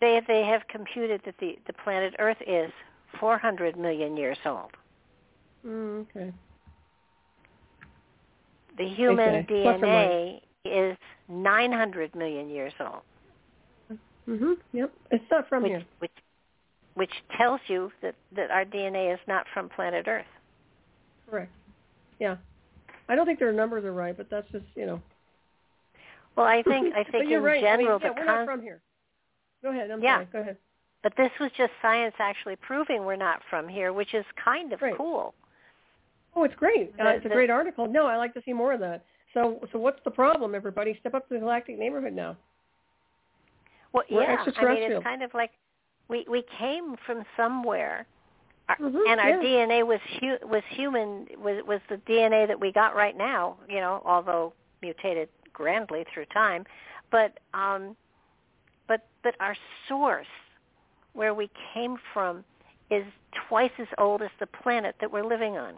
[0.00, 2.70] they they have computed that the the planet Earth is
[3.20, 4.70] 400 million years old.
[5.66, 6.32] Mm, okay.
[8.78, 9.54] The human Okay.
[9.54, 10.96] DNA is
[11.28, 13.02] 900 million years old,
[14.28, 14.56] Mhm.
[14.72, 14.92] Yep.
[15.10, 15.84] It's not from which here.
[15.98, 16.12] which
[16.94, 20.26] which tells you that that our DNA is not from planet Earth.
[21.28, 21.50] Correct.
[22.20, 22.36] Yeah.
[23.08, 25.02] I don't think their numbers are right, but that's just you know.
[26.38, 27.60] Well, I think I think in right.
[27.60, 28.80] general I mean, yeah, the we're con- not from here.
[29.60, 29.90] Go ahead.
[29.90, 30.16] I'm Yeah.
[30.18, 30.26] sorry.
[30.32, 30.56] Go ahead.
[31.02, 34.80] but this was just science actually proving we're not from here, which is kind of
[34.82, 34.96] Right.
[34.96, 35.34] cool.
[36.36, 36.92] Oh, it's great.
[36.98, 37.86] Uh, The- it's a the- great article.
[37.88, 39.02] No, I like to see more of that.
[39.34, 40.94] So, so what's the problem, everybody?
[41.00, 42.36] Step up to the galactic neighborhood now.
[43.92, 45.50] Well, We're yeah, I mean it's kind of like
[46.08, 48.06] we we came from somewhere,
[48.68, 49.66] Our- Mhm, and our yeah.
[49.66, 53.56] DNA was hu- was human was was the DNA that we got right now.
[53.68, 54.52] You know, although
[54.82, 55.28] mutated
[55.58, 56.64] grandly through time,
[57.10, 57.96] but um,
[58.86, 59.56] but but our
[59.88, 60.32] source,
[61.12, 62.44] where we came from,
[62.90, 63.04] is
[63.48, 65.74] twice as old as the planet that we're living on.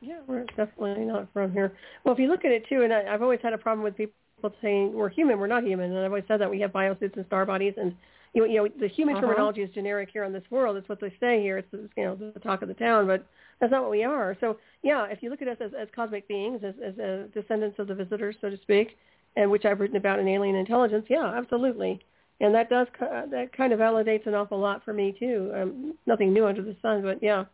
[0.00, 1.76] Yeah, we're definitely not from here.
[2.02, 3.96] Well, if you look at it too, and I, I've always had a problem with
[3.96, 4.14] people
[4.62, 7.26] saying we're human, we're not human, and I've always said that we have biosuits and
[7.26, 7.94] star bodies, and
[8.34, 9.26] you know, you know the human Uh-huh.
[9.26, 10.76] terminology is generic here on this world.
[10.76, 11.58] It's what they say here.
[11.58, 13.26] It's you know the talk of the town, but
[13.60, 14.36] that's not what we are.
[14.40, 17.78] So yeah, if you look at us as, as cosmic beings, as, as uh, descendants
[17.78, 18.96] of the visitors, so to speak,
[19.36, 22.00] and which I've written about in Alien Intelligence, yeah, absolutely.
[22.40, 25.50] And that does uh, that kind of validates an awful lot for me too.
[25.54, 27.44] Um, nothing new under the sun, but yeah,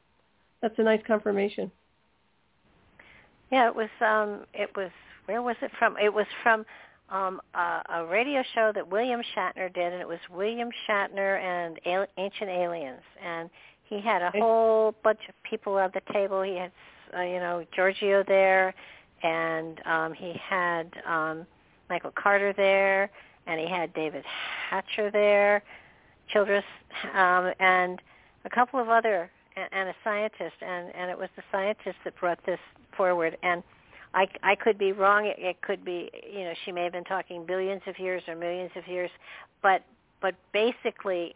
[0.61, 1.71] that's a nice confirmation.
[3.51, 3.91] Yeah, it was.
[4.01, 4.91] Um, it was.
[5.27, 5.97] Where was it from?
[5.97, 6.67] It was from
[7.11, 11.79] um, a, a radio show that William Shatner did, and it was William Shatner and
[11.87, 13.51] Al- Ancient Aliens, and
[13.85, 16.43] he had a whole bunch of people at the table.
[16.43, 16.73] He had,
[17.17, 18.75] uh, you know, Giorgio there,
[19.23, 21.47] and um, he had um,
[21.91, 23.11] Michael Carter there,
[23.47, 24.25] and he had David
[24.71, 25.63] Hatcher there,
[26.33, 26.65] Childress,
[27.15, 28.01] um, and
[28.47, 32.19] a couple of other, and, and a scientist, and and it was the scientist that
[32.19, 32.59] brought this
[32.97, 33.63] forward, and
[34.15, 35.27] I I could be wrong.
[35.27, 38.37] It, it could be, you know, she may have been talking billions of years or
[38.37, 39.11] millions of years,
[39.63, 39.83] but
[40.23, 41.35] but basically,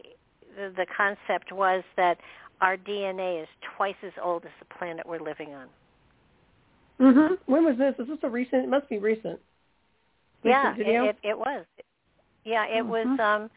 [0.55, 2.17] the, the concept was that
[2.61, 3.47] our DNA is
[3.77, 5.67] twice as old as the planet we're living on.
[6.97, 7.93] hmm When was this?
[7.99, 8.63] Is this a recent?
[8.63, 9.39] It must be recent.
[10.43, 11.05] Yeah, Recent video?
[11.05, 11.65] it, it it was.
[12.45, 13.05] Yeah, it was.
[13.05, 13.19] Mhm.
[13.19, 13.49] Um,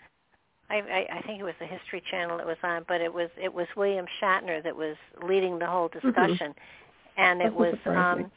[0.68, 3.28] I, I I think it was the History Channel it was on, but it was
[3.40, 6.54] it was William Shatner that was leading the whole discussion,
[7.16, 8.30] and it Doesn't was um,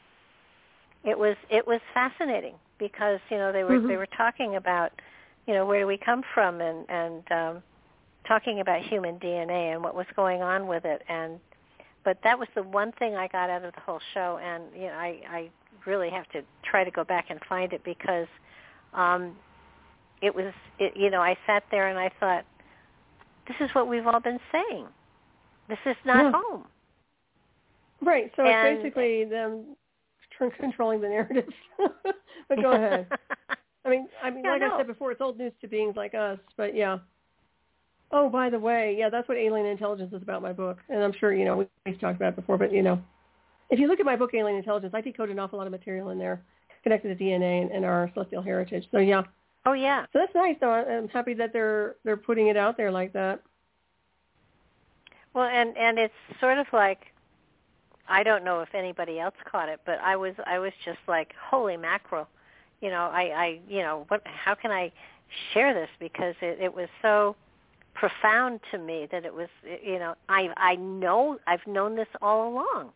[1.06, 3.88] it was it was fascinating because you know they were Mhm.
[3.88, 4.92] they were talking about
[5.46, 7.62] you know where do we come from and and um,
[8.26, 11.40] talking about human DNA and what was going on with it and
[12.04, 14.88] but that was the one thing I got out of the whole show and you
[14.88, 15.50] know I I
[15.86, 18.26] really have to try to go back and find it because
[18.92, 19.36] um
[20.22, 22.44] it was it, you know I sat there and I thought
[23.46, 24.86] this is what we've all been saying
[25.68, 26.32] this is not Yeah.
[26.32, 26.64] home
[28.02, 28.30] Right.
[28.36, 29.74] So And- it's basically them
[30.58, 31.48] controlling the narrative.
[32.48, 33.06] but go ahead.
[33.84, 34.74] I mean, I mean, Yeah, like no.
[34.74, 36.38] I said before, it's old news to beings like us.
[36.56, 36.98] But yeah.
[38.10, 40.42] Oh, by the way, yeah, that's what Alien Intelligence is about.
[40.42, 42.58] My book, and I'm sure you know we- we've talked about it before.
[42.58, 43.00] But you know,
[43.70, 46.10] if you look at my book, Alien Intelligence, I decode an awful lot of material
[46.10, 46.42] in there
[46.82, 48.86] connected to DNA and, and our celestial heritage.
[48.92, 49.22] So yeah,
[49.66, 50.56] oh yeah so that's nice.
[50.60, 53.42] Though I'm happy that they're they're putting it out there like that.
[55.34, 57.00] Well, and and it's sort of like
[58.08, 61.32] I don't know if anybody else caught it, but I was I was just like,
[61.50, 62.28] holy mackerel,
[62.80, 64.92] you know, I I you know what how can I
[65.52, 67.36] share this because it it was so
[67.94, 69.48] profound to me that it was
[69.82, 72.92] you know I I know I've known this all along.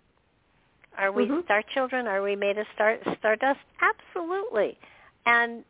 [0.98, 1.44] Are we Mhm.
[1.44, 2.06] star children?
[2.06, 3.60] Are we made of star stardust?
[3.80, 4.78] Absolutely,
[5.26, 5.64] and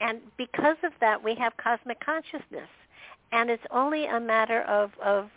[0.00, 2.68] and because of that, we have cosmic consciousness,
[3.32, 5.30] and it's only a matter of of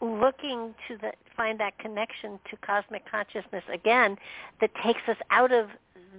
[0.00, 4.16] looking to the, find that connection to cosmic consciousness again
[4.60, 5.68] that takes us out of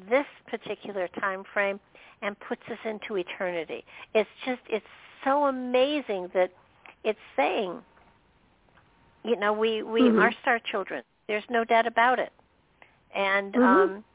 [0.09, 1.79] this particular time frame
[2.21, 3.83] and puts us into eternity.
[4.13, 4.85] It's just it's
[5.23, 6.51] so amazing that
[7.03, 7.81] it's saying
[9.23, 10.21] you know we we Mhm.
[10.21, 11.03] are star children.
[11.27, 12.31] There's no doubt about it.
[13.13, 13.63] And Mhm.
[13.63, 14.05] um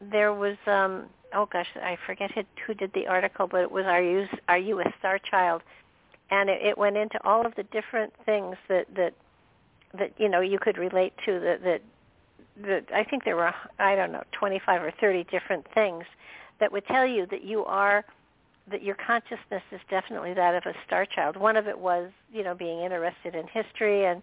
[0.00, 3.84] there was um oh gosh, I forget who, who did the article, but it was
[3.86, 5.62] "Are you Are You a Star Child?"
[6.32, 9.12] And it, it went into all of the different things that that
[9.96, 11.82] that you know you could relate to that that
[12.66, 16.04] that I think there were I don't know 25 or 30 different things
[16.58, 18.04] that would tell you that you are
[18.70, 21.36] that your consciousness is definitely that of a star child.
[21.36, 24.22] One of it was, you know, being interested in history and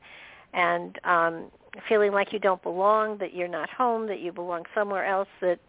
[0.54, 1.52] and um
[1.88, 5.60] feeling like you don't belong, that you're not home, that you belong somewhere else that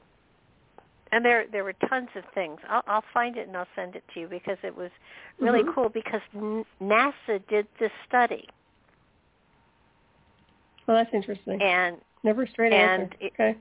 [1.13, 2.59] and there there were tons of things.
[2.69, 4.91] I'll, I'll find it and I'll send it to you because it was
[5.39, 5.73] really mm-hmm.
[5.73, 6.21] cool because
[6.81, 8.49] NASA did this study.
[10.87, 11.61] Well, that's interesting.
[11.63, 13.17] And never straight and answer.
[13.21, 13.57] It, okay.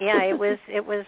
[0.00, 1.04] yeah, it was it was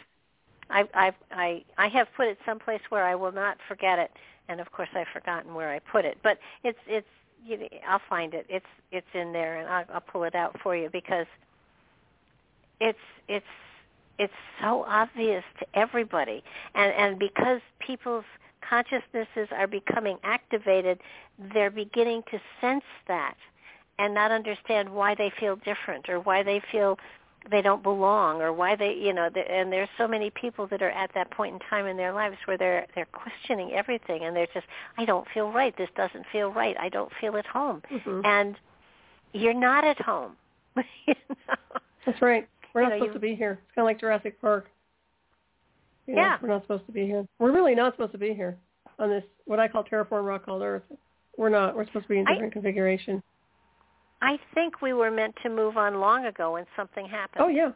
[0.71, 4.11] I I I I have put it someplace where I will not forget it,
[4.49, 6.19] and of course I've forgotten where I put it.
[6.23, 7.07] But it's it's
[7.45, 8.47] you know, I'll find it.
[8.49, 11.27] It's it's in there, and I'll, I'll pull it out for you because
[12.81, 12.99] it's
[13.29, 13.47] it's
[14.19, 16.43] it's so obvious to everybody,
[16.75, 18.25] and and because people's
[18.69, 20.99] consciousnesses are becoming activated,
[21.53, 23.37] they're beginning to sense that
[23.99, 26.99] and not understand why they feel different or why they feel
[27.51, 30.83] they don't belong or why they you know they, and there's so many people that
[30.83, 34.35] are at that point in time in their lives where they're they're questioning everything and
[34.35, 34.67] they're just
[34.97, 35.77] i don't feel right.
[35.77, 36.77] This doesn't feel right.
[36.81, 37.83] I don't feel at home.
[37.93, 38.21] Mm-hmm.
[38.25, 38.57] and
[39.33, 40.33] you're not at home.
[41.07, 41.55] You know?
[42.07, 44.41] that's right we're not know, supposed you, to be here it's kind of like jurassic
[44.41, 44.67] park
[46.07, 48.35] you know, yeah we're not supposed to be here we're really not supposed to be
[48.35, 48.59] here
[48.99, 50.83] on this what i call terraform rock called earth
[51.39, 53.23] we're not we're supposed to be in different I, configuration
[54.25, 57.45] I think we were meant to move on long ago when something happened.
[57.45, 57.73] Oh yeah,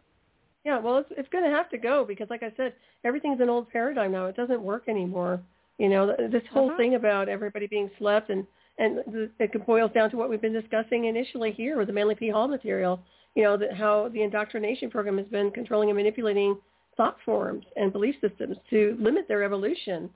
[0.64, 0.78] yeah.
[0.78, 2.72] Well, it's it's going to have to go because, like I said,
[3.04, 4.26] everything's an old paradigm now.
[4.26, 5.40] It doesn't work anymore.
[5.76, 6.78] You know, this whole uh-huh.
[6.78, 8.46] thing about everybody being slept and
[8.78, 9.00] and
[9.38, 12.30] it boils down to what we've been discussing initially here with the Manly P.
[12.30, 13.00] Hall material.
[13.34, 16.59] You know, that how the indoctrination program has been controlling and manipulating
[16.96, 20.10] thought forms and belief systems to limit their evolution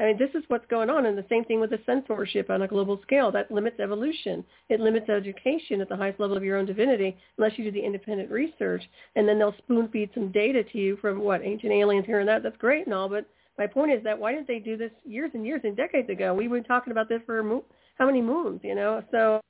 [0.00, 2.62] I mean, this is what's going on, and the same thing with the censorship on
[2.62, 3.30] a global scale.
[3.30, 4.42] That limits evolution.
[4.70, 7.84] It limits education at the highest level of your own divinity, unless you do the
[7.84, 8.82] independent research.
[9.14, 12.28] And then they'll spoon feed some data to you from what ancient aliens here and
[12.30, 12.42] that.
[12.42, 13.26] That's great and all, but
[13.58, 16.32] my point is that why didn't they do this years and years and decades ago?
[16.32, 17.64] We've been talking about this for mo-
[17.98, 19.04] how many moons, you know?
[19.10, 19.42] So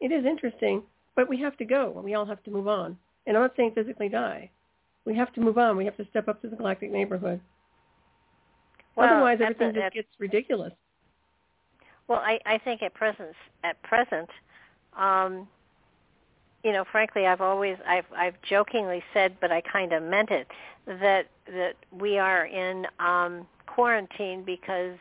[0.00, 2.00] it is interesting, but we have to go.
[2.04, 2.96] We all have to move on.
[3.26, 4.50] And I'm not saying physically die.
[5.04, 5.76] We have to move on.
[5.76, 7.40] We have to step up to the galactic neighborhood.
[8.96, 10.72] Well, Otherwise, everything a, just gets ridiculous.
[12.08, 13.30] Well, I, I think at present,
[13.64, 14.28] at present,
[14.96, 15.48] um,
[16.62, 20.46] you know, frankly, I've always, I've, I've jokingly said, but I kind of meant it,
[20.86, 24.98] that that we are in um, quarantine because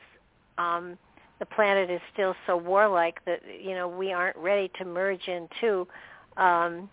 [0.58, 0.98] um,
[1.42, 5.88] the planet is still so warlike that you know we aren't ready to merge into
[6.38, 6.88] um,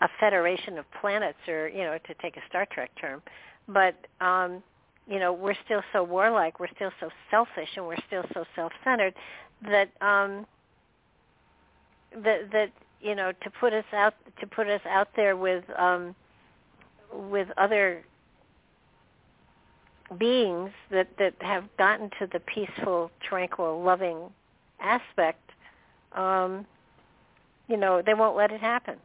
[0.00, 3.22] a federation of planets, or you know, to take a Star Trek term,
[3.68, 3.94] but
[4.24, 4.62] um,
[5.06, 9.14] you know we're still so warlike we're still so selfish and we're still so self-centered
[9.62, 10.46] that um
[12.24, 12.70] that that
[13.00, 16.14] you know to put us out to put us out there with um
[17.12, 18.04] with other
[20.12, 24.30] beings that that have gotten to the peaceful tranquil loving
[24.80, 25.50] aspect
[26.12, 26.66] um
[27.68, 28.96] you know they won't let it happen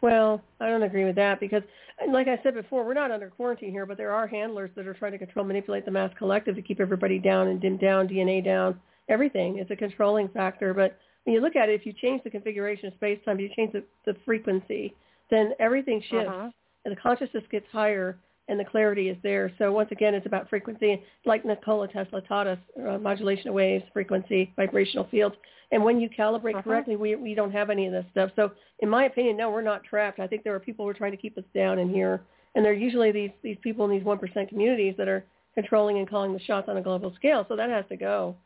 [0.00, 1.62] well, I don't agree with that because,
[2.10, 4.94] like I said before, we're not under quarantine here, but there are handlers that are
[4.94, 8.44] trying to control, manipulate the mass collective to keep everybody down and dim down, DNA
[8.44, 9.58] down, everything.
[9.58, 10.72] It's a controlling factor.
[10.72, 13.72] But when you look at it, if you change the configuration of space-time, you change
[13.72, 14.94] the, the frequency,
[15.30, 16.50] then everything shifts uh-huh.
[16.84, 18.16] and the consciousness gets higher
[18.48, 19.52] and the clarity is there.
[19.58, 21.02] So once again, it's about frequency.
[21.24, 25.36] Like Nikola Tesla taught us, uh, modulation of waves, frequency, vibrational fields.
[25.70, 26.62] And when you calibrate uh-huh.
[26.62, 28.30] correctly, we, we don't have any of this stuff.
[28.36, 30.18] So in my opinion, no, we're not trapped.
[30.18, 32.22] I think there are people who are trying to keep us down in here.
[32.54, 36.32] And they're usually these, these people in these 1% communities that are controlling and calling
[36.32, 37.44] the shots on a global scale.
[37.48, 38.36] So that has to go.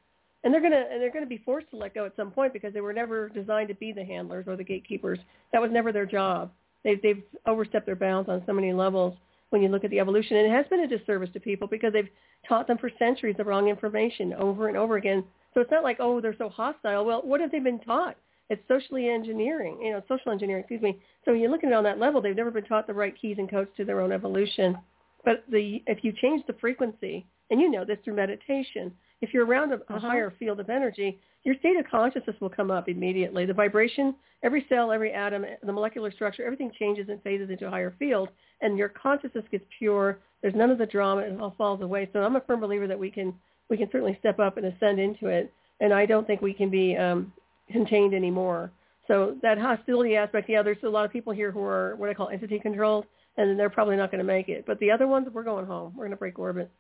[0.45, 2.75] And they're gonna and they're gonna be forced to let go at some point because
[2.75, 5.21] they were never designed to be the handlers or the gatekeepers.
[5.53, 6.51] That was never their job.
[6.83, 9.17] They've they've overstepped their bounds on so many levels
[9.53, 10.37] when you look at the evolution.
[10.37, 12.09] And it has been a disservice to people because they've
[12.49, 15.25] taught them for centuries the wrong information over and over again.
[15.55, 17.05] So it's not like, oh, they're so hostile.
[17.05, 18.17] Well, what have they been taught?
[18.49, 21.01] It's socially engineering, you know, social engineering, excuse me.
[21.25, 23.15] So when you look at it on that level, they've never been taught the right
[23.19, 24.77] keys and codes to their own evolution.
[25.25, 29.47] But the if you change the frequency, and you know this through meditation, if you're
[29.47, 30.01] around a, a uh-huh.
[30.01, 33.45] higher field of energy, your state of consciousness will come up immediately.
[33.47, 37.71] The vibration, every cell, every atom, the molecular structure, everything changes and phases into a
[37.71, 38.31] higher field,
[38.63, 40.19] and your consciousness gets pure.
[40.41, 42.09] There's none of the drama; it all falls away.
[42.13, 43.35] So I'm a firm believer that we can
[43.69, 46.71] we can certainly step up and ascend into it, and I don't think we can
[46.71, 47.33] be um,
[47.71, 48.73] contained anymore.
[49.09, 52.09] So So that hostility aspect, yeah, there's a lot of people here who are what
[52.09, 53.05] I call entity controlled,
[53.37, 54.65] and they're probably not going to make it.
[54.67, 55.93] But the other ones, we're going home.
[55.95, 56.71] We're going to break orbit.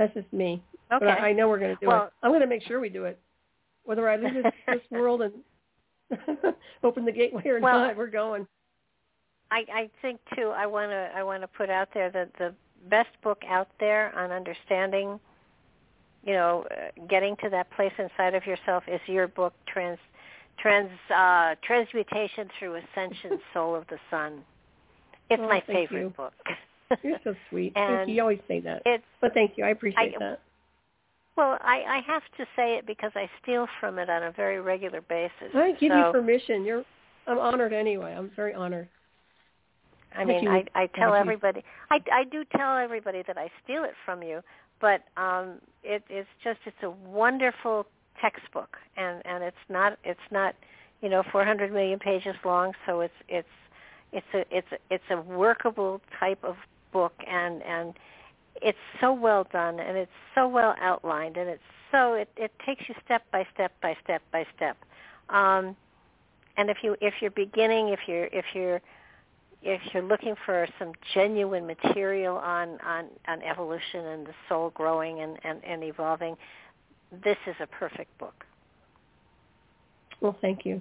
[0.00, 0.62] That's just me.
[0.90, 1.04] Okay.
[1.04, 2.12] But I, I know we're going to do Well- it.
[2.22, 3.18] I'm going to make sure we do it.
[3.84, 5.34] Whether I leave this, this world and
[6.82, 8.46] open the gateway or Well, not, we're going.
[9.50, 10.52] I, I think too.
[10.56, 12.54] I want to I want to put out there that the
[12.88, 15.20] best book out there on understanding,
[16.24, 19.98] you know, uh, getting to that place inside of yourself is your book, Trans
[20.58, 24.40] Trans uh, Transmutation Through Ascension, Soul of the Sun.
[25.28, 26.14] It's Oh, my favorite you.
[26.16, 26.32] book.
[27.02, 27.74] You're so sweet.
[27.74, 28.14] Thank you.
[28.14, 28.82] You always say that.
[28.84, 29.64] It's But thank you.
[29.64, 30.40] I appreciate I- that.
[31.36, 34.60] well, I, I have to say it because I steal from it on a very
[34.60, 35.54] regular basis.
[35.54, 36.64] I give so, you permission.
[36.64, 36.84] You're.
[37.26, 38.14] I'm honored anyway.
[38.16, 38.88] I'm very honored.
[40.16, 40.50] I mean, you.
[40.50, 44.40] I, I tell everybody, I, I do tell everybody that I steal it from you,
[44.80, 47.86] but um, it, it's just, it's a wonderful
[48.20, 50.54] textbook, and and it's not, it's not,
[51.00, 53.48] you know, 400 million pages long, so it's it's
[54.12, 56.56] it's a it's a, it's a workable type of
[56.92, 57.94] book, and and
[58.62, 62.82] it's so well done, and it's so well outlined, and it's so it it takes
[62.88, 64.76] you step by step by step by step.
[65.28, 65.76] Um,
[66.56, 68.80] and if you if you're beginning, if you're if you're
[69.62, 75.20] if you're looking for some genuine material on, on, on evolution and the soul growing
[75.20, 76.36] and, and, and evolving,
[77.22, 78.44] this is a perfect book.
[80.20, 80.80] Well, thank you.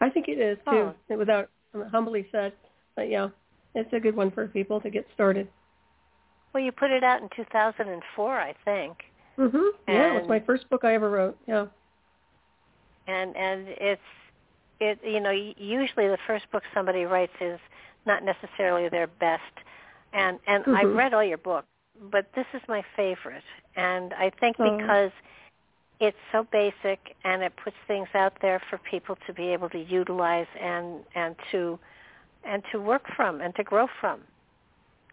[0.00, 0.92] I think it is too.
[1.10, 1.16] Oh.
[1.16, 1.50] Without
[1.92, 2.52] humbly said,
[2.96, 3.28] but yeah,
[3.74, 5.48] it's a good one for people to get started.
[6.52, 9.04] Well, you put it out in 2004, I think,
[9.36, 9.70] Mhm.
[9.88, 11.36] Yeah, it was my first book I ever wrote.
[11.46, 11.66] Yeah.
[13.06, 14.00] and and it's
[14.80, 17.60] it you know usually the first book somebody writes is
[18.06, 19.52] not necessarily their best,
[20.12, 20.96] and and I've Mhm.
[20.96, 21.66] read all your books,
[22.00, 23.44] but this is my favorite,
[23.76, 24.76] and I think Oh.
[24.78, 25.12] because
[26.00, 29.78] it's so basic and it puts things out there for people to be able to
[29.78, 31.78] utilize and and to
[32.46, 34.20] and to work from and to grow from.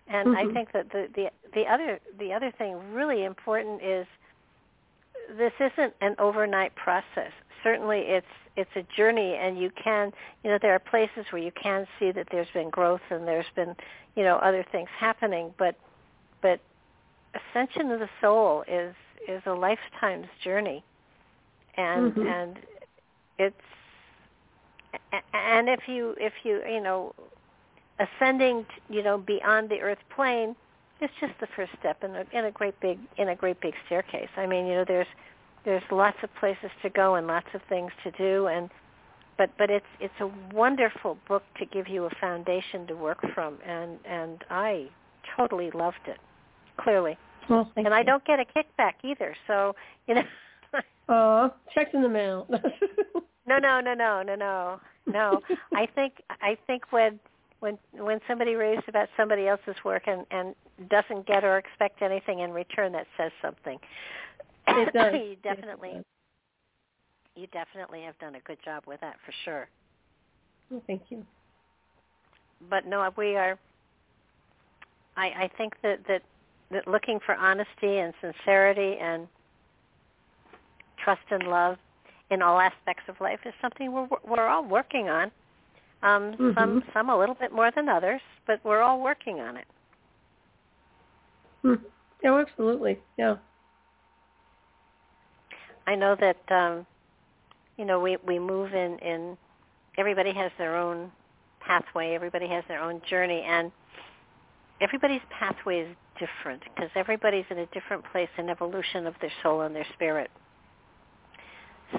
[0.08, 0.54] And I Mhm.
[0.54, 4.08] think that the, the the other the other thing really important is
[5.38, 7.32] this isn't an overnight process.
[7.64, 8.26] Certainly it's
[8.58, 10.12] it's a journey and you can
[10.44, 13.50] you know there are places where you can see that there's been growth and there's
[13.56, 13.76] been
[14.16, 15.76] you know other things happening but
[16.42, 16.60] but
[17.34, 18.94] ascension of the soul is
[19.28, 20.84] is a lifetime's journey
[21.78, 22.26] and Mhm.
[22.26, 22.60] and
[23.38, 23.56] it's
[25.34, 27.14] and if you if you you know
[28.00, 30.56] ascending you know beyond the earth plane
[31.02, 33.74] it's just the first step in a in a great big in a great big
[33.88, 34.30] staircase.
[34.38, 35.08] I mean you know there's
[35.66, 38.48] there's lots of places to go and lots of things to do.
[38.48, 38.70] And
[39.38, 43.58] but but it's it's a wonderful book to give you a foundation to work from.
[43.66, 44.88] And and i
[45.36, 46.20] totally loved it
[46.78, 47.18] clearly.
[47.50, 47.92] Well, and you.
[47.92, 49.36] i don't get a kickback either.
[49.48, 49.76] So
[50.08, 50.24] you know.
[51.10, 51.14] Aw,
[51.46, 52.48] uh, checks in the mail.
[53.52, 55.42] No, no, no, no, no, no, no.
[55.76, 57.20] I think I think when
[57.60, 60.56] when when somebody raves about somebody else's work and and
[60.90, 63.78] doesn't get or expect anything in return, that says something.
[64.68, 65.14] It does.
[65.14, 66.04] you definitely does.
[67.36, 69.68] you definitely have done a good job with that for sure.
[70.70, 71.26] Well, thank you.
[72.70, 73.60] But no, we are.
[75.18, 76.22] I I think that that
[76.72, 79.28] that looking for honesty and sincerity and
[81.04, 81.78] trust and love
[82.32, 85.32] in all aspects of life is something we're we're all working on.
[86.04, 86.94] Um, Some Mhm.
[86.94, 89.68] some a little bit more than others, but we're all working on it.
[91.62, 91.76] Hmm.
[92.26, 93.00] Oh, absolutely.
[93.18, 93.38] Yeah.
[95.86, 96.88] I know that um,
[97.78, 99.38] you know we we move in in.
[99.98, 101.12] Everybody has their own
[101.60, 102.16] pathway.
[102.16, 103.72] Everybody has their own journey, and
[104.80, 109.62] everybody's pathway is different because everybody's in a different place in evolution of their soul
[109.62, 110.32] and their spirit.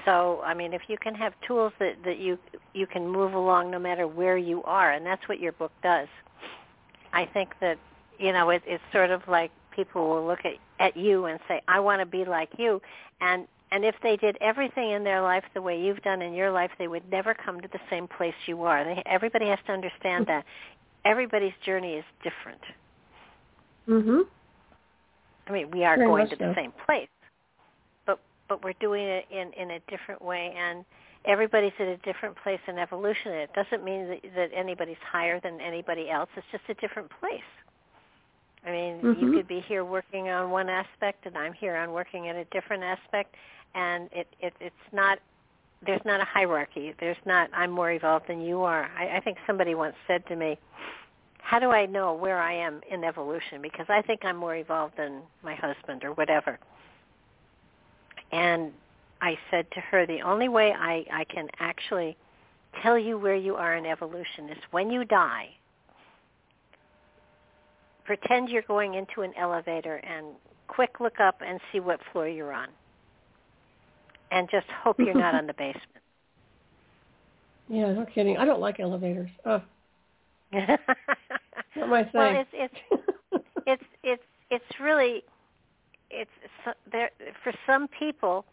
[0.05, 2.37] So, I mean, if you can have tools that that you
[2.73, 6.07] you can move along no matter where you are, and that's what your book does.
[7.13, 7.77] I think that
[8.19, 11.61] you know it, it's sort of like people will look at at you and say,
[11.67, 12.81] "I want to be like you,"
[13.21, 16.51] and and if they did everything in their life the way you've done in your
[16.51, 18.83] life, they would never come to the same place you are.
[18.83, 20.45] They, everybody has to understand that
[21.05, 22.61] everybody's journey is different.
[23.87, 24.27] Mhm.
[25.47, 26.55] I mean, we are Very going to the so.
[26.55, 27.09] same place,
[28.53, 30.85] but we're doing it in in a different way, and
[31.25, 33.31] everybody's at a different place in evolution.
[33.31, 36.29] It doesn't mean that, that anybody's higher than anybody else.
[36.35, 37.51] It's just a different place.
[38.65, 39.33] I mean, you Mhm.
[39.33, 42.83] could be here working on one aspect, and I'm here on working at a different
[42.83, 43.35] aspect,
[43.73, 45.17] and it, it it's not.
[45.85, 46.93] There's not a hierarchy.
[46.99, 47.49] There's not.
[47.53, 48.89] I'm more evolved than you are.
[48.97, 50.59] I, I think somebody once said to me,
[51.39, 53.61] how do I know where I am in evolution?
[53.61, 56.59] Because I think I'm more evolved than my husband or whatever.
[58.33, 58.71] And
[59.21, 62.17] I said to her, the only way I, I can actually
[62.81, 65.49] tell you where you are in evolution is when you die,
[68.05, 70.25] pretend you're going into an elevator and
[70.67, 72.69] quick look up and see what floor you're on.
[74.31, 75.85] And just hope you're not on the basement.
[77.69, 78.37] Yeah, no kidding.
[78.37, 79.29] I don't like elevators.
[79.45, 79.61] Oh.
[80.51, 80.79] not
[81.87, 82.11] my thing.
[82.13, 82.73] Well, it's
[83.31, 85.23] it's it's it's it's really
[86.13, 87.09] it's there
[87.43, 88.45] for some people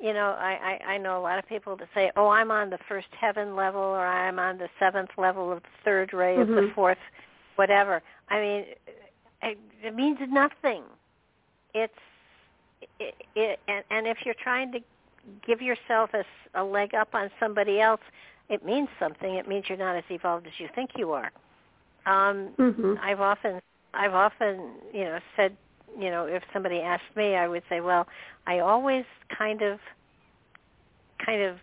[0.00, 2.70] you know I, I i know a lot of people that say oh i'm on
[2.70, 6.52] the first heaven level or i'm on the seventh level of the third ray mm-hmm.
[6.52, 6.98] of the fourth
[7.56, 8.64] whatever i mean
[9.42, 10.82] it, it means nothing
[11.74, 11.92] it's
[12.98, 14.80] it, it and and if you're trying to
[15.46, 16.24] give yourself a,
[16.60, 18.00] a leg up on somebody else
[18.48, 21.30] it means something it means you're not as evolved as you think you are
[22.06, 22.94] um mm-hmm.
[23.02, 23.60] i've often
[23.94, 25.56] I've often, you know, said,
[25.98, 28.06] you know, if somebody asked me, I would say, well,
[28.46, 29.04] I always
[29.36, 29.78] kind of,
[31.24, 31.56] kind of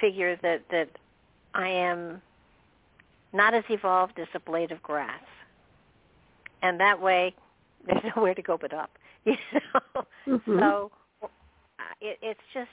[0.00, 0.88] figure that that
[1.54, 2.22] I am
[3.32, 5.22] not as evolved as a blade of grass,
[6.62, 7.34] and that way,
[7.86, 8.90] there's nowhere to go but up.
[9.26, 9.36] You
[9.74, 10.58] know, mm-hmm.
[10.58, 10.90] so
[12.00, 12.68] it, it's just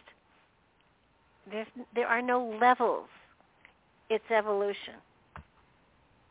[1.52, 3.08] there's there are no levels.
[4.10, 4.96] It's evolution.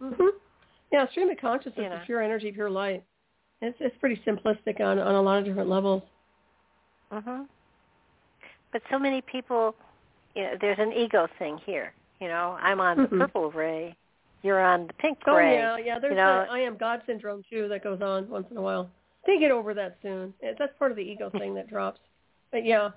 [0.01, 0.29] Mhm.
[0.93, 1.97] Yeah, stream of consciousness You know.
[1.97, 3.05] is pure energy, pure light.
[3.63, 6.03] It's it's pretty simplistic on on a lot of different levels.
[7.13, 7.47] Mhm.
[8.73, 9.75] But so many people,
[10.35, 11.93] you know, there's an ego thing here.
[12.21, 13.11] You know, I'm on Mhm.
[13.11, 13.95] the purple ray,
[14.43, 15.55] you're on the pink Oh ray.
[15.55, 15.99] yeah, yeah.
[15.99, 18.91] There's you know, I am God syndrome too that goes on once in a while.
[19.27, 20.33] They get over that soon.
[20.41, 22.01] It, that's part of the ego thing that drops.
[22.53, 22.91] But yeah,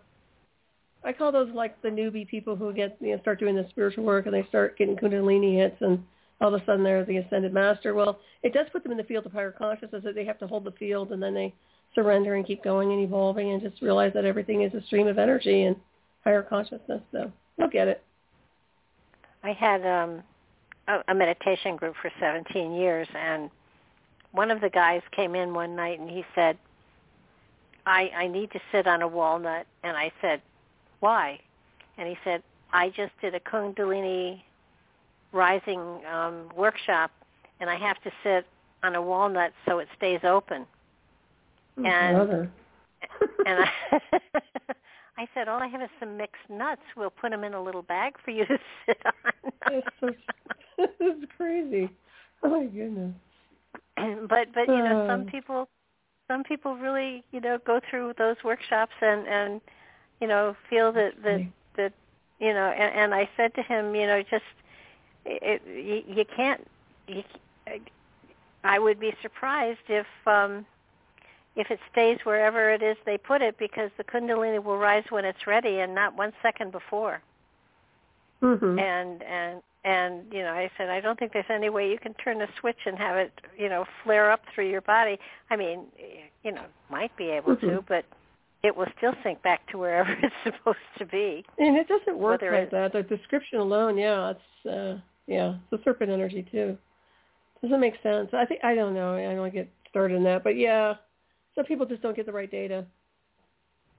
[1.04, 4.04] I call those like the newbie people who get you know start doing the spiritual
[4.04, 6.06] work and they start getting kundalini hits and
[6.42, 7.94] all of a sudden they're the ascended master.
[7.94, 10.48] Well, it does put them in the field of higher consciousness that they have to
[10.48, 11.54] hold the field and then they
[11.96, 15.18] surrender and keep going and evolving and just realize that everything is a stream of
[15.18, 15.76] energy and
[16.24, 17.02] higher consciousness.
[17.12, 18.04] So they'll get it.
[19.44, 20.24] I had um
[20.88, 23.50] a, a meditation group for 17 years and
[24.32, 26.58] one of the guys came in one night and he said,
[27.86, 29.66] I, I need to sit on a walnut.
[29.84, 30.42] And I said,
[31.00, 31.40] why?
[31.98, 34.42] And he said, I just did a Kundalini
[35.32, 35.80] rising
[36.12, 37.12] um, workshop
[37.60, 38.46] and I have to sit
[38.84, 40.66] on a walnut so it stays open.
[41.78, 42.50] Oh, And-
[43.46, 43.70] And I,
[45.18, 46.82] I said, all I have is some mixed nuts.
[46.96, 49.82] We'll put them in a little bag for you to sit on.
[50.02, 50.12] So,
[50.78, 51.90] this is crazy.
[52.44, 53.14] Oh my goodness.
[54.30, 55.32] but but you know some Uh.
[55.32, 55.70] people
[56.28, 59.62] some people really you know go through those workshops and and
[60.22, 61.38] you know feel that that
[61.78, 61.94] that
[62.40, 64.44] you know and, and I said to him you know just
[65.30, 66.66] it, you, you can't
[67.08, 67.24] you,
[68.64, 70.66] I would be surprised if um
[71.56, 75.26] if it stays wherever it is they put it because the kundalini will rise when
[75.26, 77.22] it's ready and not one second before
[78.42, 78.80] Mhm.
[78.80, 82.14] and and and you know i said i don't think there's any way you can
[82.16, 85.18] turn a switch and have it you know flare up through your body
[85.50, 85.86] i mean
[86.44, 87.86] you know might be able to Mhm.
[87.88, 88.06] but
[88.64, 92.42] it will still sink back to wherever it's supposed to be And it doesn't work
[92.42, 92.92] Whether like that.
[92.94, 94.98] The description alone, yeah, it's uh
[95.30, 96.78] yeah, it's the serpent energy too.
[97.62, 98.30] Doesn't make sense.
[98.34, 99.14] I think I don't know.
[99.16, 100.96] I don't get started in that, but yeah,
[101.56, 102.86] some people just don't get the right data.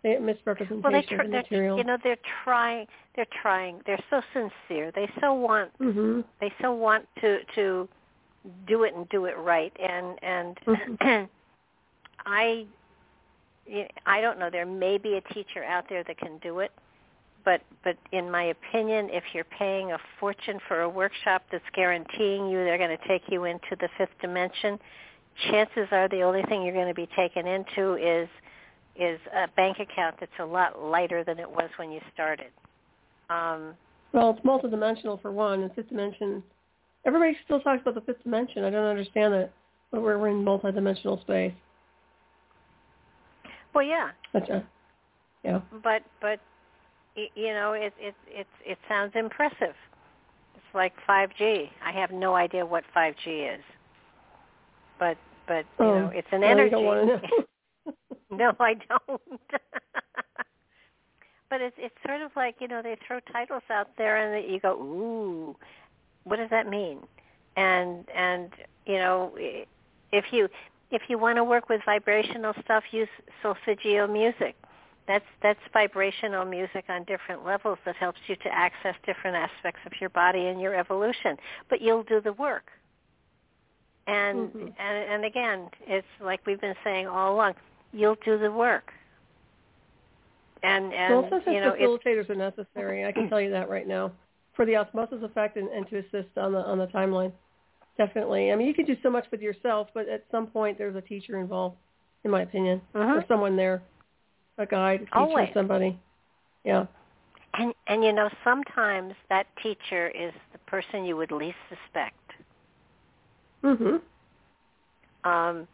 [0.02, 1.78] They get misrepresentation well they of tr- the they're material.
[1.78, 6.24] you know they're trying they're trying they're so sincere they so want mhm.
[6.40, 7.86] they so want to to
[8.66, 11.28] do it and do it right and and Mhm.
[12.26, 12.66] I
[14.06, 16.72] I don't know there may be a teacher out there that can do it
[17.44, 22.48] but but in my opinion if you're paying a fortune for a workshop that's guaranteeing
[22.48, 24.78] you they're going to take you into the fifth dimension
[25.50, 28.28] chances are the only thing you're going to be taken into is
[28.96, 32.50] is a bank account that's a lot lighter than it was when you started
[33.30, 33.74] um
[34.12, 36.42] Well, it's multidimensional for one, and fifth dimension.
[37.06, 38.64] Everybody still talks about the fifth dimension.
[38.64, 39.52] I don't understand that,
[39.90, 41.54] but we're, we're in multidimensional space.
[43.74, 44.64] well yeah That's a,
[45.44, 45.60] yeah.
[45.82, 46.40] but but
[47.16, 49.74] you know it it it it sounds impressive.
[50.54, 51.68] It's like 5G.
[51.84, 53.62] I have no idea what 5G is,
[54.98, 55.16] but
[55.46, 56.66] but you Oh, know it's an energy.
[56.66, 57.44] You don't want to know.
[58.30, 59.22] no, I don't.
[61.50, 64.50] but it's it's sort of like you know they throw titles out there and that
[64.50, 65.56] you go ooh,
[66.24, 66.98] what does that mean?
[67.56, 68.50] And and
[68.86, 69.32] you know
[70.12, 70.48] if you
[70.90, 73.08] if you want to work with vibrational stuff, use
[73.42, 74.56] solfeggio music.
[75.06, 79.92] That's that's vibrational music on different levels that helps you to access different aspects of
[80.00, 81.36] your body and your evolution.
[81.68, 82.70] But you'll do the work.
[84.06, 84.72] And Mhm.
[84.78, 87.54] and and again, it's like we've been saying all along.
[87.92, 88.92] You'll do the work.
[90.62, 93.04] And and well, sometimes you know facilitators are necessary.
[93.04, 94.12] I can tell you that right now.
[94.54, 97.32] for the osmosis effect and, and to assist on the on the timeline.
[97.96, 98.52] Definitely.
[98.52, 101.00] I mean, you can do so much with yourself, but at some point there's a
[101.00, 101.76] teacher involved,
[102.24, 103.16] in my opinion, Mhm.
[103.16, 103.80] or someone there,
[104.58, 105.48] a guide, a teacher, Always.
[105.54, 105.98] somebody.
[106.64, 106.86] Yeah.
[107.54, 112.16] And and you know sometimes that teacher is the person you would least suspect.
[113.64, 114.00] Mhm.
[115.24, 115.66] Um,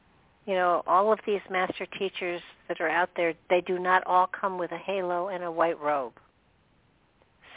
[0.46, 4.26] you know, all of these master teachers that are out there, they do not all
[4.28, 6.14] come with a halo and a white robe.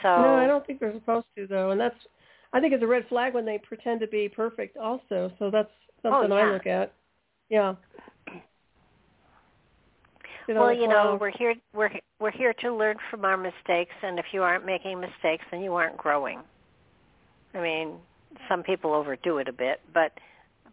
[0.01, 1.95] So No, I don't think they're supposed to though, and that's
[2.51, 5.31] I think it's a red flag when they pretend to be perfect also.
[5.39, 5.71] So that's
[6.01, 6.51] something I Oh, yeah.
[6.51, 6.93] look at.
[7.49, 7.75] Yeah.
[10.57, 14.25] Well, you know, we're here we're we're here to learn from our mistakes, and if
[14.31, 16.39] you aren't making mistakes, then you aren't growing.
[17.53, 17.93] I mean,
[18.47, 20.11] some people overdo it a bit, but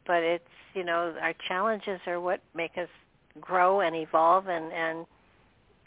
[0.07, 0.45] but it's
[0.75, 2.89] you know our challenges are what make us
[3.41, 5.07] grow and evolve and and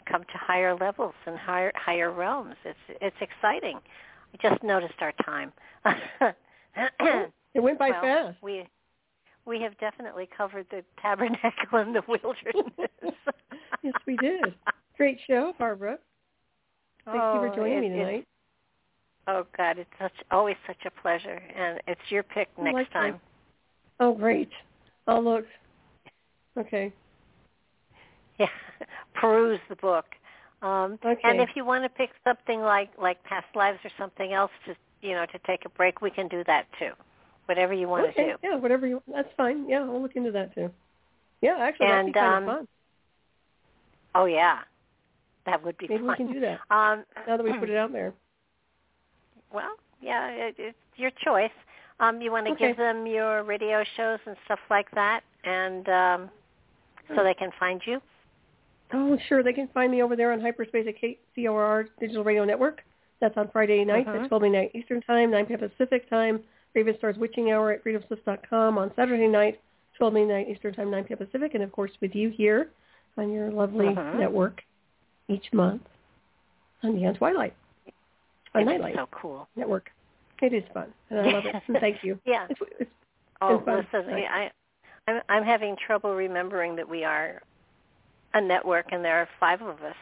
[0.06, 2.56] come to higher levels and higher higher realms.
[2.64, 3.80] It's it's exciting.
[4.32, 5.52] I just noticed our time.
[7.54, 8.36] it went by well, fast.
[8.42, 8.66] We
[9.46, 12.90] we have definitely covered the tabernacle and the wilderness.
[13.82, 14.54] Yes, we did.
[14.98, 15.96] Great show, Barbara.
[17.06, 18.26] Thank you Oh, for joining it- me tonight.
[19.26, 22.92] Oh God, it's such always such a pleasure, and it's your pick next like that.
[22.92, 23.20] time.
[24.00, 24.50] Oh, great.
[25.06, 25.46] I'll look.
[26.58, 26.92] Okay.
[28.38, 28.48] Yeah,
[29.14, 30.06] peruse the book.
[30.62, 31.20] Um, Okay.
[31.24, 34.74] And if you want to pick something like like past lives or something else to
[35.00, 36.92] you know to take a break, we can do that too.
[37.50, 38.26] Whatever you want okay.
[38.26, 38.38] to do.
[38.44, 39.02] Yeah, whatever you.
[39.04, 39.24] Want.
[39.24, 39.68] That's fine.
[39.68, 40.70] Yeah, I'll look into that too.
[41.40, 42.68] Yeah, actually, that'd be And, kind um, of fun.
[44.14, 44.60] Oh yeah,
[45.46, 47.90] that would be Maybe we can do that Um, now that we put it out
[47.90, 48.12] there.
[49.52, 51.50] Well, yeah, it, it's your choice.
[51.98, 52.68] Um, you want to Okay.
[52.68, 56.30] give them your radio shows and stuff like that, and um,
[57.16, 58.00] so they can find you.
[58.92, 59.42] Oh, sure.
[59.42, 62.82] They can find me over there on Hyperspace at KCOR Digital Radio Network.
[63.20, 64.22] That's on Friday nights Mhm.
[64.22, 65.58] at 12 midnight Eastern Time, 9 p.m.
[65.58, 66.44] Pacific Time.
[66.74, 69.60] Raven Star's Witching Hour at freedomslips.com on Saturday night,
[69.98, 71.18] 12 midnight Eastern Time, 9 p.m.
[71.18, 71.54] Pacific.
[71.54, 72.70] And, of course, with you here
[73.16, 74.18] on your lovely Mhm.
[74.18, 74.62] network
[75.28, 75.82] each month
[76.82, 77.54] on Neon Twilight
[78.54, 79.48] on Nightlight so cool.
[79.56, 79.90] Network.
[80.42, 81.54] It is fun, and I love it.
[81.68, 82.18] And thank you.
[82.24, 82.46] Yeah.
[82.48, 82.90] It's, it's,
[83.42, 83.86] Oh, fun.
[83.92, 84.26] listen, Right.
[84.30, 84.50] I,
[85.10, 87.42] I'm, I'm having trouble remembering that we are
[88.34, 89.96] a network, and there are five of us,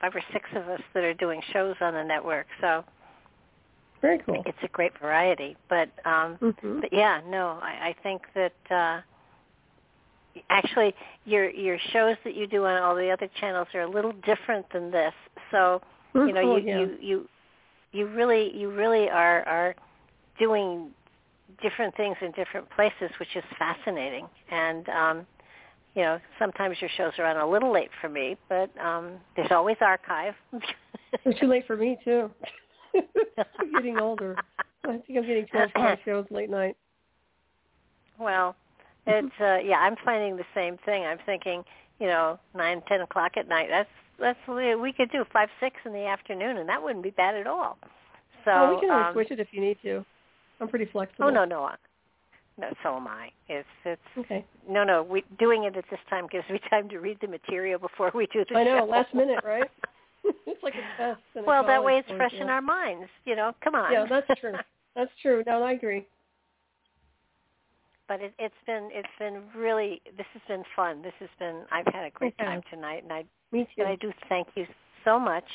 [0.00, 2.46] five or six of us that are doing shows on the network.
[2.60, 2.84] So
[4.02, 4.42] very cool.
[4.44, 5.56] it's a great variety.
[5.70, 9.00] But um, hmm but yeah, no, I, I think that uh,
[10.50, 14.12] actually your your shows that you do on all the other channels are a little
[14.26, 15.14] different than this.
[15.50, 15.80] So
[16.14, 16.78] you know oh, you, yeah.
[16.80, 17.28] you you
[17.92, 19.74] you really you really are are
[20.38, 20.90] doing
[21.62, 24.26] different things in different places, which is fascinating.
[24.50, 25.26] And um,
[25.94, 29.52] you know sometimes your shows are on a little late for me, but um, there's
[29.52, 30.34] always archive.
[31.24, 32.30] It's too late for me too.
[32.94, 34.36] I'm getting older.
[34.84, 36.76] I think I'm getting too old for shows late night.
[38.18, 38.56] Well,
[39.06, 39.26] Mm-hmm.
[39.26, 41.04] it's uh yeah, I'm finding the same thing.
[41.04, 41.64] I'm thinking,
[41.98, 43.66] you know, nine, ten o'clock at night.
[43.68, 43.88] That's
[44.20, 47.46] that's we could do five, six in the afternoon, and that wouldn't be bad at
[47.46, 47.78] all.
[48.44, 50.04] So oh, we can always um, switch it if you need to.
[50.60, 51.26] I'm pretty flexible.
[51.26, 51.76] Oh no, no, uh,
[52.58, 52.68] no.
[52.84, 53.30] So am I.
[53.48, 54.44] It's it's Okay.
[54.68, 55.02] no, no.
[55.02, 58.26] We doing it at this time gives me time to read the material before we
[58.32, 58.60] do the show.
[58.60, 58.84] I know, show.
[58.84, 59.68] last minute, right?
[60.46, 61.20] it's like a test.
[61.34, 62.42] in a well, that way it's course, fresh yeah.
[62.42, 63.08] in our minds.
[63.24, 63.92] You know, come on.
[63.92, 64.52] Yeah, that's true.
[64.94, 65.42] That's true.
[65.46, 66.06] No, I agree.
[68.08, 71.00] but it, it's been it's been really this has been fun.
[71.00, 73.82] This has been I've had a great time tonight, and I Me too.
[73.82, 74.66] And I do thank you
[75.02, 75.46] so much.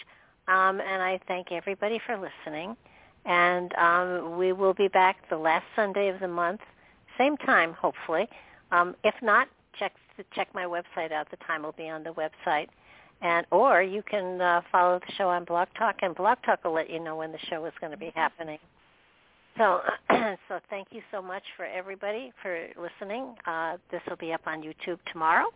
[0.48, 2.76] Um, and I thank everybody for listening.
[3.26, 6.62] And um, we will be back the last Sunday of the month,
[7.18, 8.28] same time, hopefully.
[8.72, 9.94] Um, if not, check
[10.34, 11.30] check my website out.
[11.30, 12.70] The time will be on the website.
[13.22, 16.74] And or you can uh, follow the show on Blog Talk, and Blog Talk will
[16.74, 18.60] let you know when the show is going to be happening.
[19.58, 19.82] So,
[20.48, 23.36] so thank you so much for everybody for listening.
[23.48, 25.48] Uh, this will be up on YouTube tomorrow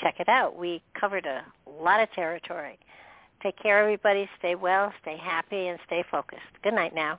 [0.00, 0.56] check it out.
[0.56, 1.44] We covered a
[1.82, 2.78] lot of territory.
[3.42, 4.28] Take care, everybody.
[4.38, 6.40] Stay well, stay happy, and stay focused.
[6.62, 7.18] Good night now.